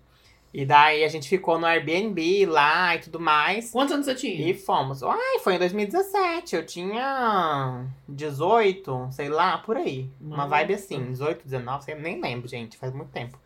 E 0.52 0.66
daí 0.66 1.05
a 1.05 1.09
gente 1.09 1.28
ficou 1.28 1.57
no 1.59 1.64
Airbnb 1.64 2.44
lá 2.46 2.96
e 2.96 2.98
tudo 2.98 3.18
mais. 3.20 3.70
Quantos 3.70 3.94
anos 3.94 4.05
você 4.07 4.14
tinha? 4.16 4.48
E 4.50 4.52
fomos. 4.55 5.02
Ai, 5.05 5.38
foi 5.38 5.55
em 5.55 5.59
2017. 5.59 6.57
Eu 6.57 6.66
tinha 6.66 7.87
18, 8.09 9.09
sei 9.12 9.28
lá, 9.28 9.57
por 9.59 9.76
aí. 9.76 10.11
Uma 10.20 10.46
vibe 10.46 10.74
assim, 10.74 11.11
18, 11.12 11.44
19, 11.44 11.85
sei- 11.85 11.94
nem 11.94 12.20
lembro, 12.20 12.46
gente, 12.48 12.76
faz 12.76 12.92
muito 12.92 13.11
tempo. 13.11 13.38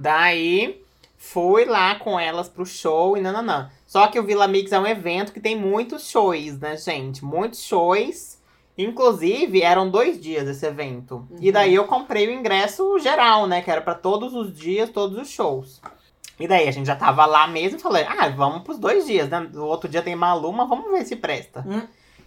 Daí 0.00 0.82
fui 1.18 1.66
lá 1.66 1.94
com 1.96 2.18
elas 2.18 2.48
pro 2.48 2.64
show 2.64 3.16
e 3.16 3.20
nananã. 3.20 3.70
Só 3.86 4.06
que 4.06 4.18
o 4.18 4.22
Vila 4.24 4.48
Mix 4.48 4.72
é 4.72 4.78
um 4.78 4.86
evento 4.86 5.32
que 5.32 5.40
tem 5.40 5.54
muitos 5.56 6.08
shows, 6.08 6.58
né, 6.58 6.76
gente? 6.76 7.24
Muitos 7.24 7.62
shows. 7.62 8.38
Inclusive, 8.78 9.60
eram 9.62 9.90
dois 9.90 10.18
dias 10.18 10.48
esse 10.48 10.64
evento. 10.64 11.26
E 11.38 11.46
Uhum. 11.48 11.52
daí 11.52 11.74
eu 11.74 11.84
comprei 11.84 12.26
o 12.28 12.32
ingresso 12.32 12.98
geral, 12.98 13.46
né? 13.46 13.60
Que 13.60 13.70
era 13.70 13.82
pra 13.82 13.94
todos 13.94 14.32
os 14.32 14.56
dias, 14.56 14.88
todos 14.88 15.18
os 15.18 15.28
shows. 15.28 15.82
E 16.38 16.48
daí 16.48 16.66
a 16.66 16.70
gente 16.72 16.86
já 16.86 16.96
tava 16.96 17.26
lá 17.26 17.46
mesmo 17.46 17.76
e 17.76 17.82
falei, 17.82 18.04
ah, 18.08 18.28
vamos 18.30 18.62
pros 18.62 18.78
dois 18.78 19.06
dias, 19.06 19.28
né? 19.28 19.46
O 19.54 19.64
outro 19.64 19.86
dia 19.88 20.00
tem 20.00 20.16
Maluma, 20.16 20.66
vamos 20.66 20.90
ver 20.90 21.04
se 21.04 21.16
presta. 21.16 21.62
Hum. 21.68 21.82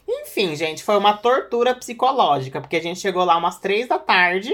Enfim, 0.08 0.56
gente, 0.56 0.84
foi 0.84 0.98
uma 0.98 1.14
tortura 1.14 1.74
psicológica, 1.74 2.62
porque 2.62 2.76
a 2.76 2.82
gente 2.82 3.00
chegou 3.00 3.24
lá 3.24 3.36
umas 3.38 3.58
três 3.58 3.88
da 3.88 3.98
tarde 3.98 4.54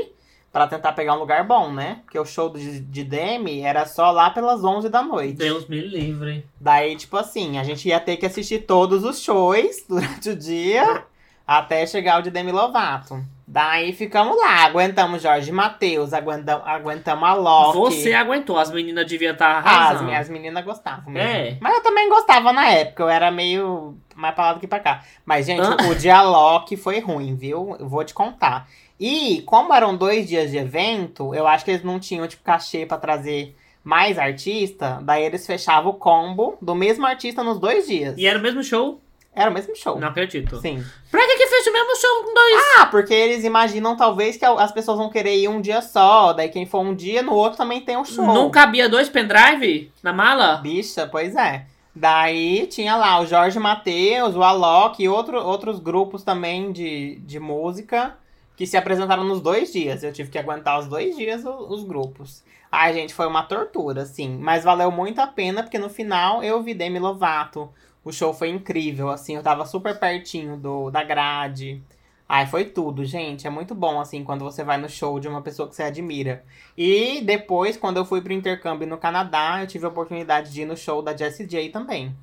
pra 0.51 0.67
tentar 0.67 0.93
pegar 0.93 1.13
um 1.15 1.19
lugar 1.19 1.43
bom, 1.45 1.71
né? 1.71 1.99
Porque 2.03 2.17
o 2.19 2.25
show 2.25 2.49
de, 2.51 2.79
de 2.79 3.03
Demi 3.03 3.61
era 3.61 3.85
só 3.85 4.11
lá 4.11 4.29
pelas 4.29 4.63
11 4.63 4.89
da 4.89 5.01
noite. 5.03 5.33
Deus 5.33 5.67
me 5.67 5.79
livre. 5.79 6.45
Daí, 6.59 6.95
tipo 6.95 7.17
assim, 7.17 7.57
a 7.59 7.63
gente 7.63 7.87
ia 7.87 7.99
ter 7.99 8.17
que 8.17 8.25
assistir 8.25 8.59
todos 8.65 9.03
os 9.03 9.21
shows 9.21 9.83
durante 9.87 10.29
o 10.31 10.35
dia 10.35 11.03
até 11.45 11.85
chegar 11.85 12.19
o 12.19 12.21
de 12.21 12.29
Demi 12.31 12.51
Lovato. 12.51 13.23
Daí 13.47 13.93
ficamos 13.93 14.37
lá, 14.37 14.65
aguentamos 14.65 15.23
Jorge 15.23 15.51
Matheus, 15.51 16.13
aguentamos, 16.13 16.67
aguentamos 16.67 17.27
a 17.27 17.33
Loki. 17.33 17.79
Você 17.79 18.13
aguentou, 18.13 18.59
as 18.59 18.69
meninas 18.71 19.07
deviam 19.07 19.33
estar 19.33 19.63
Ah, 19.65 19.89
as, 19.89 20.01
as 20.03 20.29
meninas 20.29 20.63
gostavam 20.63 21.11
mesmo. 21.11 21.27
É. 21.27 21.57
Mas 21.59 21.73
eu 21.73 21.81
também 21.81 22.07
gostava 22.07 22.53
na 22.53 22.69
época, 22.69 23.01
eu 23.01 23.09
era 23.09 23.31
meio 23.31 23.97
mais 24.15 24.35
pra 24.35 24.45
lá 24.45 24.53
do 24.53 24.59
que 24.59 24.67
pra 24.67 24.79
cá. 24.79 25.01
Mas, 25.25 25.47
gente, 25.47 25.61
Ah. 25.63 25.87
o 25.89 25.95
dialogue 25.95 26.77
foi 26.77 26.99
ruim, 26.99 27.35
viu? 27.35 27.75
Eu 27.79 27.89
vou 27.89 28.03
te 28.03 28.13
contar. 28.13 28.67
E, 28.99 29.41
como 29.43 29.73
eram 29.73 29.95
dois 29.95 30.27
dias 30.27 30.51
de 30.51 30.57
evento, 30.57 31.33
eu 31.33 31.47
acho 31.47 31.63
que 31.63 31.71
eles 31.71 31.83
não 31.83 31.99
tinham, 31.99 32.27
tipo, 32.27 32.43
cachê 32.43 32.85
pra 32.85 32.97
trazer 32.97 33.55
mais 33.83 34.19
artista. 34.19 34.99
Daí 35.01 35.23
eles 35.23 35.45
fechavam 35.45 35.91
o 35.91 35.95
combo 35.95 36.57
do 36.61 36.75
mesmo 36.75 37.05
artista 37.05 37.43
nos 37.43 37.59
dois 37.59 37.87
dias. 37.87 38.15
E 38.17 38.27
era 38.27 38.37
o 38.37 38.41
mesmo 38.41 38.61
show? 38.61 38.99
Era 39.33 39.49
o 39.49 39.53
mesmo 39.53 39.73
show. 39.75 39.97
Não 39.97 40.09
acredito. 40.09 40.59
Sim. 40.59 40.83
Pra 41.09 41.21
que 41.21 41.37
que 41.37 41.47
fez 41.47 41.67
o 41.67 41.71
mesmo 41.71 41.95
show 41.95 42.23
com 42.23 42.33
dois? 42.33 42.63
Ah, 42.77 42.85
porque 42.87 43.13
eles 43.13 43.45
imaginam, 43.45 43.95
talvez, 43.95 44.35
que 44.35 44.43
as 44.43 44.71
pessoas 44.71 44.97
vão 44.97 45.09
querer 45.09 45.37
ir 45.37 45.47
um 45.47 45.61
dia 45.61 45.81
só. 45.81 46.33
Daí 46.33 46.49
quem 46.49 46.65
for 46.65 46.81
um 46.81 46.93
dia, 46.93 47.21
no 47.21 47.33
outro 47.33 47.57
também 47.57 47.79
tem 47.79 47.95
um 47.95 48.03
show. 48.03 48.25
Não 48.25 48.49
cabia 48.49 48.89
dois 48.89 49.07
pendrive 49.07 49.91
na 50.03 50.11
mala? 50.11 50.57
Bicha, 50.57 51.07
pois 51.07 51.35
é. 51.35 51.65
Daí 51.95 52.67
tinha 52.67 52.95
lá 52.95 53.19
o 53.21 53.25
Jorge 53.25 53.59
Matheus, 53.59 54.35
o 54.35 54.43
Alok 54.43 55.01
e 55.01 55.07
outro, 55.07 55.37
outros 55.41 55.79
grupos 55.79 56.23
também 56.23 56.71
de, 56.71 57.15
de 57.21 57.39
música 57.39 58.17
que 58.59 58.67
se 58.67 58.75
apresentaram 58.75 59.23
nos 59.23 59.39
dois 59.39 59.71
dias. 59.71 60.03
Eu 60.03 60.11
tive 60.11 60.29
que 60.29 60.37
aguentar 60.37 60.77
os 60.77 60.85
dois 60.85 61.15
dias 61.15 61.45
o- 61.45 61.73
os, 61.73 61.81
grupos. 61.85 62.43
Ai, 62.69 62.93
gente, 62.93 63.13
foi 63.13 63.25
uma 63.25 63.43
tortura, 63.43 64.01
assim. 64.01 64.37
Mas 64.37 64.65
valeu 64.65 64.91
muito 64.91 65.19
a 65.21 65.27
pena, 65.27 65.63
porque 65.63 65.79
no 65.79 65.89
final 65.89 66.43
eu 66.43 66.61
vi 66.61 66.73
Demi 66.73 66.99
Lovato. 66.99 67.69
O 68.03 68.11
show 68.11 68.33
foi 68.33 68.49
incrível, 68.49 69.07
assim. 69.09 69.37
Eu 69.37 69.41
tava 69.41 69.65
super 69.65 69.97
pertinho 69.97 70.57
do, 70.57 70.91
da 70.91 71.05
grade. 71.05 71.81
Ai, 72.27 72.45
foi 72.47 72.65
tudo, 72.65 73.05
gente. 73.05 73.47
É 73.47 73.49
muito 73.49 73.73
bom, 73.73 73.97
assim, 73.97 74.25
quando 74.25 74.43
você 74.43 74.61
vai 74.61 74.77
no 74.77 74.89
show 74.89 75.21
de 75.21 75.29
uma 75.29 75.41
pessoa 75.41 75.69
que 75.69 75.73
você 75.73 75.83
admira. 75.83 76.43
E 76.77 77.21
depois, 77.21 77.77
quando 77.77 77.95
eu 77.95 78.03
fui 78.03 78.19
pro 78.19 78.33
intercâmbio 78.33 78.85
no 78.85 78.97
Canadá, 78.97 79.59
eu 79.61 79.67
tive 79.67 79.85
a 79.85 79.89
oportunidade 79.89 80.51
de 80.51 80.63
ir 80.63 80.65
no 80.65 80.75
show 80.75 81.01
da 81.01 81.15
Jessie 81.15 81.47
J 81.47 81.69
também. 81.69 82.13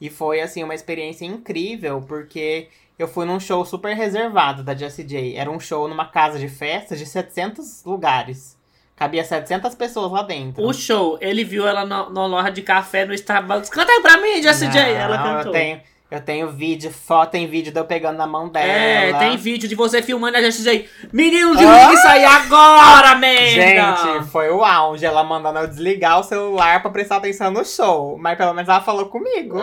E 0.00 0.10
foi, 0.10 0.40
assim, 0.40 0.64
uma 0.64 0.74
experiência 0.74 1.24
incrível, 1.24 2.02
porque 2.08 2.68
eu 3.02 3.08
fui 3.08 3.24
num 3.24 3.40
show 3.40 3.64
super 3.64 3.94
reservado 3.94 4.62
da 4.62 4.74
Jessie 4.74 5.04
J. 5.04 5.36
Era 5.36 5.50
um 5.50 5.60
show 5.60 5.88
numa 5.88 6.06
casa 6.06 6.38
de 6.38 6.48
festas 6.48 6.98
de 6.98 7.06
700 7.06 7.84
lugares. 7.84 8.58
Cabia 8.94 9.24
700 9.24 9.74
pessoas 9.74 10.12
lá 10.12 10.22
dentro. 10.22 10.62
O 10.62 10.74
show, 10.74 11.16
ele 11.22 11.42
viu 11.42 11.66
ela 11.66 11.86
na, 11.86 12.02
loja 12.26 12.50
de 12.50 12.60
café 12.60 13.06
no 13.06 13.14
Starbucks. 13.14 13.70
Canta 13.70 13.90
aí 13.90 14.02
pra 14.02 14.18
mim, 14.18 14.42
Jessie 14.42 14.70
J. 14.70 14.92
Ela 14.92 15.16
cantou. 15.16 15.46
Eu 15.46 15.52
tenho, 15.52 15.80
eu 16.10 16.20
tenho 16.20 16.48
vídeo, 16.50 16.90
foto, 16.90 17.30
tem 17.30 17.46
vídeo 17.46 17.72
de 17.72 17.78
eu 17.78 17.84
pegando 17.84 18.16
na 18.16 18.26
mão 18.26 18.48
dela. 18.48 18.66
É, 18.66 19.12
tem 19.14 19.36
vídeo 19.36 19.68
de 19.68 19.74
você 19.74 20.02
filmando 20.02 20.36
a 20.36 20.40
Jessie 20.40 20.64
J. 20.64 20.88
Menino, 21.12 21.56
de 21.56 21.64
Ah! 21.64 21.88
que 21.90 21.96
sair 21.98 22.24
agora, 22.24 23.14
merda! 23.14 23.96
Gente, 23.96 24.26
foi 24.30 24.50
o 24.50 24.64
auge. 24.64 25.04
Ela 25.06 25.22
mandando 25.22 25.60
eu 25.60 25.66
desligar 25.68 26.18
o 26.18 26.24
celular 26.24 26.82
pra 26.82 26.90
prestar 26.90 27.16
atenção 27.16 27.50
no 27.50 27.64
show. 27.64 28.16
Mas 28.18 28.36
pelo 28.36 28.52
menos 28.54 28.68
ela 28.68 28.80
falou 28.80 29.06
comigo. 29.06 29.60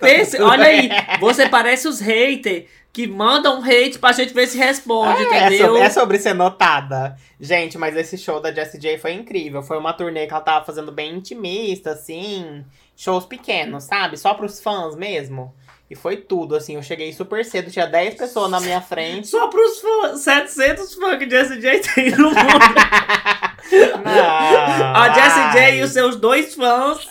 Pense, 0.00 0.40
olha 0.40 0.66
aí, 0.66 0.90
você 1.18 1.48
parece 1.48 1.88
os 1.88 2.00
haters 2.00 2.64
que 2.92 3.06
mandam 3.06 3.62
hate 3.62 3.98
pra 4.00 4.10
gente 4.12 4.34
ver 4.34 4.48
se 4.48 4.58
responde, 4.58 5.22
É, 5.22 5.46
entendeu? 5.46 5.66
sobre, 5.68 5.80
é 5.82 5.90
sobre 5.90 6.18
ser 6.18 6.34
notada. 6.34 7.16
Gente, 7.40 7.78
mas 7.78 7.96
esse 7.96 8.18
show 8.18 8.40
da 8.40 8.52
Jessie 8.52 8.80
J 8.80 8.98
foi 8.98 9.12
incrível. 9.12 9.62
Foi 9.62 9.78
uma 9.78 9.92
turnê 9.92 10.26
que 10.26 10.32
ela 10.32 10.42
tava 10.42 10.64
fazendo 10.64 10.90
bem 10.90 11.14
intimista, 11.14 11.92
assim. 11.92 12.64
Shows 12.96 13.24
pequenos, 13.24 13.84
sabe? 13.84 14.16
Só 14.18 14.34
pros 14.34 14.60
fãs 14.60 14.94
mesmo. 14.96 15.54
E 15.90 15.96
foi 15.96 16.16
tudo, 16.16 16.54
assim. 16.54 16.76
Eu 16.76 16.82
cheguei 16.84 17.12
super 17.12 17.44
cedo, 17.44 17.68
tinha 17.68 17.84
10 17.84 18.14
pessoas 18.14 18.48
na 18.48 18.60
minha 18.60 18.80
frente. 18.80 19.26
Só 19.26 19.48
pros 19.48 19.80
fãs, 19.80 20.20
700 20.20 20.94
fãs 20.94 21.18
que 21.18 21.28
Jessie 21.28 21.60
J 21.60 21.80
tem 21.80 22.10
no 22.12 22.28
mundo. 22.28 22.36
Não, 24.04 24.94
a 24.94 25.08
Jessie 25.12 25.52
J 25.52 25.78
e 25.78 25.82
os 25.82 25.90
seus 25.90 26.14
dois 26.14 26.54
fãs. 26.54 27.08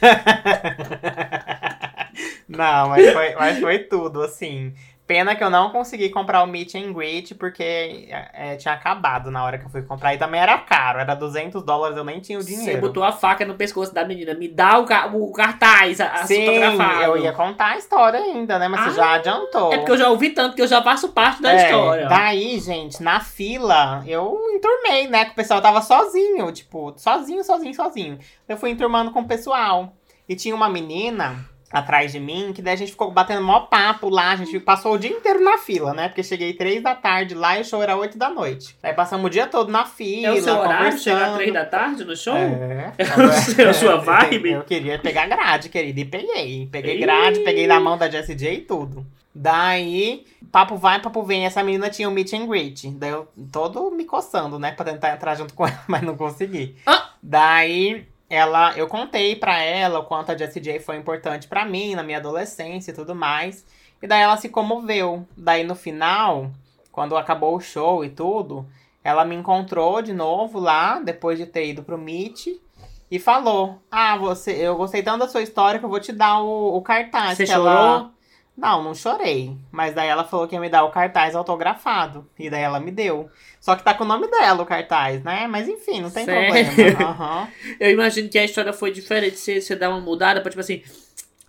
Não, 2.48 2.88
mas 2.88 3.12
foi, 3.12 3.34
mas 3.34 3.58
foi 3.58 3.80
tudo, 3.80 4.22
assim. 4.22 4.72
Pena 5.10 5.34
que 5.34 5.42
eu 5.42 5.50
não 5.50 5.70
consegui 5.70 6.08
comprar 6.08 6.40
o 6.44 6.46
meet 6.46 6.76
and 6.76 6.92
greet, 6.92 7.34
porque 7.34 8.06
é, 8.32 8.54
tinha 8.54 8.72
acabado 8.72 9.28
na 9.28 9.42
hora 9.44 9.58
que 9.58 9.66
eu 9.66 9.68
fui 9.68 9.82
comprar. 9.82 10.14
E 10.14 10.18
também 10.18 10.40
era 10.40 10.56
caro, 10.56 11.00
era 11.00 11.16
200 11.16 11.64
dólares, 11.64 11.96
eu 11.96 12.04
nem 12.04 12.20
tinha 12.20 12.38
o 12.38 12.44
dinheiro. 12.44 12.70
Você 12.70 12.76
botou 12.76 13.02
a 13.02 13.10
faca 13.10 13.44
no 13.44 13.54
pescoço 13.54 13.92
da 13.92 14.04
menina. 14.04 14.34
Me 14.34 14.46
dá 14.46 14.78
o, 14.78 14.84
ca 14.84 15.10
o 15.12 15.32
cartaz, 15.32 16.00
a, 16.00 16.12
a 16.12 16.26
Sim, 16.28 16.46
eu 17.02 17.16
ia 17.16 17.32
contar 17.32 17.70
a 17.70 17.76
história 17.76 18.20
ainda, 18.20 18.56
né? 18.56 18.68
Mas 18.68 18.82
ah, 18.82 18.84
você 18.84 18.96
já 18.96 19.12
adiantou. 19.14 19.72
É 19.72 19.78
porque 19.78 19.90
eu 19.90 19.98
já 19.98 20.08
ouvi 20.08 20.30
tanto 20.30 20.54
que 20.54 20.62
eu 20.62 20.68
já 20.68 20.80
faço 20.80 21.08
parte 21.08 21.42
da 21.42 21.54
é, 21.54 21.64
história. 21.64 22.06
Daí, 22.06 22.60
gente, 22.60 23.02
na 23.02 23.18
fila, 23.18 24.04
eu 24.06 24.38
enturmei, 24.54 25.08
né? 25.08 25.24
Que 25.24 25.32
o 25.32 25.34
pessoal 25.34 25.60
tava 25.60 25.82
sozinho, 25.82 26.52
tipo, 26.52 26.94
sozinho, 26.96 27.42
sozinho, 27.42 27.74
sozinho. 27.74 28.16
Eu 28.48 28.56
fui 28.56 28.70
enturmando 28.70 29.10
com 29.10 29.22
o 29.22 29.26
pessoal. 29.26 29.92
E 30.28 30.36
tinha 30.36 30.54
uma 30.54 30.68
menina 30.68 31.49
atrás 31.72 32.10
de 32.12 32.18
mim, 32.18 32.52
que 32.52 32.60
daí 32.60 32.74
a 32.74 32.76
gente 32.76 32.90
ficou 32.90 33.10
batendo 33.10 33.42
maior 33.42 33.68
papo 33.68 34.08
lá, 34.08 34.32
a 34.32 34.36
gente 34.36 34.58
passou 34.58 34.94
o 34.94 34.98
dia 34.98 35.10
inteiro 35.10 35.42
na 35.42 35.56
fila, 35.56 35.94
né? 35.94 36.08
Porque 36.08 36.22
cheguei 36.22 36.52
três 36.52 36.82
da 36.82 36.94
tarde 36.94 37.34
lá 37.34 37.58
e 37.58 37.60
o 37.60 37.64
show 37.64 37.82
era 37.82 37.96
oito 37.96 38.18
da 38.18 38.28
noite. 38.28 38.76
Aí 38.82 38.92
passamos 38.92 39.26
o 39.26 39.30
dia 39.30 39.46
todo 39.46 39.70
na 39.70 39.84
fila, 39.84 40.28
É 40.28 40.32
o 40.32 40.42
seu 40.42 40.58
horário 40.58 40.98
chegar 40.98 41.34
três 41.34 41.52
da 41.52 41.64
tarde 41.64 42.04
no 42.04 42.16
show? 42.16 42.36
É. 42.36 42.92
É, 43.60 43.68
a 43.68 43.72
sua 43.72 43.96
vibe? 43.96 44.52
Eu 44.52 44.62
queria 44.62 44.98
pegar 44.98 45.26
grade, 45.26 45.68
querida, 45.68 46.00
e 46.00 46.04
peguei. 46.04 46.68
Peguei 46.70 46.98
grade, 46.98 47.40
peguei 47.40 47.66
na 47.66 47.78
mão 47.78 47.96
da 47.96 48.08
Jessie 48.08 48.34
J 48.34 48.54
e 48.54 48.60
tudo. 48.60 49.06
Daí, 49.34 50.24
papo 50.50 50.76
vai, 50.76 51.00
papo 51.00 51.22
vem. 51.22 51.46
Essa 51.46 51.62
menina 51.62 51.88
tinha 51.88 52.08
um 52.08 52.12
meet 52.12 52.32
and 52.32 52.46
greet. 52.46 52.88
Daí 52.90 53.10
eu 53.10 53.28
todo 53.52 53.90
me 53.90 54.04
coçando, 54.04 54.58
né? 54.58 54.72
Pra 54.72 54.84
tentar 54.84 55.12
entrar 55.12 55.34
junto 55.36 55.54
com 55.54 55.66
ela, 55.66 55.80
mas 55.86 56.02
não 56.02 56.16
consegui. 56.16 56.76
Ah. 56.86 57.10
Daí, 57.22 58.06
ela, 58.30 58.72
eu 58.78 58.86
contei 58.86 59.34
para 59.34 59.60
ela 59.60 59.98
o 59.98 60.04
quanto 60.04 60.30
a 60.30 60.38
Jessie 60.38 60.62
J 60.62 60.78
foi 60.78 60.96
importante 60.96 61.48
para 61.48 61.64
mim 61.64 61.96
na 61.96 62.04
minha 62.04 62.18
adolescência 62.18 62.92
e 62.92 62.94
tudo 62.94 63.12
mais. 63.12 63.66
E 64.00 64.06
daí 64.06 64.22
ela 64.22 64.36
se 64.36 64.48
comoveu. 64.48 65.26
Daí 65.36 65.64
no 65.64 65.74
final, 65.74 66.52
quando 66.92 67.16
acabou 67.16 67.56
o 67.56 67.60
show 67.60 68.04
e 68.04 68.08
tudo, 68.08 68.64
ela 69.02 69.24
me 69.24 69.34
encontrou 69.34 70.00
de 70.00 70.12
novo 70.12 70.60
lá, 70.60 71.00
depois 71.00 71.38
de 71.38 71.44
ter 71.44 71.66
ido 71.66 71.82
pro 71.82 71.98
Meet, 71.98 72.46
e 73.10 73.18
falou: 73.18 73.82
Ah, 73.90 74.16
você, 74.16 74.52
eu 74.52 74.76
gostei 74.76 75.02
tanto 75.02 75.18
da 75.18 75.28
sua 75.28 75.42
história 75.42 75.80
que 75.80 75.84
eu 75.84 75.90
vou 75.90 76.00
te 76.00 76.12
dar 76.12 76.40
o, 76.40 76.76
o 76.76 76.82
cartaz. 76.82 77.36
Você 77.36 77.46
chorou? 77.46 77.68
Ela... 77.68 78.10
Não, 78.60 78.82
não 78.84 78.94
chorei. 78.94 79.56
Mas 79.72 79.94
daí 79.94 80.08
ela 80.08 80.22
falou 80.22 80.46
que 80.46 80.54
ia 80.54 80.60
me 80.60 80.68
dar 80.68 80.84
o 80.84 80.90
cartaz 80.90 81.34
autografado. 81.34 82.28
E 82.38 82.50
daí 82.50 82.62
ela 82.62 82.78
me 82.78 82.90
deu. 82.90 83.30
Só 83.58 83.74
que 83.74 83.82
tá 83.82 83.94
com 83.94 84.04
o 84.04 84.06
nome 84.06 84.28
dela 84.30 84.62
o 84.62 84.66
cartaz, 84.66 85.22
né? 85.24 85.46
Mas 85.46 85.66
enfim, 85.66 86.02
não 86.02 86.10
tem 86.10 86.26
Sério? 86.26 86.66
problema. 86.66 87.10
Uhum. 87.10 87.48
Eu 87.80 87.90
imagino 87.90 88.28
que 88.28 88.38
a 88.38 88.44
história 88.44 88.74
foi 88.74 88.92
diferente. 88.92 89.38
Se 89.38 89.62
você 89.62 89.74
dar 89.74 89.88
uma 89.88 90.00
mudada 90.00 90.42
pra, 90.42 90.50
tipo 90.50 90.60
assim, 90.60 90.82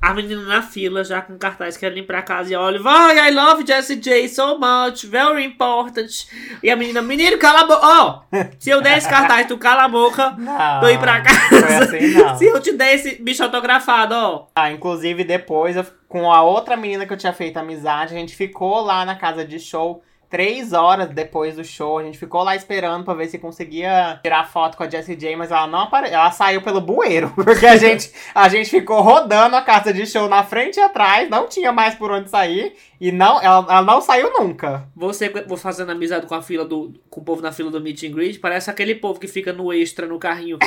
a 0.02 0.16
menina 0.16 0.42
na 0.42 0.64
fila, 0.64 1.04
já 1.04 1.22
com 1.22 1.38
cartaz, 1.38 1.78
querendo 1.78 2.00
ir 2.00 2.08
pra 2.08 2.24
casa 2.24 2.52
e 2.52 2.56
olha, 2.56 2.82
vai, 2.82 3.30
I 3.30 3.32
love 3.32 3.64
Jessie 3.66 3.98
J 3.98 4.28
so 4.28 4.58
much, 4.58 5.06
very 5.06 5.46
important. 5.46 6.28
E 6.64 6.72
a 6.72 6.76
menina, 6.76 7.04
menino, 7.04 7.38
cala 7.38 7.62
a 7.62 7.66
boca. 7.68 7.82
Ó, 7.84 8.10
oh, 8.10 8.46
se 8.58 8.72
eu 8.72 8.82
der 8.82 8.98
esse 8.98 9.08
cartaz, 9.08 9.46
tu 9.46 9.60
cala 9.60 9.84
a 9.84 9.88
boca, 9.88 10.32
não, 10.32 10.80
tô 10.80 10.90
ir 10.90 10.98
pra 10.98 11.22
casa. 11.22 11.84
Assim, 11.84 12.16
não. 12.16 12.36
se 12.36 12.46
eu 12.46 12.60
te 12.60 12.72
der 12.74 12.96
esse 12.96 13.22
bicho 13.22 13.44
autografado, 13.44 14.16
ó. 14.16 14.48
Ah, 14.56 14.72
inclusive 14.72 15.24
depois, 15.24 15.76
eu, 15.76 15.86
com 16.08 16.32
a 16.32 16.42
outra 16.42 16.76
menina 16.76 17.06
que 17.06 17.14
eu 17.14 17.18
tinha 17.18 17.34
feito 17.34 17.58
amizade, 17.58 18.16
a 18.16 18.18
gente 18.18 18.36
ficou 18.36 18.82
lá 18.82 19.06
na 19.06 19.16
casa 19.16 19.46
de 19.46 19.60
show 19.60 20.04
três 20.32 20.72
horas 20.72 21.10
depois 21.10 21.58
do 21.58 21.64
show. 21.64 22.00
A 22.00 22.04
gente 22.04 22.18
ficou 22.18 22.42
lá 22.42 22.56
esperando 22.56 23.04
pra 23.04 23.14
ver 23.14 23.28
se 23.28 23.38
conseguia 23.38 24.18
tirar 24.24 24.48
foto 24.48 24.78
com 24.78 24.84
a 24.84 24.90
Jessie 24.90 25.16
J, 25.16 25.36
mas 25.36 25.52
ela 25.52 25.68
não 25.68 25.80
apareceu. 25.80 26.18
Ela 26.18 26.32
saiu 26.32 26.62
pelo 26.62 26.80
bueiro. 26.80 27.30
Porque 27.36 27.68
a 27.68 27.76
gente, 27.76 28.12
a 28.34 28.48
gente 28.48 28.70
ficou 28.70 29.02
rodando 29.02 29.56
a 29.58 29.62
casa 29.62 29.94
de 29.94 30.08
show 30.08 30.30
na 30.30 30.44
frente 30.44 30.78
e 30.78 30.82
atrás, 30.82 31.30
não 31.30 31.48
tinha 31.48 31.72
mais 31.72 31.94
por 31.94 32.10
onde 32.10 32.30
sair. 32.30 32.74
E 33.02 33.12
não, 33.12 33.42
ela, 33.42 33.66
ela 33.68 33.82
não 33.82 34.00
saiu 34.00 34.32
nunca. 34.32 34.88
Você 34.96 35.28
fazendo 35.58 35.92
amizade 35.92 36.28
com 36.28 36.36
a 36.36 36.42
fila 36.44 36.64
do. 36.64 36.94
com 37.10 37.20
o 37.20 37.24
povo 37.24 37.42
na 37.42 37.52
fila 37.52 37.72
do 37.72 37.82
meet 37.82 38.04
and 38.04 38.12
greet, 38.12 38.38
parece 38.38 38.70
aquele 38.70 38.94
povo 38.94 39.20
que 39.20 39.28
fica 39.28 39.52
no 39.52 39.74
extra 39.74 40.06
no 40.06 40.20
carrinho. 40.20 40.60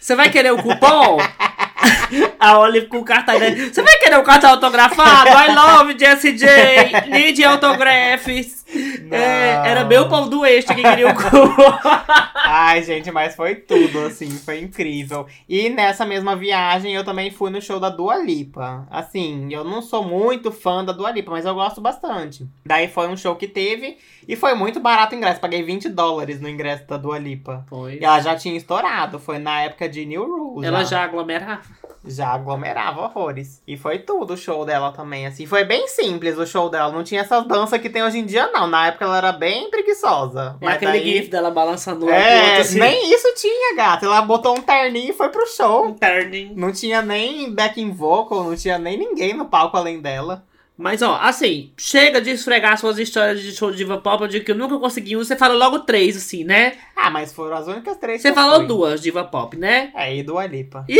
Você 0.00 0.14
vai 0.14 0.30
querer 0.30 0.52
o 0.52 0.62
cupom? 0.62 1.18
A 2.38 2.58
Olive 2.58 2.86
com 2.86 2.98
o 2.98 3.04
cartaz 3.04 3.38
dele. 3.38 3.72
Você 3.72 3.82
vai 3.82 3.96
querer 3.98 4.18
o 4.18 4.22
cartão 4.22 4.50
autografado? 4.50 5.30
I 5.30 5.54
love 5.54 5.96
Jessie 5.98 6.36
J. 6.36 7.08
Need 7.08 7.44
autographs. 7.44 8.64
É, 9.10 9.68
era 9.68 9.84
meu 9.84 10.08
pão 10.08 10.28
do 10.28 10.44
extra 10.44 10.74
que 10.74 10.82
queria 10.82 11.08
o 11.08 11.14
cu. 11.14 11.20
Ai, 12.34 12.82
gente, 12.82 13.10
mas 13.10 13.34
foi 13.34 13.56
tudo, 13.56 14.06
assim. 14.06 14.30
Foi 14.30 14.60
incrível. 14.60 15.26
E 15.48 15.68
nessa 15.68 16.04
mesma 16.04 16.36
viagem, 16.36 16.94
eu 16.94 17.04
também 17.04 17.30
fui 17.30 17.50
no 17.50 17.60
show 17.60 17.80
da 17.80 17.88
Dua 17.88 18.16
Lipa. 18.16 18.86
Assim, 18.90 19.52
eu 19.52 19.64
não 19.64 19.82
sou 19.82 20.04
muito 20.04 20.50
fã 20.52 20.84
da 20.84 20.92
Dua 20.92 21.10
Lipa, 21.10 21.30
mas 21.30 21.44
eu 21.44 21.54
gosto 21.54 21.79
bastante. 21.80 22.46
Daí 22.64 22.88
foi 22.88 23.08
um 23.08 23.16
show 23.16 23.34
que 23.36 23.48
teve 23.48 23.98
e 24.28 24.36
foi 24.36 24.54
muito 24.54 24.78
barato 24.80 25.14
o 25.14 25.18
ingresso. 25.18 25.40
Paguei 25.40 25.62
20 25.62 25.88
dólares 25.88 26.40
no 26.40 26.48
ingresso 26.48 26.86
da 26.86 26.96
Dua 26.96 27.18
Lipa. 27.18 27.64
Foi. 27.68 27.98
E 28.00 28.04
ela 28.04 28.20
já 28.20 28.36
tinha 28.36 28.56
estourado. 28.56 29.18
Foi 29.18 29.38
na 29.38 29.62
época 29.62 29.88
de 29.88 30.04
New 30.04 30.24
Rules. 30.24 30.66
Ela 30.66 30.84
já, 30.84 30.90
já 30.90 31.04
aglomerava? 31.04 31.62
Já 32.04 32.28
aglomerava 32.28 33.02
horrores. 33.02 33.62
E 33.66 33.76
foi 33.76 33.98
tudo 33.98 34.32
o 34.32 34.36
show 34.36 34.64
dela 34.64 34.90
também, 34.90 35.26
assim. 35.26 35.44
Foi 35.44 35.64
bem 35.64 35.86
simples 35.86 36.38
o 36.38 36.46
show 36.46 36.70
dela. 36.70 36.90
Não 36.90 37.04
tinha 37.04 37.20
essas 37.20 37.46
danças 37.46 37.80
que 37.80 37.90
tem 37.90 38.02
hoje 38.02 38.18
em 38.18 38.24
dia, 38.24 38.50
não. 38.52 38.66
Na 38.66 38.86
época 38.86 39.04
ela 39.04 39.18
era 39.18 39.32
bem 39.32 39.70
preguiçosa. 39.70 40.56
É 40.60 40.68
aquele 40.68 40.92
daí... 40.92 41.12
gif 41.18 41.28
dela 41.28 41.50
balançando 41.50 42.06
o 42.06 42.10
É, 42.10 42.60
assim. 42.60 42.78
nem 42.78 43.12
isso 43.12 43.34
tinha, 43.36 43.76
gata. 43.76 44.06
Ela 44.06 44.22
botou 44.22 44.56
um 44.56 44.62
terninho 44.62 45.10
e 45.10 45.12
foi 45.12 45.28
pro 45.28 45.46
show. 45.46 45.88
Um 45.88 45.94
terninho. 45.94 46.54
Não 46.56 46.72
tinha 46.72 47.02
nem 47.02 47.52
backing 47.54 47.90
vocal, 47.90 48.44
não 48.44 48.56
tinha 48.56 48.78
nem 48.78 48.96
ninguém 48.96 49.34
no 49.34 49.44
palco 49.44 49.76
além 49.76 50.00
dela. 50.00 50.44
Mas, 50.80 51.02
ó, 51.02 51.16
assim, 51.20 51.70
chega 51.76 52.20
de 52.22 52.30
esfregar 52.30 52.78
suas 52.78 52.98
histórias 52.98 53.40
de 53.42 53.52
show 53.52 53.70
de 53.70 53.76
diva 53.76 53.98
pop, 53.98 54.22
eu 54.22 54.28
digo 54.28 54.44
que 54.46 54.50
eu 54.50 54.56
nunca 54.56 54.78
consegui 54.78 55.14
um, 55.14 55.22
você 55.22 55.36
fala 55.36 55.52
logo 55.54 55.80
três, 55.80 56.16
assim, 56.16 56.42
né? 56.42 56.72
Ah, 56.96 57.10
mas 57.10 57.32
foram 57.34 57.56
as 57.56 57.66
únicas 57.66 57.96
três 57.98 58.22
Você 58.22 58.32
falou 58.32 58.56
fui. 58.60 58.66
duas, 58.66 59.00
diva 59.00 59.22
pop, 59.24 59.56
né? 59.58 59.90
É, 59.94 60.16
e 60.16 60.22
Dua 60.22 60.46
Lipa. 60.46 60.84
Ih! 60.88 60.98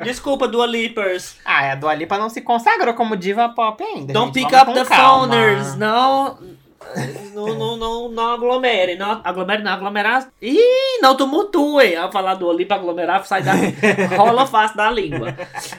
Desculpa, 0.02 0.48
Dua 0.48 0.66
Lipers. 0.66 1.36
Ah, 1.44 1.72
a 1.72 1.74
Dua 1.74 1.94
Lipa 1.94 2.16
não 2.18 2.28
se 2.28 2.40
consagrou 2.40 2.94
como 2.94 3.16
diva 3.16 3.48
pop 3.50 3.82
ainda, 3.82 4.12
Don't 4.12 4.32
gente. 4.32 4.44
pick 4.48 4.50
Vamos 4.50 4.68
up 4.80 4.88
the 4.88 4.94
calma. 4.94 5.26
phoners, 5.34 5.76
não 5.76 6.38
não, 7.34 7.54
não, 7.54 7.76
não, 7.76 8.08
não 8.08 8.34
aglomere. 8.34 8.96
Não 8.96 9.20
aglomere, 9.22 9.62
não 9.62 9.72
aglomerar. 9.72 10.30
Ih, 10.40 10.98
não 11.02 11.16
tumultue. 11.16 11.96
A 11.96 12.10
falar 12.10 12.34
do 12.34 12.66
pra 12.66 12.76
aglomerar, 12.76 13.24
sai 13.26 13.42
da. 13.42 13.52
rola 14.16 14.46
fácil 14.46 14.76
da 14.76 14.90
língua. 14.90 15.34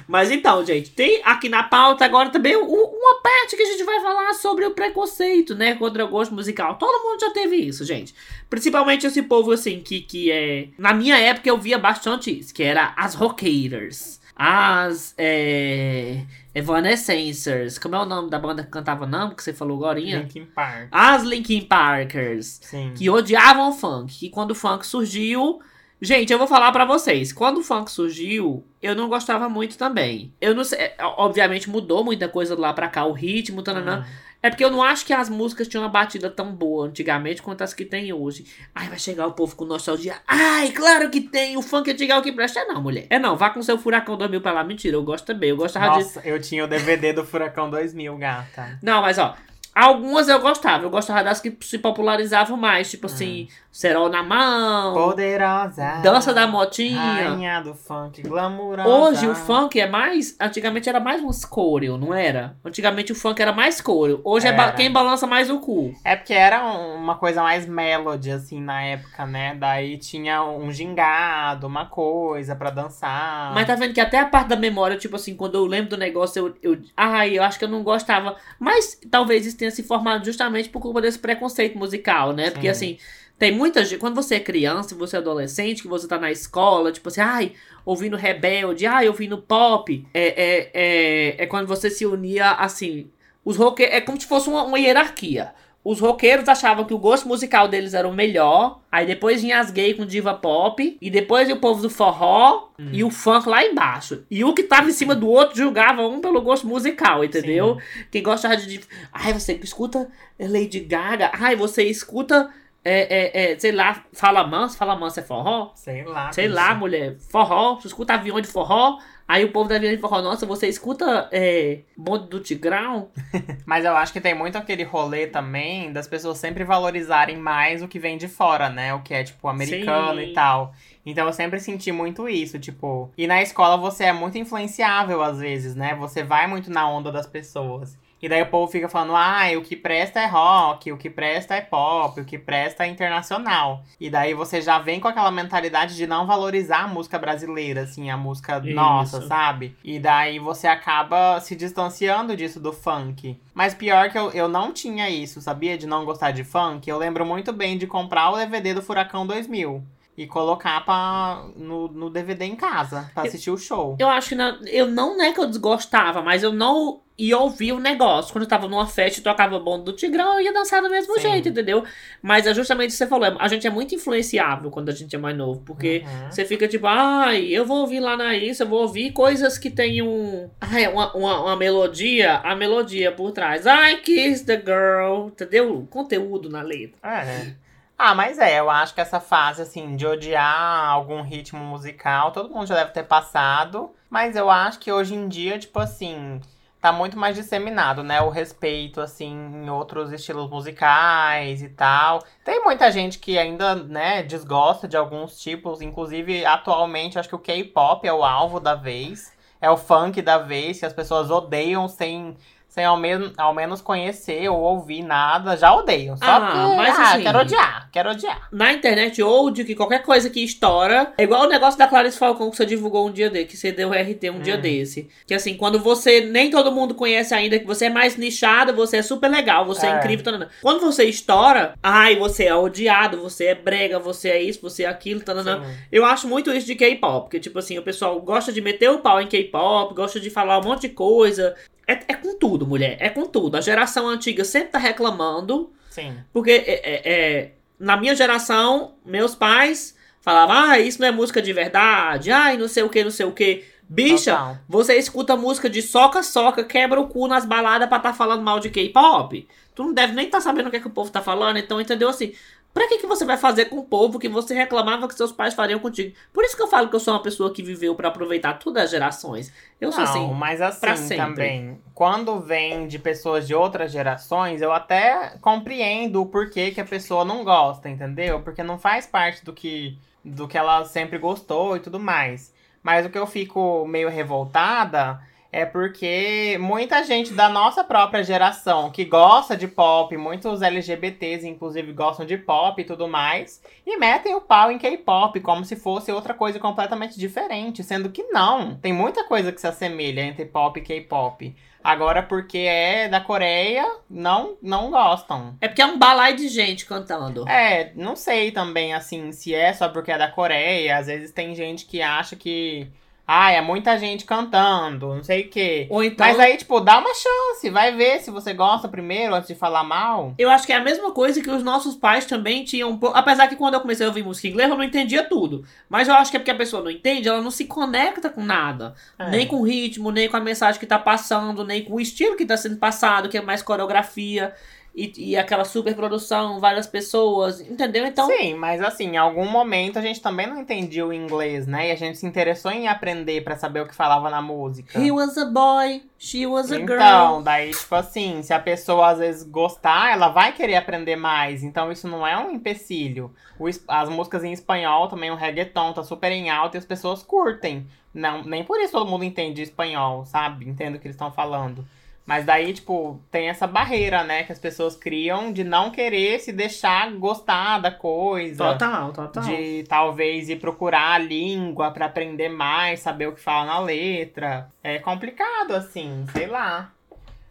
Mas 0.08 0.32
então, 0.32 0.66
gente, 0.66 0.92
tem 0.92 1.22
aqui 1.24 1.50
na 1.50 1.64
pauta 1.64 2.06
agora 2.06 2.30
também 2.30 2.56
uma 2.56 3.22
parte 3.22 3.56
que 3.56 3.64
a 3.64 3.72
gente 3.72 3.84
vai 3.84 4.00
falar 4.02 4.34
sobre 4.34 4.66
o 4.66 4.72
preconceito, 4.72 5.56
né? 5.56 5.76
Contra 5.76 6.06
o 6.06 6.10
gosto 6.10 6.34
musical. 6.34 6.76
Todo 6.76 7.04
mundo 7.04 7.20
já 7.20 7.32
teve 7.32 7.56
isso, 7.56 7.84
gente. 7.84 8.14
Principalmente 8.50 9.08
esse 9.08 9.24
povo, 9.24 9.52
assim, 9.52 9.80
que, 9.80 10.02
que 10.02 10.32
é. 10.32 10.68
Na 10.78 10.94
minha 10.94 11.18
época 11.18 11.50
eu 11.50 11.58
via 11.58 11.78
bastante 11.78 12.40
isso, 12.40 12.54
que 12.54 12.64
era 12.64 12.94
as 12.96 13.14
roqueiras. 13.16 14.17
As. 14.38 15.14
É 15.18 16.24
Evanescence. 16.58 17.80
Como 17.80 17.96
é 17.96 18.00
o 18.00 18.06
nome 18.06 18.32
da 18.32 18.40
banda 18.40 18.64
que 18.64 18.70
cantava 18.72 19.06
não? 19.06 19.30
Que 19.30 19.44
você 19.44 19.54
falou 19.54 19.78
agora? 19.78 20.00
Linkin 20.00 20.46
Park. 20.46 20.88
As 20.92 21.24
Linkin 21.24 21.62
Parkers. 21.62 22.60
Sim. 22.64 22.94
Que 22.96 23.10
odiavam 23.10 23.70
o 23.70 23.74
funk. 23.74 24.12
Que 24.12 24.30
quando 24.30 24.52
o 24.52 24.56
funk 24.56 24.86
surgiu. 24.86 25.60
Gente, 26.02 26.32
eu 26.32 26.38
vou 26.38 26.48
falar 26.48 26.72
para 26.72 26.86
vocês. 26.86 27.32
Quando 27.32 27.60
o 27.60 27.64
funk 27.64 27.92
surgiu, 27.92 28.64
eu 28.82 28.96
não 28.96 29.08
gostava 29.08 29.48
muito 29.50 29.78
também. 29.78 30.34
Eu 30.42 30.56
não 30.56 30.64
sei. 30.64 30.92
Obviamente 31.00 31.70
mudou 31.70 32.04
muita 32.04 32.28
coisa 32.28 32.58
lá 32.60 32.74
pra 32.74 32.88
cá, 32.88 33.06
o 33.06 33.14
ritmo, 33.14 33.62
tananã. 33.62 34.00
Uhum. 34.00 34.06
É 34.42 34.50
porque 34.50 34.64
eu 34.64 34.70
não 34.70 34.84
acho 34.84 35.06
que 35.06 35.14
as 35.14 35.30
músicas 35.30 35.68
tinham 35.68 35.84
uma 35.84 35.90
batida 35.90 36.30
tão 36.30 36.54
boa 36.54 36.88
antigamente 36.88 37.42
quanto 37.42 37.64
as 37.64 37.74
que 37.74 37.84
tem 37.84 38.14
hoje. 38.14 38.46
Ai, 38.74 38.88
vai 38.88 39.00
chegar 39.00 39.26
o 39.28 39.34
povo 39.34 39.56
com 39.56 39.66
nostalgia. 39.66 40.16
Ai, 40.28 40.72
claro 40.72 41.10
que 41.10 41.22
tem. 41.22 41.58
O 41.58 41.62
funk 41.62 41.90
antigo 41.92 42.12
é 42.12 42.18
o 42.18 42.22
que 42.22 42.32
presta. 42.32 42.60
É 42.60 42.66
não, 42.66 42.82
mulher. 42.82 43.08
É 43.10 43.18
não. 43.18 43.36
Vá 43.36 43.50
com 43.50 43.62
seu 43.62 43.78
Furacão 43.78 44.16
2000 44.16 44.42
pra 44.42 44.52
lá. 44.52 44.64
Mentira, 44.64 44.96
eu 44.96 45.04
gosto 45.04 45.26
também. 45.26 45.50
Eu 45.50 45.58
gostava 45.58 45.88
Nossa, 45.88 46.22
de... 46.22 46.30
eu 46.30 46.40
tinha 46.40 46.64
o 46.64 46.68
DVD 46.68 47.14
do 47.14 47.26
Furacão 47.26 47.70
2000, 47.70 48.16
gata. 48.18 48.80
Não, 48.82 49.02
mas 49.02 49.18
ó. 49.18 49.36
Algumas 49.74 50.28
eu 50.28 50.40
gostava. 50.40 50.86
Eu 50.86 50.90
gostava 50.90 51.24
das 51.24 51.40
que 51.40 51.56
se 51.62 51.78
popularizavam 51.78 52.58
mais. 52.58 52.90
Tipo 52.90 53.06
assim, 53.06 53.48
Cerol 53.78 54.10
na 54.10 54.24
mão. 54.24 54.96
Poderosa. 54.96 55.98
Dança 56.02 56.34
da 56.34 56.48
motinha. 56.48 57.00
Rainha 57.00 57.62
do 57.62 57.76
funk, 57.76 58.24
glamurosa. 58.24 58.90
Hoje 58.90 59.28
o 59.28 59.36
funk 59.36 59.80
é 59.80 59.86
mais. 59.86 60.36
Antigamente 60.40 60.90
era 60.90 61.00
mais 61.00 61.22
uns 61.22 61.46
coreo, 61.46 61.96
não 61.96 62.12
era? 62.12 62.58
Antigamente 62.66 63.12
o 63.12 63.16
funk 63.16 63.40
era 63.40 63.52
mais 63.52 63.80
coreo. 63.80 64.20
Hoje 64.24 64.48
era. 64.48 64.70
é 64.70 64.72
quem 64.72 64.92
balança 64.92 65.28
mais 65.28 65.52
o 65.52 65.60
cu. 65.60 65.94
É 66.04 66.16
porque 66.16 66.34
era 66.34 66.66
uma 66.66 67.20
coisa 67.20 67.44
mais 67.44 67.68
melody, 67.68 68.32
assim, 68.32 68.60
na 68.60 68.82
época, 68.82 69.28
né? 69.28 69.54
Daí 69.54 70.00
tinha 70.00 70.44
um 70.44 70.72
gingado, 70.72 71.68
uma 71.68 71.86
coisa 71.86 72.56
para 72.56 72.72
dançar. 72.72 73.54
Mas 73.54 73.68
tá 73.68 73.76
vendo 73.76 73.94
que 73.94 74.02
até 74.02 74.18
a 74.18 74.26
parte 74.26 74.48
da 74.48 74.56
memória, 74.56 74.98
tipo 74.98 75.18
assim, 75.18 75.36
quando 75.36 75.54
eu 75.54 75.68
lembro 75.68 75.92
do 75.92 75.98
negócio, 75.98 76.48
eu. 76.64 76.74
eu 76.74 76.82
ai, 76.98 77.38
eu 77.38 77.44
acho 77.44 77.60
que 77.60 77.66
eu 77.66 77.70
não 77.70 77.84
gostava. 77.84 78.38
Mas 78.60 79.00
talvez 79.12 79.46
isso 79.46 79.56
tenha 79.56 79.70
se 79.70 79.84
formado 79.84 80.26
justamente 80.26 80.68
por 80.68 80.82
culpa 80.82 81.00
desse 81.00 81.20
preconceito 81.20 81.78
musical, 81.78 82.34
né? 82.34 82.46
Sim. 82.46 82.52
Porque 82.54 82.68
assim. 82.68 82.98
Tem 83.38 83.52
muita 83.52 83.86
gente, 83.86 84.00
quando 84.00 84.16
você 84.16 84.36
é 84.36 84.40
criança, 84.40 84.96
você 84.96 85.16
é 85.16 85.20
adolescente, 85.20 85.82
que 85.82 85.88
você 85.88 86.08
tá 86.08 86.18
na 86.18 86.32
escola, 86.32 86.92
tipo 86.92 87.10
assim, 87.10 87.22
ai, 87.22 87.52
ouvindo 87.86 88.18
rebelde, 88.18 88.86
ai, 88.86 89.08
ouvindo 89.08 89.38
pop, 89.38 90.06
é, 90.14 90.28
é, 90.28 90.72
é, 90.74 91.44
é 91.44 91.46
quando 91.46 91.68
você 91.68 91.90
se 91.90 92.06
unia, 92.06 92.52
assim, 92.54 93.10
Os 93.46 93.56
roqueiros. 93.56 93.96
É 93.96 94.02
como 94.02 94.20
se 94.20 94.28
fosse 94.28 94.50
uma, 94.50 94.64
uma 94.64 94.78
hierarquia. 94.78 95.54
Os 95.82 96.02
roqueiros 96.02 96.50
achavam 96.50 96.84
que 96.84 96.94
o 96.94 96.98
gosto 96.98 97.30
musical 97.30 97.70
deles 97.70 97.94
era 97.94 98.06
o 98.06 98.14
melhor. 98.14 98.82
Aí 98.92 99.06
depois 99.06 99.42
vinha 99.42 99.58
as 99.58 99.72
gays 99.72 99.96
com 99.96 100.06
diva 100.06 100.34
pop. 100.34 100.98
E 101.00 101.10
depois 101.10 101.50
o 101.50 101.56
povo 101.56 101.82
do 101.82 101.90
forró 101.90 102.72
hum. 102.78 102.90
e 102.92 103.06
o 103.06 103.10
funk 103.10 103.48
lá 103.48 103.64
embaixo. 103.64 104.26
E 104.30 104.44
o 104.44 104.54
que 104.54 104.64
tava 104.64 104.90
em 104.90 104.92
cima 104.92 105.16
do 105.16 105.30
outro 105.30 105.56
julgava 105.56 106.06
um 106.06 106.20
pelo 106.20 106.42
gosto 106.42 106.68
musical, 106.68 107.24
entendeu? 107.24 107.76
Sim. 107.76 108.06
Quem 108.12 108.22
gostava 108.22 108.58
de. 108.58 108.82
Ai, 109.14 109.32
você 109.32 109.54
escuta 109.54 110.10
Lady 110.38 110.82
Gaga. 110.82 111.32
Ai, 111.34 111.56
você 111.56 111.84
escuta. 111.84 112.50
É, 112.88 113.08
é, 113.10 113.52
é, 113.52 113.60
sei 113.60 113.72
lá, 113.72 114.04
fala 114.14 114.46
manso, 114.46 114.78
fala 114.78 114.96
manso 114.96 115.20
é 115.20 115.24
forró? 115.24 115.72
Sei 115.76 116.04
lá. 116.04 116.32
Sei 116.32 116.48
lá, 116.48 116.74
mulher. 116.74 117.18
Forró, 117.20 117.76
você 117.76 117.88
escuta 117.88 118.14
avião 118.14 118.40
de 118.40 118.48
forró, 118.48 118.98
Aí 119.28 119.44
o 119.44 119.52
povo 119.52 119.68
da 119.68 119.78
Vila 119.78 119.98
falou, 120.00 120.24
nossa, 120.24 120.46
você 120.46 120.68
escuta 120.68 121.28
é, 121.34 121.80
bonde 121.98 122.30
do 122.30 122.40
Tigrão? 122.40 123.10
Mas 123.66 123.84
eu 123.84 123.96
acho 123.98 124.14
que 124.14 124.22
tem 124.22 124.34
muito 124.34 124.58
aquele 124.58 124.84
rolê 124.84 125.28
também 125.28 125.92
das 125.92 126.08
pessoas 126.08 126.38
sempre 126.38 126.64
valorizarem 126.64 127.36
mais 127.36 127.84
o 127.84 127.90
que 127.90 128.00
vem 128.00 128.18
de 128.18 128.30
fora, 128.30 128.70
né? 128.70 128.94
O 128.94 129.02
que 129.02 129.14
é, 129.14 129.26
tipo, 129.26 129.50
americano 129.50 130.22
Sim. 130.22 130.30
e 130.30 130.34
tal. 130.34 130.74
Então 131.06 131.28
eu 131.28 131.34
sempre 131.34 131.60
senti 131.60 131.92
muito 131.92 132.30
isso, 132.30 132.58
tipo... 132.58 133.12
E 133.18 133.28
na 133.28 133.42
escola 133.42 133.76
você 133.76 134.06
é 134.06 134.14
muito 134.14 134.38
influenciável 134.38 135.22
às 135.22 135.40
vezes, 135.40 135.76
né? 135.76 135.94
Você 135.96 136.24
vai 136.24 136.48
muito 136.48 136.72
na 136.72 136.90
onda 136.90 137.12
das 137.12 137.28
pessoas. 137.28 137.98
E 138.28 138.30
daí 138.30 138.42
o 138.42 138.48
povo 138.48 138.70
fica 138.70 138.90
falando, 138.90 139.16
ah, 139.16 139.46
o 139.58 139.62
que 139.62 139.74
presta 139.74 140.20
é 140.20 140.26
rock, 140.26 140.92
o 140.92 140.98
que 140.98 141.10
presta 141.10 141.56
é 141.56 141.62
pop, 141.62 142.20
o 142.20 142.26
que 142.26 142.38
presta 142.38 142.84
é 142.84 142.88
internacional. 142.90 143.86
E 143.98 144.10
daí 144.10 144.34
você 144.34 144.60
já 144.60 144.80
vem 144.80 145.00
com 145.00 145.08
aquela 145.08 145.32
mentalidade 145.32 145.96
de 145.96 146.06
não 146.06 146.28
valorizar 146.28 146.80
a 146.80 146.88
música 146.90 147.18
brasileira, 147.18 147.84
assim, 147.84 148.10
a 148.10 148.18
música 148.18 148.62
Isso. 148.62 148.76
nossa, 148.76 149.26
sabe? 149.26 149.78
E 149.82 149.98
daí 149.98 150.40
você 150.40 150.68
acaba 150.68 151.40
se 151.40 151.56
distanciando 151.56 152.36
disso 152.36 152.60
do 152.60 152.74
funk. 152.74 153.40
Mas 153.54 153.74
pior 153.74 154.10
que 154.10 154.20
eu, 154.20 154.30
eu 154.32 154.50
não 154.50 154.74
tinha 154.74 155.10
isso, 155.10 155.40
sabia? 155.40 155.78
De 155.78 155.88
não 155.88 156.04
gostar 156.04 156.32
de 156.32 156.44
funk. 156.44 156.90
Eu 156.90 156.98
lembro 156.98 157.26
muito 157.26 157.54
bem 157.54 157.78
de 157.78 157.88
comprar 157.88 158.30
o 158.32 158.36
DVD 158.36 158.74
do 158.74 158.82
Furacão 158.82 159.26
2000 159.26 159.82
e 160.18 160.26
colocar 160.26 160.84
pra, 160.84 161.46
no, 161.56 161.88
no 161.90 162.10
DVD 162.10 162.44
em 162.44 162.56
casa, 162.56 163.10
pra 163.14 163.22
assistir 163.24 163.52
eu, 163.52 163.54
o 163.54 163.58
show. 163.58 163.96
Eu 164.00 164.10
acho 164.10 164.30
que 164.30 164.36
não, 164.36 164.58
eu 164.66 164.88
não 164.88 165.22
é 165.22 165.32
que 165.32 165.40
eu 165.40 165.46
desgostava, 165.46 166.24
mas 166.24 166.42
eu 166.42 166.52
não 166.52 167.02
ia 167.16 167.38
ouvir 167.38 167.72
o 167.72 167.80
negócio. 167.80 168.32
Quando 168.32 168.44
eu 168.44 168.50
tava 168.50 168.68
numa 168.68 168.88
festa 168.88 169.20
e 169.20 169.24
tocava 169.24 169.60
bonde 169.60 169.86
do 169.86 169.94
Tigrão, 169.94 170.34
eu 170.34 170.46
ia 170.46 170.54
dançar 170.54 170.82
do 170.82 170.90
mesmo 170.90 171.14
Sim. 171.16 171.22
jeito, 171.22 171.50
entendeu? 171.50 171.84
Mas 172.20 172.48
é 172.48 172.54
justamente 172.54 172.90
o 172.90 172.92
que 172.94 172.98
você 172.98 173.06
falou, 173.06 173.38
a 173.40 173.48
gente 173.48 173.68
é 173.68 173.70
muito 173.70 173.94
influenciável 173.94 174.72
quando 174.72 174.90
a 174.90 174.92
gente 174.92 175.16
é 175.16 175.20
mais 175.20 175.38
novo, 175.38 175.62
porque 175.64 176.04
uhum. 176.04 176.32
você 176.32 176.44
fica 176.46 176.68
tipo, 176.68 176.88
ai, 176.88 177.46
eu 177.46 177.64
vou 177.64 177.82
ouvir 177.82 178.00
lá 178.00 178.18
na 178.18 178.36
isso, 178.36 178.64
eu 178.64 178.68
vou 178.68 178.82
ouvir 178.82 179.12
coisas 179.12 179.60
que 179.60 179.70
tem 179.70 180.02
um. 180.02 180.50
Ai, 180.60 180.88
uma, 180.88 181.16
uma, 181.16 181.42
uma 181.42 181.56
melodia, 181.56 182.38
a 182.38 182.56
melodia 182.56 183.12
por 183.12 183.32
trás. 183.32 183.66
I 183.66 183.98
kiss 183.98 184.46
the 184.46 184.58
girl, 184.58 185.28
entendeu? 185.28 185.88
Conteúdo 185.92 186.50
na 186.50 186.64
letra. 186.64 186.98
É. 187.04 187.67
Ah, 187.98 188.14
mas 188.14 188.38
é, 188.38 188.60
eu 188.60 188.70
acho 188.70 188.94
que 188.94 189.02
essa 189.02 189.20
fase, 189.20 189.62
assim, 189.62 189.96
de 189.96 190.06
odiar 190.06 190.90
algum 190.90 191.22
ritmo 191.24 191.64
musical, 191.64 192.32
todo 192.32 192.50
mundo 192.54 192.68
já 192.68 192.76
deve 192.76 192.92
ter 192.92 193.04
passado. 193.04 193.92
Mas 194.10 194.36
eu 194.36 194.50
acho 194.52 194.80
que 194.80 194.92
hoje 194.92 195.16
em 195.16 195.28
dia, 195.28 195.58
tipo 195.58 195.80
assim, 195.80 196.40
tá 196.80 196.92
muito 196.92 197.18
mais 197.18 197.36
disseminado, 197.36 198.04
né? 198.04 198.22
O 198.22 198.30
respeito, 198.30 199.02
assim, 199.02 199.34
em 199.34 199.70
outros 199.70 200.12
estilos 200.12 200.48
musicais 200.50 201.64
e 201.64 201.70
tal. 201.70 202.24
Tem 202.46 202.64
muita 202.64 202.92
gente 202.92 203.18
que 203.18 203.38
ainda, 203.38 203.74
né, 203.76 204.22
desgosta 204.22 204.88
de 204.88 204.96
alguns 204.96 205.40
tipos. 205.40 205.82
Inclusive, 205.82 206.46
atualmente, 206.46 207.18
acho 207.18 207.30
que 207.30 207.36
o 207.36 207.40
K-pop 207.40 208.08
é 208.08 208.14
o 208.14 208.24
alvo 208.24 208.60
da 208.60 208.76
vez. 208.76 209.34
É 209.60 209.72
o 209.72 209.78
funk 209.78 210.22
da 210.22 210.38
vez, 210.38 210.80
que 210.80 210.86
as 210.86 210.94
pessoas 210.94 211.32
odeiam 211.32 211.88
sem 211.88 212.38
sem 212.78 212.86
ao, 212.86 212.96
menos, 212.96 213.34
ao 213.36 213.56
menos 213.56 213.82
conhecer 213.82 214.48
ou 214.50 214.60
ouvir 214.60 215.02
nada, 215.02 215.58
já 215.58 215.74
odeio. 215.74 216.16
Só 216.16 216.26
ah, 216.26 216.40
porque, 216.40 216.76
mas, 216.78 217.00
ah, 217.00 217.02
assim, 217.02 217.24
quero 217.24 217.40
odiar, 217.40 217.90
quero 217.92 218.12
odiar. 218.12 218.48
Na 218.52 218.72
internet, 218.72 219.24
ou 219.24 219.50
de 219.50 219.64
que 219.64 219.74
qualquer 219.74 220.04
coisa 220.04 220.30
que 220.30 220.44
estoura, 220.44 221.12
é 221.18 221.24
igual 221.24 221.46
o 221.46 221.50
negócio 221.50 221.80
da 221.80 221.88
Clarice 221.88 222.20
Falcão 222.20 222.52
que 222.52 222.56
você 222.56 222.68
divulgou 222.68 223.08
um 223.08 223.12
dia 223.12 223.32
desse, 223.32 223.46
que 223.48 223.58
você 223.58 223.72
deu 223.72 223.90
RT 223.90 224.30
um 224.30 224.36
hum. 224.36 224.42
dia 224.42 224.58
desse. 224.58 225.10
Que 225.26 225.34
assim, 225.34 225.58
quando 225.58 225.80
você 225.80 226.22
nem 226.22 226.52
todo 226.52 226.72
mundo 226.72 226.94
conhece 226.94 227.34
ainda, 227.34 227.58
que 227.58 227.66
você 227.66 227.86
é 227.86 227.90
mais 227.90 228.16
nichado, 228.16 228.76
você 228.76 228.98
é 228.98 229.02
super 229.02 229.28
legal, 229.28 229.66
você 229.66 229.88
é, 229.88 229.90
é 229.90 229.98
incrível. 229.98 230.24
Tanana. 230.24 230.50
Quando 230.62 230.80
você 230.82 231.06
estoura, 231.06 231.74
ai, 231.82 232.16
você 232.16 232.44
é 232.44 232.54
odiado, 232.54 233.20
você 233.20 233.46
é 233.46 233.56
brega, 233.56 233.98
você 233.98 234.30
é 234.30 234.40
isso, 234.40 234.62
você 234.62 234.84
é 234.84 234.88
aquilo. 234.88 235.22
Tanana. 235.22 235.66
Eu 235.92 236.06
acho 236.06 236.28
muito 236.28 236.54
isso 236.54 236.68
de 236.68 236.76
K-pop, 236.76 237.24
porque 237.24 237.40
tipo 237.40 237.58
assim, 237.58 237.80
o 237.80 237.82
pessoal 237.82 238.22
gosta 238.22 238.54
de 238.54 238.62
meter 238.62 238.92
o 238.92 239.00
pau 239.00 239.20
em 239.20 239.26
K-pop, 239.26 239.96
gosta 239.96 240.20
de 240.20 240.30
falar 240.30 240.60
um 240.60 240.64
monte 240.64 240.82
de 240.82 240.90
coisa. 240.90 241.56
É, 241.88 241.94
é 242.10 242.14
com 242.14 242.38
tudo, 242.38 242.68
mulher. 242.68 242.98
É 243.00 243.10
com 243.10 243.26
tudo. 243.26 243.56
A 243.56 243.62
geração 243.62 244.08
antiga 244.08 244.44
sempre 244.44 244.70
tá 244.70 244.78
reclamando. 244.78 245.72
Sim. 245.90 246.16
Porque 246.34 246.52
é, 246.52 246.82
é, 246.84 247.02
é, 247.06 247.52
na 247.80 247.96
minha 247.96 248.14
geração, 248.14 248.96
meus 249.06 249.34
pais 249.34 249.96
falavam, 250.22 250.56
ah, 250.56 250.80
isso 250.80 251.00
não 251.00 251.08
é 251.08 251.12
música 251.12 251.42
de 251.42 251.54
verdade, 251.54 252.32
ai, 252.32 252.58
não 252.58 252.68
sei 252.68 252.84
o 252.84 252.90
que, 252.90 253.04
não 253.04 253.12
sei 253.12 253.26
o 253.26 253.32
que. 253.32 253.64
Bicha, 253.90 254.32
Total. 254.32 254.58
você 254.68 254.96
escuta 254.98 255.38
música 255.38 255.70
de 255.70 255.82
soca-soca, 255.82 256.64
quebra 256.66 257.00
o 257.00 257.08
cu 257.08 257.26
nas 257.26 257.46
baladas 257.46 257.88
pra 257.88 258.00
tá 258.00 258.14
falando 258.14 258.44
mal 258.44 258.60
de 258.60 258.70
K-pop. 258.70 259.48
Tu 259.74 259.84
não 259.84 259.94
deve 259.94 260.14
nem 260.14 260.30
tá 260.30 260.42
sabendo 260.42 260.68
o 260.68 260.70
que, 260.70 260.76
é 260.76 260.80
que 260.82 260.88
o 260.88 260.92
povo 260.92 261.10
tá 261.10 261.22
falando, 261.22 261.58
então 261.58 261.80
entendeu 261.80 262.10
assim? 262.10 262.34
Pra 262.78 262.88
que, 262.88 263.00
que 263.00 263.08
você 263.08 263.26
vai 263.26 263.38
fazer 263.38 263.66
com 263.66 263.80
o 263.80 263.84
povo 263.84 264.20
que 264.20 264.30
você 264.30 264.54
reclamava 264.54 265.08
que 265.08 265.16
seus 265.16 265.32
pais 265.32 265.56
fariam 265.56 265.80
contigo? 265.80 266.16
Por 266.32 266.44
isso 266.44 266.56
que 266.56 266.62
eu 266.62 266.68
falo 266.68 266.88
que 266.90 266.96
eu 266.96 267.00
sou 267.00 267.16
uma 267.16 267.24
pessoa 267.24 267.52
que 267.52 267.64
viveu 267.64 267.96
para 267.96 268.10
aproveitar 268.10 268.60
todas 268.60 268.84
as 268.84 268.92
gerações. 268.92 269.52
Eu 269.82 269.92
sou 269.92 270.04
assim. 270.04 270.32
Mas 270.36 270.62
assim 270.62 271.18
também. 271.18 271.82
Quando 271.96 272.40
vem 272.40 272.88
de 272.88 273.00
pessoas 273.00 273.48
de 273.48 273.56
outras 273.56 273.92
gerações, 273.92 274.62
eu 274.62 274.72
até 274.72 275.40
compreendo 275.42 276.22
o 276.22 276.28
porquê 276.28 276.70
que 276.70 276.80
a 276.80 276.86
pessoa 276.86 277.26
não 277.26 277.44
gosta, 277.44 277.90
entendeu? 277.90 278.42
Porque 278.42 278.62
não 278.62 278.78
faz 278.78 279.08
parte 279.08 279.44
do 279.44 279.54
que, 279.54 279.98
do 280.24 280.48
que 280.48 280.56
ela 280.56 280.86
sempre 280.86 281.18
gostou 281.18 281.76
e 281.76 281.80
tudo 281.80 282.00
mais. 282.00 282.54
Mas 282.84 283.08
o 283.08 283.10
que 283.10 283.18
eu 283.18 283.26
fico 283.26 283.88
meio 283.88 284.08
revoltada 284.08 285.20
é 285.52 285.66
porque 285.66 286.58
muita 286.60 287.04
gente 287.04 287.34
da 287.34 287.50
nossa 287.50 287.84
própria 287.84 288.24
geração 288.24 288.92
que 288.92 289.06
gosta 289.06 289.56
de 289.56 289.68
pop, 289.68 290.16
muitos 290.18 290.62
LGBTs 290.62 291.48
inclusive 291.48 291.94
gostam 291.94 292.26
de 292.26 292.38
pop 292.38 292.82
e 292.82 292.86
tudo 292.86 293.08
mais, 293.08 293.62
e 293.86 293.98
metem 293.98 294.36
o 294.36 294.42
pau 294.42 294.72
em 294.72 294.78
K-pop 294.78 295.40
como 295.40 295.64
se 295.64 295.76
fosse 295.76 296.12
outra 296.12 296.34
coisa 296.34 296.60
completamente 296.60 297.18
diferente, 297.18 297.84
sendo 297.84 298.10
que 298.10 298.24
não. 298.24 298.76
Tem 298.76 298.94
muita 298.94 299.24
coisa 299.24 299.52
que 299.52 299.62
se 299.62 299.68
assemelha 299.68 300.22
entre 300.22 300.46
pop 300.46 300.80
e 300.80 300.84
K-pop. 300.84 301.56
Agora, 301.84 302.22
porque 302.22 302.58
é 302.58 303.08
da 303.08 303.22
Coreia, 303.22 303.86
não 304.10 304.58
não 304.62 304.92
gostam. 304.92 305.56
É 305.62 305.70
porque 305.70 305.82
é 305.82 305.86
um 305.86 305.98
balai 305.98 306.36
de 306.36 306.50
gente 306.50 306.86
cantando. 306.86 307.48
É, 307.48 307.94
não 307.96 308.14
sei 308.14 308.52
também, 308.52 308.94
assim, 308.94 309.32
se 309.32 309.56
é 309.56 309.72
só 309.72 309.88
porque 309.88 310.12
é 310.12 310.18
da 310.18 310.28
Coreia. 310.28 310.98
Às 310.98 311.08
vezes 311.08 311.32
tem 311.32 311.56
gente 311.56 311.86
que 311.86 312.02
acha 312.02 312.36
que 312.36 312.92
ah, 313.30 313.52
é 313.52 313.60
muita 313.60 314.00
gente 314.00 314.24
cantando, 314.24 315.14
não 315.14 315.22
sei 315.22 315.42
o 315.42 315.50
quê. 315.50 315.86
Ou 315.90 316.02
então... 316.02 316.26
Mas 316.26 316.40
aí, 316.40 316.56
tipo, 316.56 316.80
dá 316.80 316.98
uma 316.98 317.14
chance, 317.14 317.70
vai 317.70 317.94
ver 317.94 318.22
se 318.22 318.32
você 318.32 318.54
gosta 318.54 318.88
primeiro 318.88 319.36
antes 319.36 319.50
de 319.50 319.56
falar 319.56 319.84
mal. 319.84 320.34
Eu 320.38 320.50
acho 320.50 320.66
que 320.66 320.72
é 320.72 320.78
a 320.78 320.82
mesma 320.82 321.12
coisa 321.12 321.42
que 321.42 321.52
os 321.52 321.62
nossos 321.62 321.98
pais 321.98 322.26
também 322.26 322.64
tinham. 322.64 322.98
Apesar 323.14 323.50
que 323.50 323.58
quando 323.58 323.74
eu 323.74 323.82
comecei 323.82 324.06
a 324.06 324.10
ouvir 324.10 324.24
música 324.24 324.48
inglesa, 324.48 324.70
eu 324.70 324.78
não 324.78 324.84
entendia 324.84 325.26
tudo. 325.26 325.66
Mas 325.90 326.08
eu 326.08 326.14
acho 326.14 326.32
que 326.32 326.38
é 326.38 326.40
porque 326.40 326.52
a 326.52 326.56
pessoa 326.56 326.82
não 326.82 326.90
entende, 326.90 327.28
ela 327.28 327.42
não 327.42 327.52
se 327.52 327.66
conecta 327.66 328.30
com 328.30 328.42
nada. 328.42 328.96
É. 329.20 329.30
Nem 329.30 329.46
com 329.46 329.58
o 329.58 329.64
ritmo, 329.64 330.10
nem 330.10 330.30
com 330.30 330.38
a 330.38 330.42
mensagem 330.42 330.80
que 330.80 330.86
tá 330.86 330.98
passando, 330.98 331.66
nem 331.66 331.84
com 331.84 331.96
o 331.96 332.00
estilo 332.00 332.38
que 332.38 332.46
tá 332.46 332.56
sendo 332.56 332.78
passado, 332.78 333.28
que 333.28 333.38
é 333.38 333.42
mais 333.42 333.62
coreografia 333.62 334.54
e, 334.98 335.14
e 335.16 335.38
aquela 335.38 335.64
super 335.64 335.94
produção, 335.94 336.60
várias 336.60 336.88
pessoas, 336.88 337.62
entendeu? 337.62 338.04
Então. 338.04 338.26
Sim, 338.26 338.56
mas 338.56 338.82
assim, 338.82 339.12
em 339.12 339.18
algum 339.18 339.46
momento 339.46 340.00
a 340.00 340.02
gente 340.02 340.20
também 340.20 340.48
não 340.48 340.60
entendia 340.60 341.06
o 341.06 341.14
inglês, 341.14 341.68
né? 341.68 341.90
E 341.90 341.92
a 341.92 341.96
gente 341.96 342.18
se 342.18 342.26
interessou 342.26 342.72
em 342.72 342.88
aprender 342.88 343.44
para 343.44 343.56
saber 343.56 343.82
o 343.82 343.88
que 343.88 343.94
falava 343.94 344.28
na 344.32 344.42
música. 344.42 345.00
He 345.00 345.12
was 345.12 345.38
a 345.38 345.46
boy, 345.46 346.02
she 346.18 346.48
was 346.48 346.72
a 346.72 346.78
então, 346.78 346.88
girl. 346.88 346.98
Então, 346.98 347.44
daí, 347.44 347.70
tipo 347.70 347.94
assim, 347.94 348.42
se 348.42 348.52
a 348.52 348.60
pessoa 348.60 349.12
às 349.12 349.20
vezes 349.20 349.44
gostar, 349.44 350.14
ela 350.14 350.30
vai 350.30 350.52
querer 350.52 350.78
aprender 350.78 351.16
mais. 351.16 351.62
Então 351.62 351.92
isso 351.92 352.08
não 352.08 352.26
é 352.26 352.36
um 352.36 352.50
empecilho. 352.50 353.32
O, 353.60 353.68
as 353.88 354.10
músicas 354.10 354.44
em 354.44 354.52
espanhol 354.52 355.08
também, 355.08 355.30
o 355.30 355.36
reggaeton 355.36 355.94
tá 355.94 356.04
super 356.04 356.32
em 356.32 356.50
alta 356.50 356.76
e 356.76 356.80
as 356.80 356.86
pessoas 356.86 357.22
curtem. 357.22 357.86
Não, 358.12 358.44
nem 358.44 358.64
por 358.64 358.80
isso 358.80 358.94
todo 358.94 359.08
mundo 359.08 359.24
entende 359.24 359.62
espanhol, 359.62 360.26
sabe? 360.26 360.68
Entende 360.68 360.98
o 360.98 361.00
que 361.00 361.06
eles 361.06 361.14
estão 361.14 361.32
falando. 361.32 361.86
Mas 362.28 362.46
daí, 362.46 362.74
tipo, 362.74 363.22
tem 363.32 363.48
essa 363.48 363.66
barreira, 363.66 364.22
né, 364.26 364.44
que 364.44 364.52
as 364.52 364.60
pessoas 364.60 364.98
criam 364.98 365.54
de 365.54 365.64
não 365.64 365.92
querer 365.92 366.40
se 366.42 366.52
deixar 366.52 367.10
gostar 367.14 367.80
da 367.80 367.90
coisa. 367.90 368.74
Total, 368.74 369.14
total. 369.14 369.44
De 369.44 369.86
talvez 369.88 370.50
ir 370.50 370.58
procurar 370.58 371.14
a 371.14 371.18
língua 371.18 371.90
para 371.92 372.06
aprender 372.06 372.50
mais, 372.50 373.00
saber 373.00 373.28
o 373.28 373.32
que 373.32 373.40
fala 373.40 373.68
na 373.68 373.80
letra. 373.80 374.68
É 374.84 375.00
complicado, 375.00 375.72
assim, 375.74 376.26
sei 376.34 376.48
lá. 376.48 376.92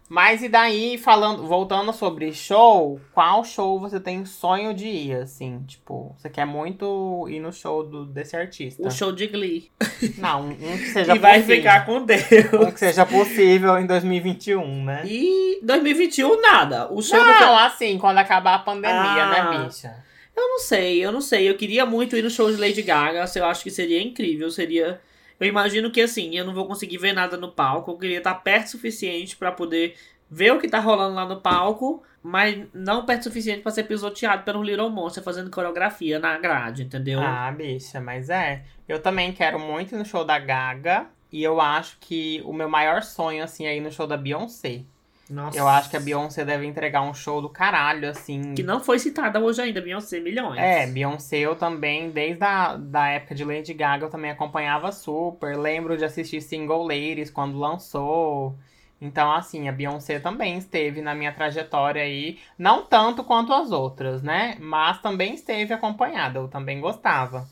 Mas 0.09 0.41
e 0.41 0.49
daí, 0.49 0.97
falando, 0.99 1.45
voltando 1.47 1.93
sobre 1.93 2.33
show, 2.33 3.01
qual 3.13 3.45
show 3.45 3.81
você 3.81 3.99
tem 3.99 4.25
sonho 4.25 4.73
de 4.73 4.87
ir, 4.87 5.15
assim? 5.17 5.65
Tipo, 5.67 6.15
você 6.17 6.31
quer 6.31 6.45
muito 6.47 7.27
ir 7.29 7.41
no 7.41 7.53
show 7.53 7.83
do, 7.83 8.05
desse 8.07 8.37
artista? 8.37 8.87
O 8.87 8.91
show 8.91 9.11
de 9.11 9.27
Glee. 9.27 9.71
Não, 10.19 10.51
um, 10.51 10.55
que 10.79 10.87
seja 10.93 11.17
E 11.17 11.19
vai 11.19 11.41
possível. 11.41 11.57
ficar 11.57 11.85
com 11.87 12.05
Deus. 12.05 12.23
Um 12.53 12.71
que 12.71 12.79
seja 12.79 13.05
possível 13.05 13.77
em 13.79 13.87
2021, 13.87 14.85
né? 14.85 15.03
E 15.07 15.59
2021, 15.65 16.41
nada. 16.41 16.87
O 16.93 17.03
show 17.03 17.19
do 17.19 17.25
Não, 17.27 17.59
assim, 17.59 17.99
quando 17.99 18.19
acabar 18.19 18.55
a 18.55 18.59
pandemia, 18.61 18.95
Ah. 18.97 19.51
né, 19.53 19.65
bicha? 19.67 19.93
Eu 20.37 20.49
não 20.51 20.59
sei, 20.61 21.05
eu 21.05 21.11
não 21.11 21.21
sei. 21.21 21.49
Eu 21.49 21.57
queria 21.57 21.85
muito 21.87 22.15
ir 22.17 22.23
no 22.23 22.31
show 22.31 22.49
de 22.51 22.59
Lady 22.61 22.83
Gaga. 22.83 23.25
Eu 23.35 23.45
acho 23.47 23.63
que 23.65 23.71
seria 23.71 24.01
incrível. 24.03 24.51
Seria. 24.51 25.01
Eu 25.39 25.47
imagino 25.47 25.91
que 25.91 26.01
assim, 26.01 26.37
eu 26.37 26.45
não 26.45 26.55
vou 26.55 26.67
conseguir 26.67 26.99
ver 26.99 27.13
nada 27.13 27.37
no 27.37 27.53
palco. 27.53 27.91
Eu 27.91 27.99
queria 27.99 28.19
estar 28.19 28.35
perto 28.35 28.67
o 28.67 28.71
suficiente 28.71 29.37
pra 29.37 29.53
poder 29.53 29.97
ver 30.31 30.53
o 30.53 30.59
que 30.59 30.69
tá 30.69 30.79
rolando 30.81 31.15
lá 31.15 31.27
no 31.27 31.41
palco, 31.41 32.03
mas 32.23 32.67
não 32.75 33.05
perto 33.05 33.21
o 33.21 33.25
suficiente 33.25 33.63
pra 33.63 33.71
ser 33.71 33.85
pisoteado 33.85 34.43
pelo 34.45 34.63
Little 34.63 34.91
Monster 34.91 35.23
fazendo 35.23 35.51
coreografia 35.51 36.19
na 36.19 36.39
grade, 36.39 36.83
entendeu? 36.83 37.21
Ah, 37.21 37.53
bicha, 37.53 38.01
mas 38.01 38.31
é. 38.31 38.65
Eu 38.89 39.01
também 39.01 39.33
quero 39.33 39.59
muito 39.59 39.95
ir 39.95 39.99
no 39.99 40.05
show 40.05 40.25
da 40.25 40.39
Gaga. 40.39 41.07
E 41.31 41.43
eu 41.43 41.61
acho 41.61 41.99
que 42.01 42.41
o 42.45 42.53
meu 42.53 42.69
maior 42.69 43.03
sonho, 43.03 43.43
assim, 43.43 43.67
é 43.67 43.77
ir 43.77 43.81
no 43.81 43.91
show 43.91 44.07
da 44.07 44.17
Beyoncé. 44.17 44.85
Nossa. 45.29 45.59
Eu 45.59 45.67
acho 45.67 45.91
que 45.91 45.97
a 45.97 46.01
Beyoncé 46.01 46.45
deve 46.45 46.67
entregar 46.67 47.03
um 47.03 47.13
show 47.13 47.43
do 47.43 47.49
caralho, 47.49 48.09
assim. 48.09 48.55
Que 48.55 48.63
não 48.63 48.81
foi 48.81 48.99
citada 48.99 49.41
hoje 49.41 49.61
ainda, 49.61 49.81
Beyoncé, 49.81 50.21
milhões. 50.21 50.59
É, 50.59 50.87
Beyoncé 50.87 51.39
eu 51.39 51.57
também, 51.57 52.11
desde 52.11 52.45
a 52.45 52.77
da 52.77 53.09
época 53.09 53.35
de 53.35 53.45
Lady 53.45 53.75
Gaga, 53.75 54.07
eu 54.07 54.11
também 54.11 54.31
acompanhava 54.31 54.93
super. 54.93 55.57
Lembro 55.59 55.97
de 55.97 56.05
assistir 56.05 56.41
Single 56.41 56.83
Ladies 56.83 57.31
quando 57.31 57.59
lançou. 57.59 58.57
Então, 59.01 59.31
assim, 59.33 59.69
a 59.69 59.73
Beyoncé 59.73 60.19
também 60.21 60.57
esteve 60.57 61.03
na 61.03 61.15
minha 61.15 61.33
trajetória 61.33 62.03
aí. 62.03 62.39
Não 62.57 62.85
tanto 62.85 63.25
quanto 63.25 63.53
as 63.53 63.73
outras, 63.73 64.23
né? 64.23 64.57
Mas 64.61 65.03
também 65.03 65.35
esteve 65.35 65.75
acompanhada, 65.75 66.39
eu 66.39 66.49
também 66.49 66.81
gostava. 66.81 67.47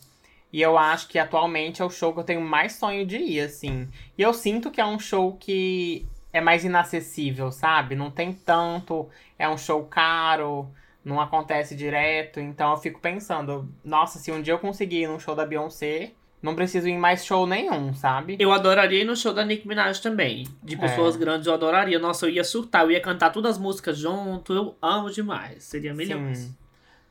E 0.53 0.62
eu 0.62 0.79
acho 0.79 1.09
que 1.09 1.18
atualmente 1.18 1.83
é 1.83 1.85
o 1.85 1.91
show 1.91 2.12
que 2.12 2.20
eu 2.20 2.25
tenho 2.25 2.41
mais 2.41 2.75
sonho 2.75 3.05
de 3.05 3.16
ir, 3.16 3.41
assim. 3.41 3.89
E 4.16 4.22
eu 4.22 4.33
sinto 4.33 4.70
que 4.70 4.81
é 4.81 4.87
um 4.87 5.01
show 5.01 5.37
que 5.37 6.07
é 6.35 6.41
mais 6.41 6.64
inacessível, 6.64 7.51
sabe? 7.51 7.95
Não 7.95 8.11
tem 8.11 8.35
tanto, 8.35 9.09
é 9.39 9.49
um 9.49 9.57
show 9.57 9.82
caro 9.85 10.68
não 11.05 11.20
acontece 11.20 11.76
direto. 11.76 12.41
Então 12.41 12.70
eu 12.70 12.76
fico 12.78 12.99
pensando, 12.99 13.68
nossa, 13.85 14.18
se 14.18 14.32
um 14.32 14.41
dia 14.41 14.55
eu 14.55 14.59
conseguir 14.59 15.03
ir 15.03 15.07
num 15.07 15.18
show 15.20 15.35
da 15.35 15.45
Beyoncé, 15.45 16.12
não 16.43 16.55
preciso 16.55 16.89
ir 16.89 16.93
em 16.93 16.99
mais 16.99 17.24
show 17.24 17.47
nenhum, 17.47 17.93
sabe? 17.95 18.37
Eu 18.39 18.53
adoraria 18.53 19.03
ir 19.03 19.05
no 19.05 19.16
show 19.16 19.32
da 19.32 19.45
Nicki 19.45 19.68
Minaj 19.68 20.01
também. 20.01 20.47
De 20.62 20.76
pessoas 20.76 21.14
É. 21.14 21.18
grandes, 21.18 21.47
eu 21.47 21.55
adoraria. 21.55 21.99
Nossa, 21.99 22.26
eu 22.26 22.30
ia 22.30 22.45
surtar, 22.45 22.82
eu 22.85 22.91
ia 22.91 23.01
cantar 23.01 23.30
todas 23.30 23.53
as 23.53 23.59
músicas 23.59 23.99
junto. 23.99 24.53
Eu 24.53 24.76
amo 24.80 25.11
demais. 25.11 25.64
Seria 25.64 25.95
milhões. 25.95 26.39
Sim. 26.39 26.57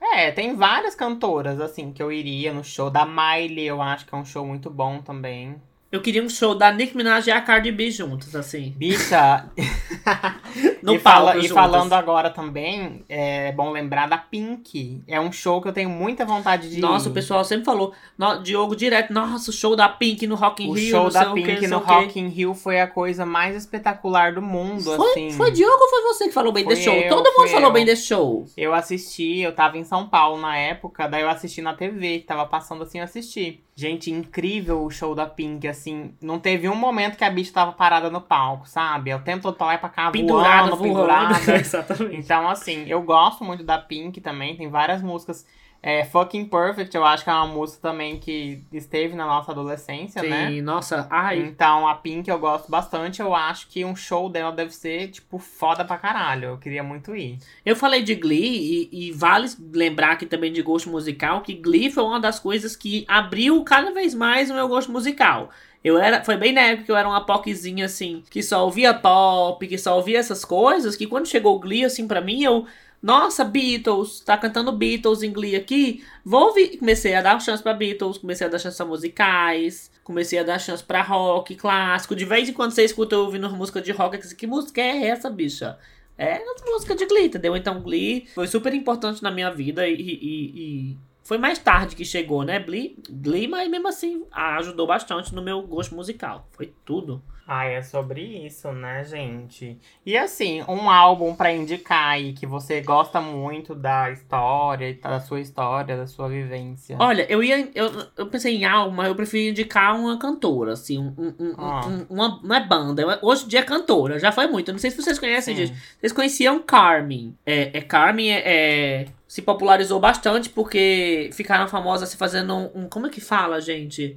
É, 0.02 0.32
tem 0.32 0.56
várias 0.56 0.96
cantoras, 0.96 1.62
assim, 1.62 1.94
que 1.94 2.04
eu 2.04 2.12
iria 2.12 2.54
no 2.54 2.64
show. 2.64 2.90
Da 2.90 3.06
Miley, 3.06 3.66
eu 3.66 3.82
acho 3.82 4.06
que 4.06 4.14
é 4.14 4.18
um 4.18 4.26
show 4.26 4.46
muito 4.46 4.70
bom 4.70 5.02
também. 5.02 5.56
Eu 5.94 6.02
queria 6.02 6.24
um 6.24 6.28
show 6.30 6.56
da 6.56 6.72
Nicki 6.72 6.98
Minaj 6.98 7.28
e 7.28 7.32
a 7.32 7.40
Cardi 7.40 7.72
B 7.72 7.92
juntos, 7.92 8.36
assim. 8.36 8.74
Bicha, 8.76 9.46
No 10.82 10.96
e, 10.96 11.00
fala- 11.00 11.38
e 11.38 11.48
falando 11.48 11.94
agora 11.94 12.32
também, 12.32 13.06
é 13.08 13.52
bom 13.52 13.70
lembrar 13.70 14.08
da 14.10 14.18
Pink. 14.18 15.04
É 15.08 15.22
um 15.22 15.32
show 15.32 15.62
que 15.62 15.68
eu 15.68 15.72
tenho 15.72 15.92
muita 15.92 16.26
vontade 16.26 16.68
de 16.70 16.82
Nossa, 16.82 17.08
ir. 17.08 17.12
o 17.12 17.14
pessoal 17.14 17.46
sempre 17.46 17.66
falou, 17.66 17.94
no, 18.18 18.42
Diogo 18.42 18.76
direto, 18.76 19.14
nossa, 19.14 19.52
o 19.52 19.54
show 19.54 19.76
da 19.76 19.88
Pink 19.88 20.26
no 20.26 20.34
Rock 20.34 20.64
in 20.66 20.70
O 20.70 20.74
Rio, 20.74 20.90
show 20.90 21.04
não 21.04 21.12
sei 21.12 21.22
da 21.22 21.32
o 21.32 21.36
que, 21.36 21.44
Pink 21.44 21.68
no 21.68 21.78
o. 21.78 21.80
Rock 21.82 22.20
in 22.20 22.28
Rio 22.28 22.56
foi 22.56 22.80
a 22.82 22.88
coisa 22.88 23.24
mais 23.24 23.56
espetacular 23.56 24.34
do 24.34 24.42
mundo, 24.42 24.96
Foi, 24.96 25.10
assim. 25.12 25.30
foi 25.32 25.52
Diogo 25.52 25.80
ou 25.80 25.90
foi 25.90 26.02
você 26.14 26.28
que 26.28 26.34
falou 26.34 26.52
bem 26.52 26.64
Fui 26.64 26.74
desse 26.74 26.86
show? 26.86 26.96
eu, 26.96 27.08
Todo 27.10 27.32
mundo 27.38 27.50
falou 27.50 27.68
eu. 27.70 27.74
bem 27.74 27.86
desse 27.86 28.08
show. 28.08 28.46
Eu 28.58 28.74
assisti, 28.74 29.42
eu 29.42 29.54
tava 29.54 29.78
em 29.78 29.84
São 29.84 30.08
Paulo 30.08 30.42
na 30.42 30.58
época, 30.58 31.08
daí 31.08 31.22
eu 31.22 31.30
assisti 31.30 31.62
na 31.62 31.76
TV, 31.76 32.18
que 32.20 32.26
tava 32.26 32.48
passando 32.48 32.82
assim, 32.82 32.98
eu 32.98 33.04
assisti. 33.04 33.62
Gente, 33.76 34.12
incrível 34.12 34.84
o 34.84 34.92
show 34.92 35.16
da 35.16 35.26
Pink, 35.26 35.68
assim, 35.68 36.14
não 36.22 36.38
teve 36.40 36.70
um 36.70 36.76
momento 36.76 37.18
que 37.18 37.24
a 37.24 37.30
bicha 37.30 37.52
tava 37.52 37.72
parada 37.72 38.10
no 38.10 38.22
palco, 38.22 38.68
sabe? 38.68 39.12
O 39.14 39.20
tempo 39.20 39.42
todo 39.42 39.56
pra 39.56 39.66
lá 39.68 39.78
pra 39.80 39.90
cá, 39.90 40.12
Pendurada, 40.12 40.76
voando, 40.76 40.78
voando. 40.78 40.94
pendurada. 40.94 41.56
Exatamente. 41.60 42.16
Então, 42.18 42.48
assim, 42.48 42.86
eu 42.88 43.02
gosto 43.02 43.44
muito 43.44 43.64
da 43.64 43.80
Pink 43.80 44.22
também, 44.22 44.56
tem 44.56 44.70
várias 44.70 45.02
músicas. 45.02 45.46
É, 45.86 46.06
Fucking 46.06 46.46
Perfect, 46.46 46.96
eu 46.96 47.04
acho 47.04 47.26
que 47.26 47.30
é 47.30 47.34
uma 47.34 47.46
música 47.46 47.82
também 47.82 48.18
que 48.18 48.64
esteve 48.72 49.16
na 49.16 49.26
nossa 49.26 49.52
adolescência, 49.52 50.22
Sim, 50.22 50.30
né? 50.30 50.62
nossa, 50.62 51.06
ai. 51.12 51.40
Então, 51.40 51.86
a 51.86 51.94
Pink 51.94 52.30
eu 52.30 52.40
gosto 52.40 52.72
bastante. 52.72 53.22
Eu 53.22 53.36
acho 53.36 53.68
que 53.68 53.84
um 53.84 53.94
show 53.94 54.30
dela 54.30 54.54
deve 54.54 54.74
ser, 54.74 55.10
tipo, 55.10 55.38
foda 55.38 55.84
pra 55.84 55.98
caralho. 55.98 56.52
Eu 56.52 56.58
queria 56.58 56.82
muito 56.82 57.14
ir. 57.14 57.38
Eu 57.66 57.76
falei 57.76 58.02
de 58.02 58.16
Glee 58.16 58.90
e, 58.94 59.08
e 59.08 59.12
vale 59.12 59.50
lembrar 59.74 60.14
aqui 60.14 60.26
também 60.26 60.54
de 60.54 60.62
gosto 60.62 60.90
musical 60.90 61.42
que 61.42 61.54
Glee 61.54 61.92
foi 61.92 62.06
uma 62.06 62.20
das 62.20 62.40
coisas 62.40 62.78
que 62.78 63.04
abriu 63.06 63.62
cada 63.66 63.92
vez 63.92 64.16
mais 64.16 64.50
o 64.50 64.54
meu 64.54 64.70
gosto 64.70 64.90
musical. 64.90 65.50
Eu 65.84 65.98
era, 65.98 66.24
foi 66.24 66.38
bem 66.38 66.54
na 66.54 66.62
época 66.62 66.86
que 66.86 66.92
eu 66.92 66.96
era 66.96 67.10
uma 67.10 67.26
POCzinha 67.26 67.88
assim, 67.88 68.24
que 68.30 68.42
só 68.42 68.64
ouvia 68.64 68.94
pop, 68.94 69.68
que 69.68 69.78
só 69.78 69.98
ouvia 69.98 70.18
essas 70.18 70.46
coisas, 70.46 70.96
que 70.96 71.06
quando 71.06 71.28
chegou 71.28 71.58
o 71.58 71.60
Glee 71.60 71.84
assim 71.84 72.08
pra 72.08 72.22
mim, 72.22 72.42
eu, 72.42 72.66
nossa, 73.04 73.44
Beatles, 73.44 74.22
tá 74.22 74.38
cantando 74.38 74.72
Beatles 74.72 75.22
em 75.24 75.32
Glee 75.34 75.56
aqui, 75.58 76.04
vou 76.24 76.48
ouvir. 76.48 76.78
Comecei 76.78 77.14
a 77.14 77.22
dar 77.22 77.40
chance 77.42 77.62
pra 77.62 77.74
Beatles, 77.74 78.18
comecei 78.18 78.48
a 78.48 78.50
dar 78.50 78.58
chance 78.60 78.82
a 78.82 78.86
musicais, 78.86 79.92
comecei 80.04 80.40
a 80.40 80.44
dar 80.44 80.58
chance 80.58 80.82
pra 80.84 81.02
rock 81.02 81.56
clássico. 81.56 82.16
De 82.16 82.24
vez 82.26 82.48
em 82.48 82.54
quando 82.54 82.72
você 82.72 82.84
escuta 82.86 83.14
eu 83.16 83.26
ouvindo 83.26 83.50
música 83.52 83.82
de 83.82 83.92
rock, 83.92 84.18
que, 84.18 84.34
que 84.36 84.48
música 84.48 84.82
é 84.82 85.08
essa, 85.08 85.30
bicha? 85.30 85.78
É 86.18 86.36
as 86.36 86.64
músicas 86.66 86.96
de 86.98 87.06
Glee, 87.06 87.26
entendeu? 87.26 87.56
Então 87.58 87.82
Glee 87.82 88.28
foi 88.34 88.48
super 88.48 88.74
importante 88.74 89.22
na 89.22 89.32
minha 89.32 89.52
vida 89.52 89.88
e, 89.88 89.94
e- 89.96 90.92
e 90.94 90.98
foi 91.24 91.38
mais 91.38 91.58
tarde 91.60 91.96
que 91.96 92.06
chegou, 92.06 92.44
né? 92.44 92.60
Glee, 92.60 92.98
Glee, 93.10 93.48
mas 93.48 93.70
mesmo 93.70 93.88
assim 93.88 94.24
ajudou 94.32 94.88
bastante 94.88 95.34
no 95.36 95.42
meu 95.42 95.62
gosto 95.64 95.94
musical. 95.96 96.48
Foi 96.52 96.72
tudo. 96.86 97.22
Ah, 97.46 97.66
é 97.66 97.82
sobre 97.82 98.22
isso, 98.22 98.72
né, 98.72 99.04
gente? 99.04 99.78
E 100.06 100.18
assim, 100.18 100.62
um 100.66 100.90
álbum 100.90 101.36
pra 101.36 101.52
indicar 101.52 102.08
aí 102.12 102.32
que 102.32 102.46
você 102.48 102.80
gosta 102.80 103.20
muito 103.20 103.76
da 103.76 104.10
história, 104.12 104.98
da 105.02 105.20
sua 105.20 105.42
história, 105.42 105.98
da 105.98 106.08
sua 106.08 106.30
vivência. 106.30 106.96
Olha, 107.00 107.26
eu 107.30 107.44
ia. 107.44 107.70
Eu, 107.76 107.92
eu 108.18 108.28
pensei 108.28 108.56
em 108.56 108.64
algo, 108.66 108.96
mas 108.96 109.10
eu 109.10 109.16
prefiro 109.16 109.50
indicar 109.52 109.94
uma 110.00 110.18
cantora, 110.18 110.72
assim, 110.72 110.98
um, 111.00 111.34
um- 111.38 111.56
Ah. 111.58 111.86
um- 111.86 112.06
uma, 112.10 112.40
não 112.42 112.56
é 112.56 112.66
banda. 112.66 113.20
Hoje 113.22 113.44
em 113.44 113.48
dia 113.50 113.60
é 113.60 113.64
cantora, 113.64 114.18
já 114.20 114.32
foi 114.32 114.48
muito. 114.48 114.72
Não 114.72 114.80
sei 114.80 114.90
se 114.92 114.96
vocês 115.02 115.20
conhecem, 115.20 115.54
Sim. 115.54 115.66
gente. 115.68 115.80
Vocês 116.00 116.14
conheciam 116.14 116.62
Carmen. 116.62 117.36
É, 117.46 117.78
é 117.78 117.82
Carmen 117.82 118.32
é, 118.32 118.42
é- 118.46 119.06
se 119.28 119.42
popularizou 119.42 120.00
bastante 120.00 120.48
porque 120.50 121.30
ficaram 121.34 121.68
famosas 121.68 122.08
se 122.08 122.16
fazendo 122.16 122.54
um, 122.56 122.84
um- 122.84 122.88
Como 122.90 123.08
é 123.08 123.10
que 123.10 123.20
fala, 123.20 123.60
gente? 123.60 124.16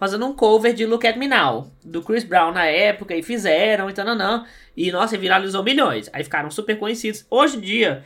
Fazendo 0.00 0.24
um 0.26 0.32
cover 0.34 0.72
de 0.72 0.84
Look 0.86 1.06
at 1.06 1.16
Me 1.16 1.28
Now, 1.28 1.70
do 1.84 2.02
Chris 2.02 2.24
Brown 2.24 2.52
na 2.52 2.64
época, 2.64 3.14
e 3.14 3.22
fizeram, 3.22 3.88
e 3.88 3.92
tananã. 3.92 4.46
E, 4.74 4.90
nossa, 4.90 5.16
viralizou 5.18 5.62
milhões. 5.62 6.08
Aí 6.12 6.24
ficaram 6.24 6.50
super 6.50 6.78
conhecidos. 6.78 7.26
Hoje 7.30 7.58
em 7.58 7.60
dia, 7.60 8.02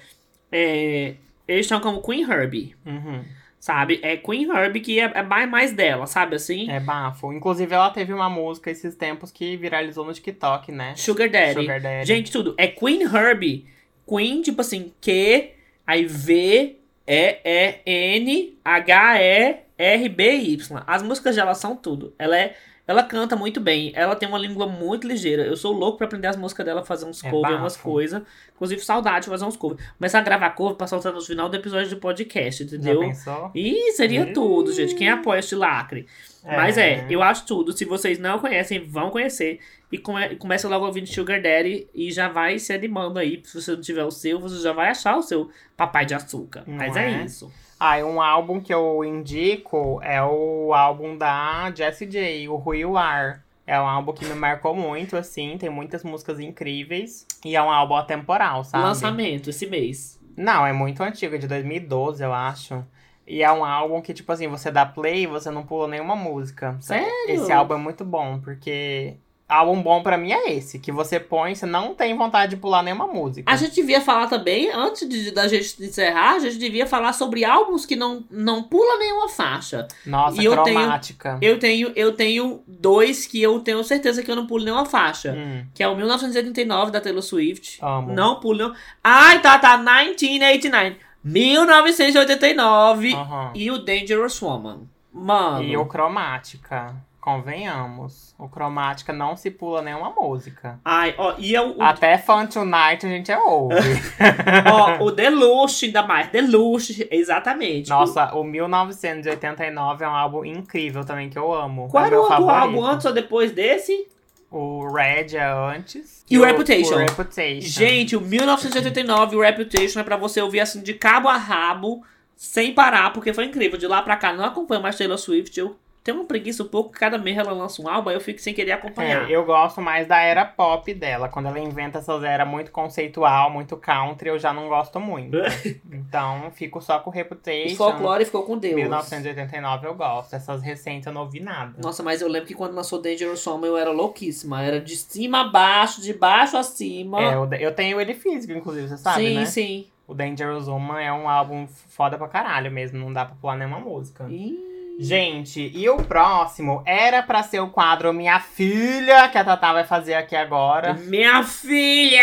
é, 0.50 1.14
eles 1.46 1.66
estão 1.66 1.78
como 1.80 2.02
Queen 2.02 2.22
Herbie, 2.28 2.74
Uhum. 2.84 3.22
sabe? 3.60 4.00
É 4.02 4.16
Queen 4.16 4.48
Herbie 4.50 4.80
que 4.80 4.98
é, 4.98 5.04
é 5.14 5.22
mais, 5.46 5.72
dela, 5.72 6.06
sabe 6.08 6.34
assim? 6.34 6.68
É 6.68 6.80
bafo. 6.80 7.32
Inclusive, 7.32 7.72
ela 7.72 7.90
teve 7.90 8.12
uma 8.12 8.28
música 8.28 8.72
esses 8.72 8.96
tempos 8.96 9.30
que 9.30 9.56
viralizou 9.56 10.04
no 10.04 10.12
TikTok, 10.12 10.72
né? 10.72 10.94
Sugar 10.96 11.30
Daddy. 11.30 11.60
Sugar 11.60 11.80
Daddy. 11.80 12.06
Gente, 12.06 12.32
tudo. 12.32 12.54
É 12.58 12.66
Queen 12.66 13.02
Herbie. 13.02 13.66
Queen, 14.06 14.42
tipo 14.42 14.60
assim, 14.60 14.92
Q, 15.00 15.50
aí 15.86 16.04
V, 16.06 16.76
E, 17.06 17.38
E, 17.44 17.80
N, 17.86 18.58
H, 18.64 19.22
E, 19.22 19.63
R, 19.76 20.08
B, 20.08 20.32
Y. 20.32 20.82
As 20.86 21.02
músicas 21.02 21.36
dela 21.36 21.54
são 21.54 21.74
tudo. 21.76 22.14
Ela 22.18 22.36
é. 22.38 22.56
Ela 22.86 23.02
canta 23.02 23.34
muito 23.34 23.62
bem. 23.62 23.92
Ela 23.94 24.14
tem 24.14 24.28
uma 24.28 24.36
língua 24.36 24.66
muito 24.66 25.08
ligeira. 25.08 25.42
Eu 25.42 25.56
sou 25.56 25.72
louco 25.72 25.96
pra 25.96 26.06
aprender 26.06 26.26
as 26.26 26.36
músicas 26.36 26.66
dela, 26.66 26.84
fazer 26.84 27.06
uns 27.06 27.24
É 27.24 27.30
covers, 27.30 27.56
umas 27.58 27.76
coisas. 27.78 28.22
Inclusive, 28.54 28.84
saudade 28.84 29.24
de 29.24 29.30
fazer 29.30 29.46
uns 29.46 29.56
covers. 29.56 29.82
Começar 29.96 30.18
a 30.18 30.22
gravar 30.22 30.50
cover 30.50 30.76
pra 30.76 30.86
soltar 30.86 31.10
no 31.10 31.20
final 31.22 31.48
do 31.48 31.56
episódio 31.56 31.88
do 31.88 31.96
podcast, 31.96 32.62
Já 32.68 32.76
entendeu? 32.76 33.00
pensou? 33.00 33.50
Ih, 33.54 33.92
seria 33.92 34.34
tudo, 34.34 34.70
gente. 34.70 34.94
Quem 34.94 35.08
apoia 35.08 35.38
este 35.38 35.54
lacre? 35.54 36.06
Mas 36.44 36.76
é, 36.76 37.06
eu 37.08 37.22
acho 37.22 37.46
tudo. 37.46 37.72
Se 37.72 37.86
vocês 37.86 38.18
não 38.18 38.38
conhecem, 38.38 38.84
vão 38.84 39.08
conhecer. 39.08 39.60
E 39.90 39.96
come, 39.96 40.36
começa 40.36 40.68
logo 40.68 40.84
ouvindo 40.84 41.06
Sugar 41.06 41.40
Daddy 41.40 41.88
e 41.94 42.12
já 42.12 42.28
vai 42.28 42.58
se 42.58 42.70
animando 42.70 43.18
aí. 43.18 43.40
Se 43.44 43.62
você 43.62 43.72
não 43.72 43.80
tiver 43.80 44.04
o 44.04 44.10
seu, 44.10 44.38
você 44.38 44.62
já 44.62 44.74
vai 44.74 44.90
achar 44.90 45.16
o 45.16 45.22
seu 45.22 45.48
papai 45.74 46.04
de 46.04 46.12
açúcar. 46.12 46.64
Não 46.66 46.76
Mas 46.76 46.94
é, 46.96 47.12
é? 47.12 47.24
isso. 47.24 47.50
Ah, 47.78 47.98
e 47.98 48.04
um 48.04 48.20
álbum 48.20 48.60
que 48.60 48.72
eu 48.72 49.04
indico 49.04 50.00
é 50.02 50.22
o 50.22 50.72
álbum 50.72 51.16
da 51.16 51.72
Jessie 51.74 52.06
J, 52.06 52.48
o 52.48 52.54
Who 52.54 52.74
You 52.74 52.96
Are. 52.96 53.40
É 53.66 53.80
um 53.80 53.86
álbum 53.86 54.12
que 54.12 54.24
me 54.24 54.34
marcou 54.34 54.74
muito, 54.74 55.16
assim, 55.16 55.56
tem 55.58 55.70
muitas 55.70 56.04
músicas 56.04 56.38
incríveis. 56.38 57.26
E 57.44 57.56
é 57.56 57.62
um 57.62 57.70
álbum 57.70 57.96
atemporal, 57.96 58.62
sabe? 58.62 58.84
Lançamento 58.84 59.50
esse 59.50 59.66
mês. 59.66 60.20
Não, 60.36 60.66
é 60.66 60.72
muito 60.72 61.02
antigo, 61.02 61.34
é 61.34 61.38
de 61.38 61.46
2012, 61.46 62.22
eu 62.22 62.32
acho. 62.32 62.84
E 63.26 63.42
é 63.42 63.50
um 63.50 63.64
álbum 63.64 64.02
que, 64.02 64.12
tipo 64.12 64.30
assim, 64.30 64.46
você 64.48 64.70
dá 64.70 64.84
play 64.84 65.22
e 65.22 65.26
você 65.26 65.50
não 65.50 65.64
pula 65.64 65.88
nenhuma 65.88 66.14
música. 66.14 66.76
Sério? 66.80 67.08
Esse 67.26 67.50
álbum 67.50 67.74
é 67.74 67.78
muito 67.78 68.04
bom, 68.04 68.38
porque 68.38 69.16
álbum 69.48 69.82
bom 69.82 70.02
pra 70.02 70.16
mim 70.16 70.32
é 70.32 70.52
esse, 70.52 70.78
que 70.78 70.90
você 70.90 71.20
põe, 71.20 71.54
você 71.54 71.66
não 71.66 71.94
tem 71.94 72.16
vontade 72.16 72.54
de 72.54 72.60
pular 72.60 72.82
nenhuma 72.82 73.06
música. 73.06 73.50
A 73.50 73.56
gente 73.56 73.74
devia 73.74 74.00
falar 74.00 74.26
também, 74.26 74.70
antes 74.72 75.08
de, 75.08 75.30
da 75.30 75.46
gente 75.46 75.82
encerrar, 75.84 76.34
a 76.34 76.38
gente 76.38 76.58
devia 76.58 76.86
falar 76.86 77.12
sobre 77.12 77.44
álbuns 77.44 77.84
que 77.86 77.94
não, 77.96 78.24
não 78.30 78.62
pula 78.62 78.98
nenhuma 78.98 79.28
faixa. 79.28 79.86
Nossa, 80.06 80.40
e 80.40 80.44
eu 80.44 80.56
tenho- 80.62 80.78
cromática. 80.80 81.38
Eu 81.42 81.58
tenho, 81.58 81.92
eu 81.94 82.12
tenho 82.14 82.62
dois 82.66 83.26
que 83.26 83.40
eu 83.42 83.60
tenho 83.60 83.84
certeza 83.84 84.22
que 84.22 84.30
eu 84.30 84.36
não 84.36 84.46
pulo 84.46 84.64
nenhuma 84.64 84.86
faixa. 84.86 85.32
Hum, 85.36 85.64
Que 85.74 85.82
é 85.82 85.88
o 85.88 85.96
1989 85.96 86.90
da 86.90 87.00
Taylor 87.00 87.22
Swift. 87.22 87.78
amo. 87.82 88.12
Não 88.12 88.40
pulo 88.40 88.58
nenhum. 88.58 88.74
Ai, 89.02 89.40
tá, 89.42 89.58
tá. 89.58 89.76
1989. 89.78 90.96
1989. 91.24 93.14
Aham. 93.14 93.50
E 93.54 93.70
o 93.70 93.78
Dangerous 93.78 94.40
Woman. 94.42 94.82
Mano. 95.12 95.62
E 95.64 95.76
o 95.76 95.86
cromática. 95.86 96.94
Convenhamos. 97.24 98.34
O 98.38 98.48
cromática 98.50 99.10
não 99.10 99.34
se 99.34 99.50
pula 99.50 99.80
nenhuma 99.80 100.10
música. 100.10 100.78
Ai, 100.84 101.14
ó, 101.16 101.34
e 101.38 101.56
é 101.56 101.62
o, 101.62 101.78
o- 101.78 101.82
Até 101.82 102.18
Fun 102.18 102.46
Tonight 102.46 103.06
a 103.06 103.08
gente 103.08 103.32
é 103.32 103.38
ouve. 103.38 103.74
ó, 104.70 105.02
o 105.02 105.10
Deluxe, 105.10 105.86
ainda 105.86 106.02
mais. 106.02 106.28
Deluxe, 106.28 107.08
exatamente. 107.10 107.88
Nossa, 107.88 108.34
o 108.34 108.44
1989 108.44 110.04
é 110.04 110.08
um 110.08 110.14
álbum 110.14 110.44
incrível 110.44 111.02
também 111.02 111.30
que 111.30 111.38
eu 111.38 111.50
amo. 111.52 111.88
Qual 111.88 112.04
é 112.04 112.08
era 112.08 112.18
o 112.18 112.22
outro 112.24 112.50
álbum 112.50 112.84
antes 112.84 113.06
ou 113.06 113.12
depois 113.14 113.52
desse? 113.52 114.06
O 114.50 114.86
Red 114.92 115.34
é 115.36 115.44
antes. 115.74 116.24
E 116.30 116.38
o 116.38 116.44
Reputation. 116.44 116.94
O 116.94 116.98
Reputation. 116.98 117.66
Gente, 117.68 118.16
o 118.16 118.20
1989, 118.20 119.36
o 119.36 119.40
Reputation, 119.40 119.98
é 119.98 120.02
pra 120.04 120.16
você 120.18 120.42
ouvir 120.42 120.60
assim 120.60 120.82
de 120.82 120.92
cabo 120.92 121.28
a 121.28 121.36
rabo, 121.38 122.04
sem 122.36 122.74
parar, 122.74 123.12
porque 123.14 123.32
foi 123.32 123.46
incrível. 123.46 123.78
De 123.78 123.86
lá 123.86 124.02
pra 124.02 124.16
cá, 124.16 124.32
não 124.32 124.44
acompanho 124.44 124.82
mais 124.82 124.96
Taylor 124.98 125.16
Swift. 125.18 125.58
Eu 125.58 125.74
tenho 126.04 126.18
uma 126.18 126.26
preguiça 126.26 126.62
um 126.62 126.68
pouco, 126.68 126.90
cada 126.90 127.16
mês 127.16 127.38
ela 127.38 127.52
lança 127.52 127.80
um 127.80 127.88
álbum, 127.88 128.10
aí 128.10 128.14
eu 128.14 128.20
fico 128.20 128.38
sem 128.38 128.52
querer 128.52 128.72
acompanhar. 128.72 129.28
É, 129.28 129.34
eu 129.34 129.42
gosto 129.42 129.80
mais 129.80 130.06
da 130.06 130.18
era 130.18 130.44
pop 130.44 130.92
dela. 130.92 131.30
Quando 131.30 131.46
ela 131.46 131.58
inventa 131.58 131.98
essas 131.98 132.22
eras 132.22 132.46
muito 132.46 132.70
conceitual, 132.70 133.50
muito 133.50 133.74
country, 133.78 134.28
eu 134.28 134.38
já 134.38 134.52
não 134.52 134.68
gosto 134.68 135.00
muito. 135.00 135.38
então, 135.90 136.50
fico 136.52 136.78
só 136.82 136.98
com 136.98 137.08
O 137.08 137.12
Reputation. 137.12 137.74
folclore 137.76 138.26
ficou 138.26 138.42
com 138.42 138.58
Deus. 138.58 138.74
1989 138.74 139.86
eu 139.86 139.94
gosto. 139.94 140.34
Essas 140.36 140.62
recentes 140.62 141.06
eu 141.06 141.12
não 141.12 141.22
ouvi 141.22 141.40
nada. 141.40 141.74
Nossa, 141.82 142.02
mas 142.02 142.20
eu 142.20 142.28
lembro 142.28 142.48
que 142.48 142.54
quando 142.54 142.74
lançou 142.74 143.00
Dangerous 143.00 143.46
Woman 143.46 143.68
eu 143.68 143.78
era 143.78 143.90
louquíssima. 143.90 144.62
Era 144.62 144.78
de 144.78 144.96
cima 144.96 145.40
a 145.40 145.44
baixo, 145.44 146.02
de 146.02 146.12
baixo 146.12 146.58
a 146.58 146.62
cima. 146.62 147.22
É, 147.22 147.34
eu, 147.34 147.48
eu 147.54 147.74
tenho 147.74 147.98
ele 147.98 148.12
físico, 148.12 148.52
inclusive, 148.52 148.88
você 148.88 148.98
sabe, 148.98 149.26
sim, 149.26 149.34
né? 149.36 149.46
sim. 149.46 149.86
O 150.06 150.12
Dangerous 150.12 150.68
Woman 150.68 151.00
é 151.00 151.10
um 151.10 151.26
álbum 151.26 151.66
foda 151.66 152.18
pra 152.18 152.28
caralho 152.28 152.70
mesmo. 152.70 152.98
Não 152.98 153.10
dá 153.10 153.24
pra 153.24 153.34
pular 153.36 153.56
nenhuma 153.56 153.80
música. 153.80 154.26
Ih, 154.28 154.73
Gente, 154.98 155.72
e 155.74 155.88
o 155.88 155.96
próximo 155.96 156.82
era 156.86 157.22
pra 157.22 157.42
ser 157.42 157.60
o 157.60 157.68
quadro 157.68 158.12
Minha 158.12 158.38
Filha, 158.38 159.28
que 159.28 159.36
a 159.36 159.44
Tatá 159.44 159.72
vai 159.72 159.84
fazer 159.84 160.14
aqui 160.14 160.36
agora. 160.36 160.94
Minha 160.94 161.42
filha! 161.42 162.22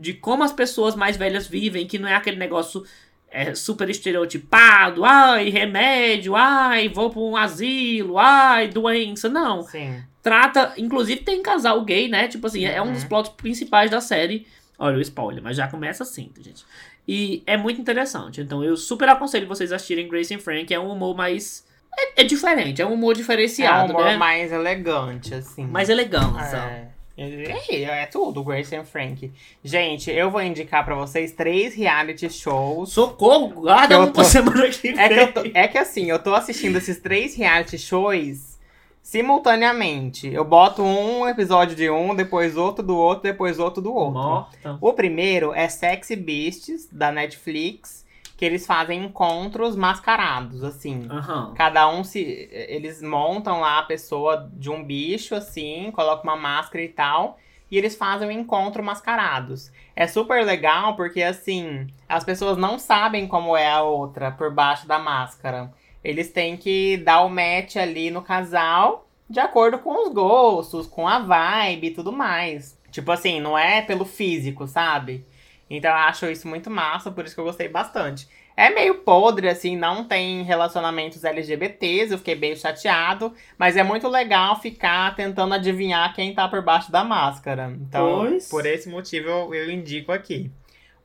de 0.00 0.14
como 0.14 0.42
as 0.42 0.52
pessoas 0.52 0.94
mais 0.94 1.16
velhas 1.16 1.46
vivem, 1.46 1.86
que 1.86 1.98
não 1.98 2.08
é 2.08 2.14
aquele 2.14 2.36
negócio 2.38 2.84
é, 3.30 3.54
super 3.54 3.88
estereotipado. 3.90 5.04
Ai, 5.04 5.48
remédio, 5.50 6.34
ai, 6.36 6.88
vou 6.88 7.10
pra 7.10 7.20
um 7.20 7.36
asilo, 7.36 8.18
ai, 8.18 8.68
doença. 8.68 9.28
Não. 9.28 9.62
Sim. 9.62 10.02
Trata, 10.22 10.74
inclusive 10.76 11.20
tem 11.22 11.42
casal 11.42 11.82
gay, 11.84 12.08
né? 12.08 12.28
Tipo 12.28 12.46
assim, 12.46 12.64
é 12.64 12.80
um 12.82 12.92
dos 12.92 13.02
Uhum. 13.02 13.08
plots 13.08 13.32
principais 13.32 13.90
da 13.90 14.00
série. 14.00 14.46
Olha 14.78 14.96
o 14.96 15.00
spoiler, 15.00 15.42
mas 15.42 15.56
já 15.56 15.66
começa 15.68 16.02
assim, 16.02 16.30
gente. 16.40 16.64
E 17.06 17.42
é 17.46 17.56
muito 17.56 17.80
interessante. 17.80 18.40
Então 18.40 18.62
eu 18.62 18.76
super 18.76 19.08
aconselho 19.08 19.46
vocês 19.46 19.72
assistirem 19.72 20.08
Grace 20.08 20.34
and 20.34 20.38
Frank. 20.38 20.72
É 20.72 20.78
um 20.80 20.90
humor 20.90 21.16
mais. 21.16 21.66
É, 21.98 22.20
é 22.22 22.24
diferente, 22.24 22.80
é 22.80 22.86
um 22.86 22.92
humor 22.94 23.12
É 23.12 23.14
um 23.14 23.18
diferenciado, 23.18 23.92
humor 23.92 24.04
né? 24.04 24.16
mais 24.16 24.52
elegante, 24.52 25.34
assim. 25.34 25.66
Mais 25.66 25.88
elegância. 25.88 26.56
É. 26.56 26.89
É, 27.22 27.82
é 28.02 28.06
tudo, 28.06 28.42
Grace 28.42 28.74
and 28.74 28.84
Frank. 28.84 29.30
Gente, 29.62 30.10
eu 30.10 30.30
vou 30.30 30.42
indicar 30.42 30.84
pra 30.84 30.94
vocês 30.94 31.32
três 31.32 31.74
reality 31.74 32.30
shows. 32.30 32.92
Socorro, 32.92 33.48
guarda 33.48 33.94
Eu 33.94 34.02
um 34.02 34.12
tô- 34.12 34.24
semana 34.24 34.68
que 34.70 34.92
vem. 34.92 34.98
É 35.00 35.26
que, 35.26 35.32
tô- 35.32 35.50
é 35.54 35.68
que 35.68 35.78
assim, 35.78 36.08
eu 36.10 36.18
tô 36.18 36.34
assistindo 36.34 36.76
esses 36.78 36.98
três 36.98 37.36
reality 37.36 37.76
shows 37.78 38.58
simultaneamente. 39.02 40.28
Eu 40.32 40.44
boto 40.44 40.82
um 40.82 41.26
episódio 41.28 41.76
de 41.76 41.90
um, 41.90 42.14
depois 42.14 42.56
outro 42.56 42.82
do 42.84 42.96
outro, 42.96 43.24
depois 43.24 43.58
outro 43.58 43.82
do 43.82 43.92
outro. 43.94 44.14
Morta. 44.20 44.78
O 44.80 44.92
primeiro 44.92 45.52
é 45.54 45.68
Sexy 45.68 46.16
Beasts, 46.16 46.88
da 46.90 47.10
Netflix, 47.12 48.04
que 48.40 48.44
eles 48.46 48.64
fazem 48.64 49.04
encontros 49.04 49.76
mascarados, 49.76 50.64
assim. 50.64 51.06
Aham. 51.10 51.52
Cada 51.54 51.86
um 51.90 52.02
se. 52.02 52.48
Eles 52.50 53.02
montam 53.02 53.60
lá 53.60 53.80
a 53.80 53.82
pessoa 53.82 54.50
de 54.54 54.70
um 54.70 54.82
bicho, 54.82 55.34
assim, 55.34 55.90
colocam 55.92 56.22
uma 56.22 56.40
máscara 56.40 56.82
e 56.82 56.88
tal. 56.88 57.36
E 57.70 57.76
eles 57.76 57.94
fazem 57.94 58.28
um 58.28 58.30
encontro 58.30 58.82
mascarados. 58.82 59.70
É 59.94 60.06
super 60.06 60.42
legal 60.42 60.96
porque, 60.96 61.22
assim, 61.22 61.86
as 62.08 62.24
pessoas 62.24 62.56
não 62.56 62.78
sabem 62.78 63.28
como 63.28 63.54
é 63.54 63.70
a 63.70 63.82
outra 63.82 64.30
por 64.30 64.50
baixo 64.50 64.88
da 64.88 64.98
máscara. 64.98 65.70
Eles 66.02 66.32
têm 66.32 66.56
que 66.56 66.96
dar 66.96 67.20
o 67.20 67.28
match 67.28 67.76
ali 67.76 68.10
no 68.10 68.22
casal 68.22 69.06
de 69.28 69.38
acordo 69.38 69.80
com 69.80 70.06
os 70.06 70.14
gostos, 70.14 70.86
com 70.86 71.06
a 71.06 71.18
vibe 71.18 71.88
e 71.88 71.94
tudo 71.94 72.10
mais. 72.10 72.80
Tipo 72.90 73.12
assim, 73.12 73.38
não 73.38 73.56
é 73.56 73.82
pelo 73.82 74.06
físico, 74.06 74.66
sabe? 74.66 75.26
Então 75.70 75.90
eu 75.90 75.96
acho 75.96 76.26
isso 76.26 76.48
muito 76.48 76.68
massa, 76.68 77.10
por 77.12 77.24
isso 77.24 77.34
que 77.34 77.40
eu 77.40 77.44
gostei 77.44 77.68
bastante. 77.68 78.28
É 78.56 78.68
meio 78.68 78.96
podre, 78.96 79.48
assim, 79.48 79.76
não 79.76 80.04
tem 80.04 80.42
relacionamentos 80.42 81.24
LGBTs, 81.24 82.12
eu 82.12 82.18
fiquei 82.18 82.34
meio 82.34 82.56
chateado, 82.56 83.32
mas 83.56 83.76
é 83.76 83.82
muito 83.82 84.08
legal 84.08 84.60
ficar 84.60 85.14
tentando 85.14 85.54
adivinhar 85.54 86.12
quem 86.14 86.34
tá 86.34 86.46
por 86.48 86.60
baixo 86.60 86.90
da 86.92 87.04
máscara. 87.04 87.72
Então, 87.80 88.18
Pois. 88.18 88.48
por 88.48 88.66
esse 88.66 88.88
motivo 88.88 89.28
eu, 89.28 89.54
eu 89.54 89.70
indico 89.70 90.12
aqui. 90.12 90.50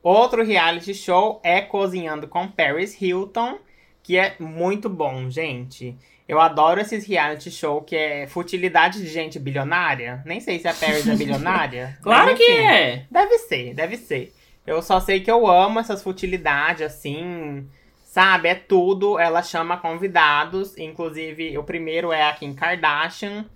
Outro 0.02 0.44
reality 0.44 0.92
show 0.92 1.40
é 1.42 1.60
Cozinhando 1.60 2.28
com 2.28 2.46
Paris 2.46 3.00
Hilton, 3.00 3.58
que 4.02 4.18
é 4.18 4.36
muito 4.38 4.88
bom, 4.88 5.30
gente. 5.30 5.96
Eu 6.28 6.40
adoro 6.40 6.80
esses 6.80 7.06
reality 7.06 7.50
show 7.50 7.80
que 7.82 7.96
é 7.96 8.26
futilidade 8.26 9.00
de 9.00 9.08
gente 9.08 9.38
bilionária. 9.38 10.22
Nem 10.26 10.40
sei 10.40 10.58
se 10.58 10.68
a 10.68 10.74
Paris 10.74 11.08
é 11.08 11.14
bilionária. 11.16 11.96
claro 12.02 12.34
que 12.36 12.42
é. 12.42 13.04
Deve 13.10 13.38
ser, 13.38 13.74
deve 13.74 13.96
ser. 13.96 14.32
Eu 14.66 14.82
só 14.82 14.98
sei 15.00 15.20
que 15.20 15.30
eu 15.30 15.46
amo 15.46 15.78
essas 15.78 16.02
futilidades, 16.02 16.82
assim. 16.82 17.68
Sabe? 18.04 18.48
É 18.48 18.54
tudo. 18.54 19.18
Ela 19.18 19.42
chama 19.42 19.76
convidados. 19.76 20.76
Inclusive, 20.76 21.56
o 21.56 21.62
primeiro 21.62 22.12
é 22.12 22.28
a 22.28 22.32
Kim 22.32 22.54
Kardashian. 22.54 23.46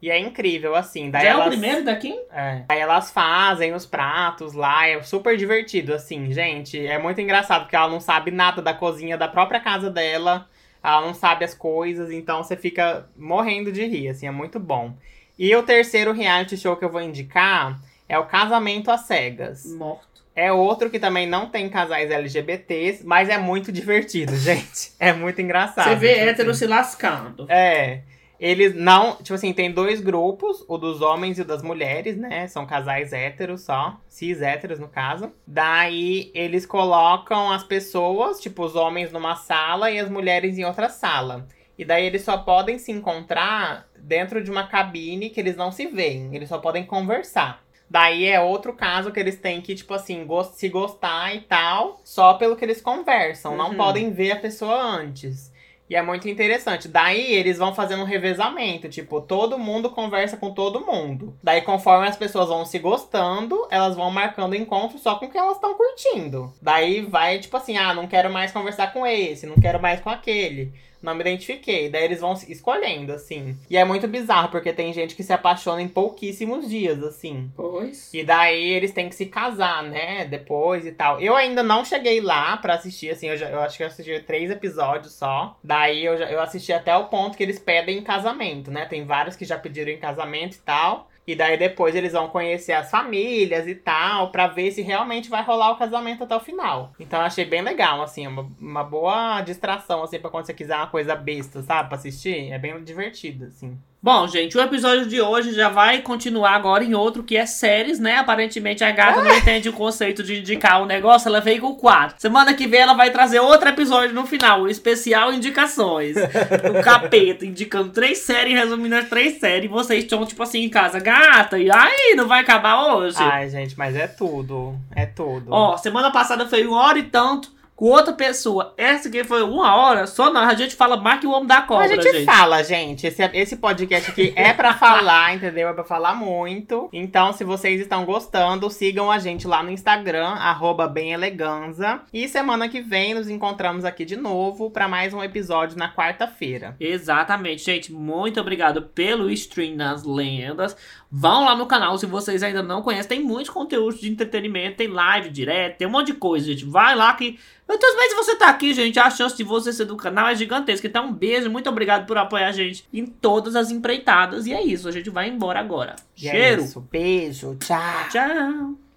E 0.00 0.10
é 0.10 0.18
incrível, 0.18 0.76
assim. 0.76 1.10
Daí 1.10 1.22
Já 1.22 1.28
é 1.28 1.32
elas, 1.32 1.46
o 1.46 1.50
primeiro 1.50 1.84
daqui? 1.84 2.16
É. 2.32 2.64
Aí 2.68 2.78
elas 2.78 3.10
fazem 3.10 3.74
os 3.74 3.84
pratos 3.84 4.52
lá, 4.52 4.86
é 4.86 5.02
super 5.02 5.36
divertido, 5.36 5.92
assim, 5.92 6.32
gente. 6.32 6.78
É 6.86 6.98
muito 6.98 7.20
engraçado, 7.20 7.62
porque 7.62 7.74
ela 7.74 7.88
não 7.88 8.00
sabe 8.00 8.30
nada 8.30 8.62
da 8.62 8.72
cozinha 8.72 9.18
da 9.18 9.26
própria 9.26 9.58
casa 9.58 9.90
dela. 9.90 10.48
Ela 10.82 11.00
não 11.00 11.14
sabe 11.14 11.44
as 11.44 11.52
coisas, 11.54 12.12
então 12.12 12.44
você 12.44 12.56
fica 12.56 13.08
morrendo 13.16 13.72
de 13.72 13.84
rir, 13.84 14.08
assim, 14.08 14.28
é 14.28 14.30
muito 14.30 14.60
bom. 14.60 14.94
E 15.36 15.54
o 15.54 15.64
terceiro 15.64 16.12
reality 16.12 16.56
show 16.56 16.76
que 16.76 16.84
eu 16.84 16.90
vou 16.90 17.02
indicar 17.02 17.80
é 18.08 18.16
o 18.18 18.26
Casamento 18.26 18.90
às 18.90 19.00
Cegas. 19.02 19.66
Morto. 19.66 20.17
É 20.38 20.52
outro 20.52 20.88
que 20.88 21.00
também 21.00 21.26
não 21.26 21.48
tem 21.48 21.68
casais 21.68 22.08
LGBTs, 22.12 23.04
mas 23.04 23.28
é 23.28 23.36
muito 23.36 23.72
divertido, 23.72 24.34
gente. 24.38 24.92
É 25.00 25.12
muito 25.12 25.42
engraçado. 25.42 25.88
Você 25.88 25.96
vê 25.96 26.14
tipo 26.14 26.26
hétero 26.26 26.50
assim. 26.50 26.58
se 26.60 26.66
lascando. 26.68 27.46
É. 27.50 28.02
Eles 28.38 28.72
não. 28.72 29.16
Tipo 29.16 29.34
assim, 29.34 29.52
tem 29.52 29.72
dois 29.72 30.00
grupos, 30.00 30.64
o 30.68 30.78
dos 30.78 31.02
homens 31.02 31.40
e 31.40 31.42
o 31.42 31.44
das 31.44 31.60
mulheres, 31.60 32.16
né? 32.16 32.46
São 32.46 32.64
casais 32.64 33.12
héteros 33.12 33.62
só. 33.62 33.98
Cis 34.08 34.40
héteros, 34.40 34.78
no 34.78 34.86
caso. 34.86 35.32
Daí 35.44 36.30
eles 36.32 36.64
colocam 36.64 37.50
as 37.50 37.64
pessoas, 37.64 38.38
tipo, 38.38 38.64
os 38.64 38.76
homens 38.76 39.10
numa 39.10 39.34
sala 39.34 39.90
e 39.90 39.98
as 39.98 40.08
mulheres 40.08 40.56
em 40.56 40.64
outra 40.64 40.88
sala. 40.88 41.48
E 41.76 41.84
daí 41.84 42.06
eles 42.06 42.22
só 42.22 42.38
podem 42.38 42.78
se 42.78 42.92
encontrar 42.92 43.88
dentro 43.98 44.40
de 44.40 44.52
uma 44.52 44.68
cabine 44.68 45.30
que 45.30 45.40
eles 45.40 45.56
não 45.56 45.72
se 45.72 45.86
veem. 45.86 46.32
Eles 46.32 46.48
só 46.48 46.58
podem 46.58 46.86
conversar. 46.86 47.66
Daí 47.90 48.26
é 48.26 48.40
outro 48.40 48.72
caso 48.72 49.10
que 49.10 49.18
eles 49.18 49.36
têm 49.38 49.60
que, 49.60 49.74
tipo 49.74 49.94
assim, 49.94 50.26
se 50.52 50.68
gostar 50.68 51.34
e 51.34 51.40
tal, 51.40 52.00
só 52.04 52.34
pelo 52.34 52.54
que 52.56 52.64
eles 52.64 52.80
conversam. 52.80 53.56
Não 53.56 53.70
Uhum. 53.70 53.76
podem 53.76 54.10
ver 54.12 54.32
a 54.32 54.36
pessoa 54.36 54.74
antes. 54.80 55.50
E 55.90 55.96
é 55.96 56.02
muito 56.02 56.28
interessante. 56.28 56.86
Daí 56.86 57.32
eles 57.32 57.56
vão 57.56 57.74
fazendo 57.74 58.02
um 58.02 58.06
revezamento. 58.06 58.90
Tipo, 58.90 59.22
todo 59.22 59.58
mundo 59.58 59.88
conversa 59.88 60.36
com 60.36 60.52
todo 60.52 60.84
mundo. 60.84 61.34
Daí, 61.42 61.62
conforme 61.62 62.06
as 62.06 62.14
pessoas 62.16 62.48
vão 62.50 62.66
se 62.66 62.78
gostando, 62.78 63.66
elas 63.70 63.96
vão 63.96 64.10
marcando 64.10 64.54
encontro 64.54 64.98
só 64.98 65.14
com 65.14 65.26
quem 65.30 65.40
elas 65.40 65.54
estão 65.54 65.74
curtindo. 65.74 66.52
Daí 66.60 67.00
vai, 67.00 67.38
tipo 67.38 67.56
assim, 67.56 67.78
ah, 67.78 67.94
não 67.94 68.06
quero 68.06 68.30
mais 68.30 68.52
conversar 68.52 68.92
com 68.92 69.06
esse, 69.06 69.46
não 69.46 69.56
quero 69.56 69.80
mais 69.80 69.98
com 70.02 70.10
aquele. 70.10 70.74
Não 71.02 71.14
me 71.14 71.20
identifiquei. 71.20 71.88
Daí 71.88 72.04
eles 72.04 72.20
vão 72.20 72.32
escolhendo, 72.48 73.12
assim. 73.12 73.56
E 73.70 73.76
é 73.76 73.84
muito 73.84 74.08
bizarro, 74.08 74.50
porque 74.50 74.72
tem 74.72 74.92
gente 74.92 75.14
que 75.14 75.22
se 75.22 75.32
apaixona 75.32 75.80
em 75.80 75.88
pouquíssimos 75.88 76.68
dias, 76.68 77.02
assim. 77.02 77.50
Pois. 77.56 78.12
E 78.12 78.24
daí 78.24 78.70
eles 78.70 78.92
têm 78.92 79.08
que 79.08 79.14
se 79.14 79.26
casar, 79.26 79.82
né? 79.82 80.24
Depois 80.24 80.86
e 80.86 80.92
tal. 80.92 81.20
Eu 81.20 81.36
ainda 81.36 81.62
não 81.62 81.84
cheguei 81.84 82.20
lá 82.20 82.56
pra 82.56 82.74
assistir, 82.74 83.10
assim, 83.10 83.28
eu, 83.28 83.36
já, 83.36 83.48
eu 83.48 83.60
acho 83.60 83.76
que 83.76 83.82
eu 83.82 83.86
assisti 83.86 84.20
três 84.20 84.50
episódios 84.50 85.12
só. 85.14 85.56
Daí 85.62 86.04
eu, 86.04 86.16
já, 86.16 86.30
eu 86.30 86.40
assisti 86.40 86.72
até 86.72 86.96
o 86.96 87.06
ponto 87.06 87.36
que 87.36 87.42
eles 87.42 87.58
pedem 87.58 87.98
em 87.98 88.02
casamento, 88.02 88.70
né? 88.70 88.86
Tem 88.86 89.04
vários 89.04 89.36
que 89.36 89.44
já 89.44 89.58
pediram 89.58 89.90
em 89.90 89.98
casamento 89.98 90.56
e 90.56 90.60
tal. 90.60 91.08
E 91.28 91.34
daí 91.34 91.58
depois 91.58 91.94
eles 91.94 92.14
vão 92.14 92.26
conhecer 92.28 92.72
as 92.72 92.90
famílias 92.90 93.68
e 93.68 93.74
tal, 93.74 94.30
pra 94.32 94.46
ver 94.46 94.70
se 94.70 94.80
realmente 94.80 95.28
vai 95.28 95.42
rolar 95.44 95.72
o 95.72 95.76
casamento 95.76 96.24
até 96.24 96.34
o 96.34 96.40
final. 96.40 96.94
Então 96.98 97.20
achei 97.20 97.44
bem 97.44 97.60
legal, 97.60 98.00
assim, 98.00 98.26
uma, 98.26 98.50
uma 98.58 98.82
boa 98.82 99.42
distração, 99.42 100.02
assim, 100.02 100.18
pra 100.18 100.30
quando 100.30 100.46
você 100.46 100.54
quiser 100.54 100.74
uma 100.76 100.86
coisa 100.86 101.14
besta, 101.14 101.60
sabe? 101.60 101.90
Pra 101.90 101.98
assistir. 101.98 102.50
É 102.50 102.58
bem 102.58 102.82
divertido, 102.82 103.44
assim. 103.44 103.78
Bom, 104.00 104.28
gente, 104.28 104.56
o 104.56 104.60
episódio 104.60 105.06
de 105.06 105.20
hoje 105.20 105.52
já 105.52 105.68
vai 105.68 106.02
continuar 106.02 106.52
agora 106.52 106.84
em 106.84 106.94
outro 106.94 107.24
que 107.24 107.36
é 107.36 107.44
séries, 107.44 107.98
né? 107.98 108.14
Aparentemente 108.14 108.84
a 108.84 108.92
gata 108.92 109.20
não 109.20 109.34
entende 109.34 109.68
o 109.68 109.72
conceito 109.72 110.22
de 110.22 110.38
indicar 110.38 110.80
o 110.80 110.86
negócio, 110.86 111.28
ela 111.28 111.40
veio 111.40 111.60
com 111.60 111.74
quatro. 111.74 112.14
Semana 112.16 112.54
que 112.54 112.68
vem 112.68 112.78
ela 112.78 112.94
vai 112.94 113.10
trazer 113.10 113.40
outro 113.40 113.68
episódio 113.68 114.14
no 114.14 114.24
final, 114.24 114.62
o 114.62 114.68
especial 114.68 115.32
indicações. 115.32 116.16
o 116.16 116.78
capeta 116.80 117.44
indicando 117.44 117.90
três 117.90 118.18
séries, 118.18 118.54
resumindo 118.54 118.94
as 118.94 119.08
três 119.08 119.40
séries. 119.40 119.64
E 119.64 119.68
vocês 119.68 120.04
estão, 120.04 120.24
tipo 120.24 120.44
assim, 120.44 120.62
em 120.62 120.68
casa, 120.68 121.00
gata, 121.00 121.58
e 121.58 121.68
aí, 121.68 122.14
não 122.16 122.28
vai 122.28 122.40
acabar 122.40 122.94
hoje? 122.94 123.16
Ai, 123.18 123.50
gente, 123.50 123.76
mas 123.76 123.96
é 123.96 124.06
tudo. 124.06 124.78
É 124.94 125.06
tudo. 125.06 125.46
Ó, 125.50 125.76
semana 125.76 126.12
passada 126.12 126.46
foi 126.48 126.64
uma 126.64 126.80
hora 126.82 127.00
e 127.00 127.02
tanto 127.02 127.57
com 127.78 127.84
outra 127.86 128.12
pessoa. 128.12 128.74
Essa 128.76 129.08
aqui 129.08 129.22
foi 129.22 129.40
uma 129.44 129.76
hora, 129.76 130.04
só 130.08 130.32
nós. 130.32 130.48
A 130.48 130.54
gente 130.54 130.74
fala 130.74 130.96
mais 130.96 131.20
que 131.20 131.28
o 131.28 131.30
homem 131.30 131.46
da 131.46 131.62
cobra, 131.62 131.84
a 131.84 131.88
gente, 131.88 132.10
gente. 132.10 132.24
fala, 132.24 132.64
gente. 132.64 133.06
Esse, 133.06 133.22
esse 133.32 133.56
podcast 133.56 134.10
aqui 134.10 134.32
é 134.34 134.52
pra 134.52 134.74
falar, 134.76 135.36
entendeu? 135.36 135.68
É 135.68 135.72
pra 135.72 135.84
falar 135.84 136.16
muito. 136.16 136.88
Então, 136.92 137.32
se 137.32 137.44
vocês 137.44 137.80
estão 137.80 138.04
gostando, 138.04 138.68
sigam 138.68 139.12
a 139.12 139.20
gente 139.20 139.46
lá 139.46 139.62
no 139.62 139.70
Instagram, 139.70 140.26
arroba 140.26 140.88
bemeleganza. 140.88 142.00
E 142.12 142.26
semana 142.26 142.68
que 142.68 142.80
vem 142.80 143.14
nos 143.14 143.30
encontramos 143.30 143.84
aqui 143.84 144.04
de 144.04 144.16
novo 144.16 144.72
pra 144.72 144.88
mais 144.88 145.14
um 145.14 145.22
episódio 145.22 145.78
na 145.78 145.88
quarta-feira. 145.94 146.74
Exatamente, 146.80 147.62
gente. 147.62 147.92
Muito 147.92 148.40
obrigado 148.40 148.82
pelo 148.82 149.30
stream 149.30 149.76
nas 149.76 150.02
lendas. 150.02 150.76
Vão 151.10 151.44
lá 151.44 151.56
no 151.56 151.66
canal 151.66 151.96
se 151.96 152.04
vocês 152.04 152.42
ainda 152.42 152.62
não 152.62 152.82
conhecem. 152.82 153.08
Tem 153.08 153.22
muitos 153.22 153.50
conteúdos 153.50 153.98
de 153.98 154.10
entretenimento, 154.10 154.76
tem 154.76 154.88
live 154.88 155.30
direto, 155.30 155.78
tem 155.78 155.88
um 155.88 155.90
monte 155.90 156.08
de 156.08 156.14
coisa, 156.14 156.46
gente. 156.46 156.64
Vai 156.64 156.94
lá 156.94 157.14
que. 157.14 157.38
Muitas 157.66 157.94
vezes 157.94 158.16
você 158.16 158.36
tá 158.36 158.48
aqui, 158.48 158.74
gente. 158.74 158.98
A 158.98 159.10
chance 159.10 159.36
de 159.36 159.44
você 159.44 159.72
ser 159.72 159.86
do 159.86 159.96
canal 159.96 160.28
é 160.28 160.34
gigantesca. 160.34 160.86
Então, 160.86 161.06
um 161.06 161.12
beijo, 161.12 161.50
muito 161.50 161.68
obrigado 161.68 162.06
por 162.06 162.18
apoiar 162.18 162.48
a 162.48 162.52
gente 162.52 162.86
em 162.92 163.06
todas 163.06 163.56
as 163.56 163.70
empreitadas. 163.70 164.46
E 164.46 164.52
é 164.52 164.62
isso, 164.62 164.88
a 164.88 164.92
gente 164.92 165.08
vai 165.08 165.28
embora 165.28 165.60
agora. 165.60 165.96
E 166.16 166.28
é 166.28 166.32
Cheiro. 166.32 166.62
isso. 166.62 166.80
Beijo, 166.90 167.56
tchau. 167.56 168.08
Tchau. 168.10 168.87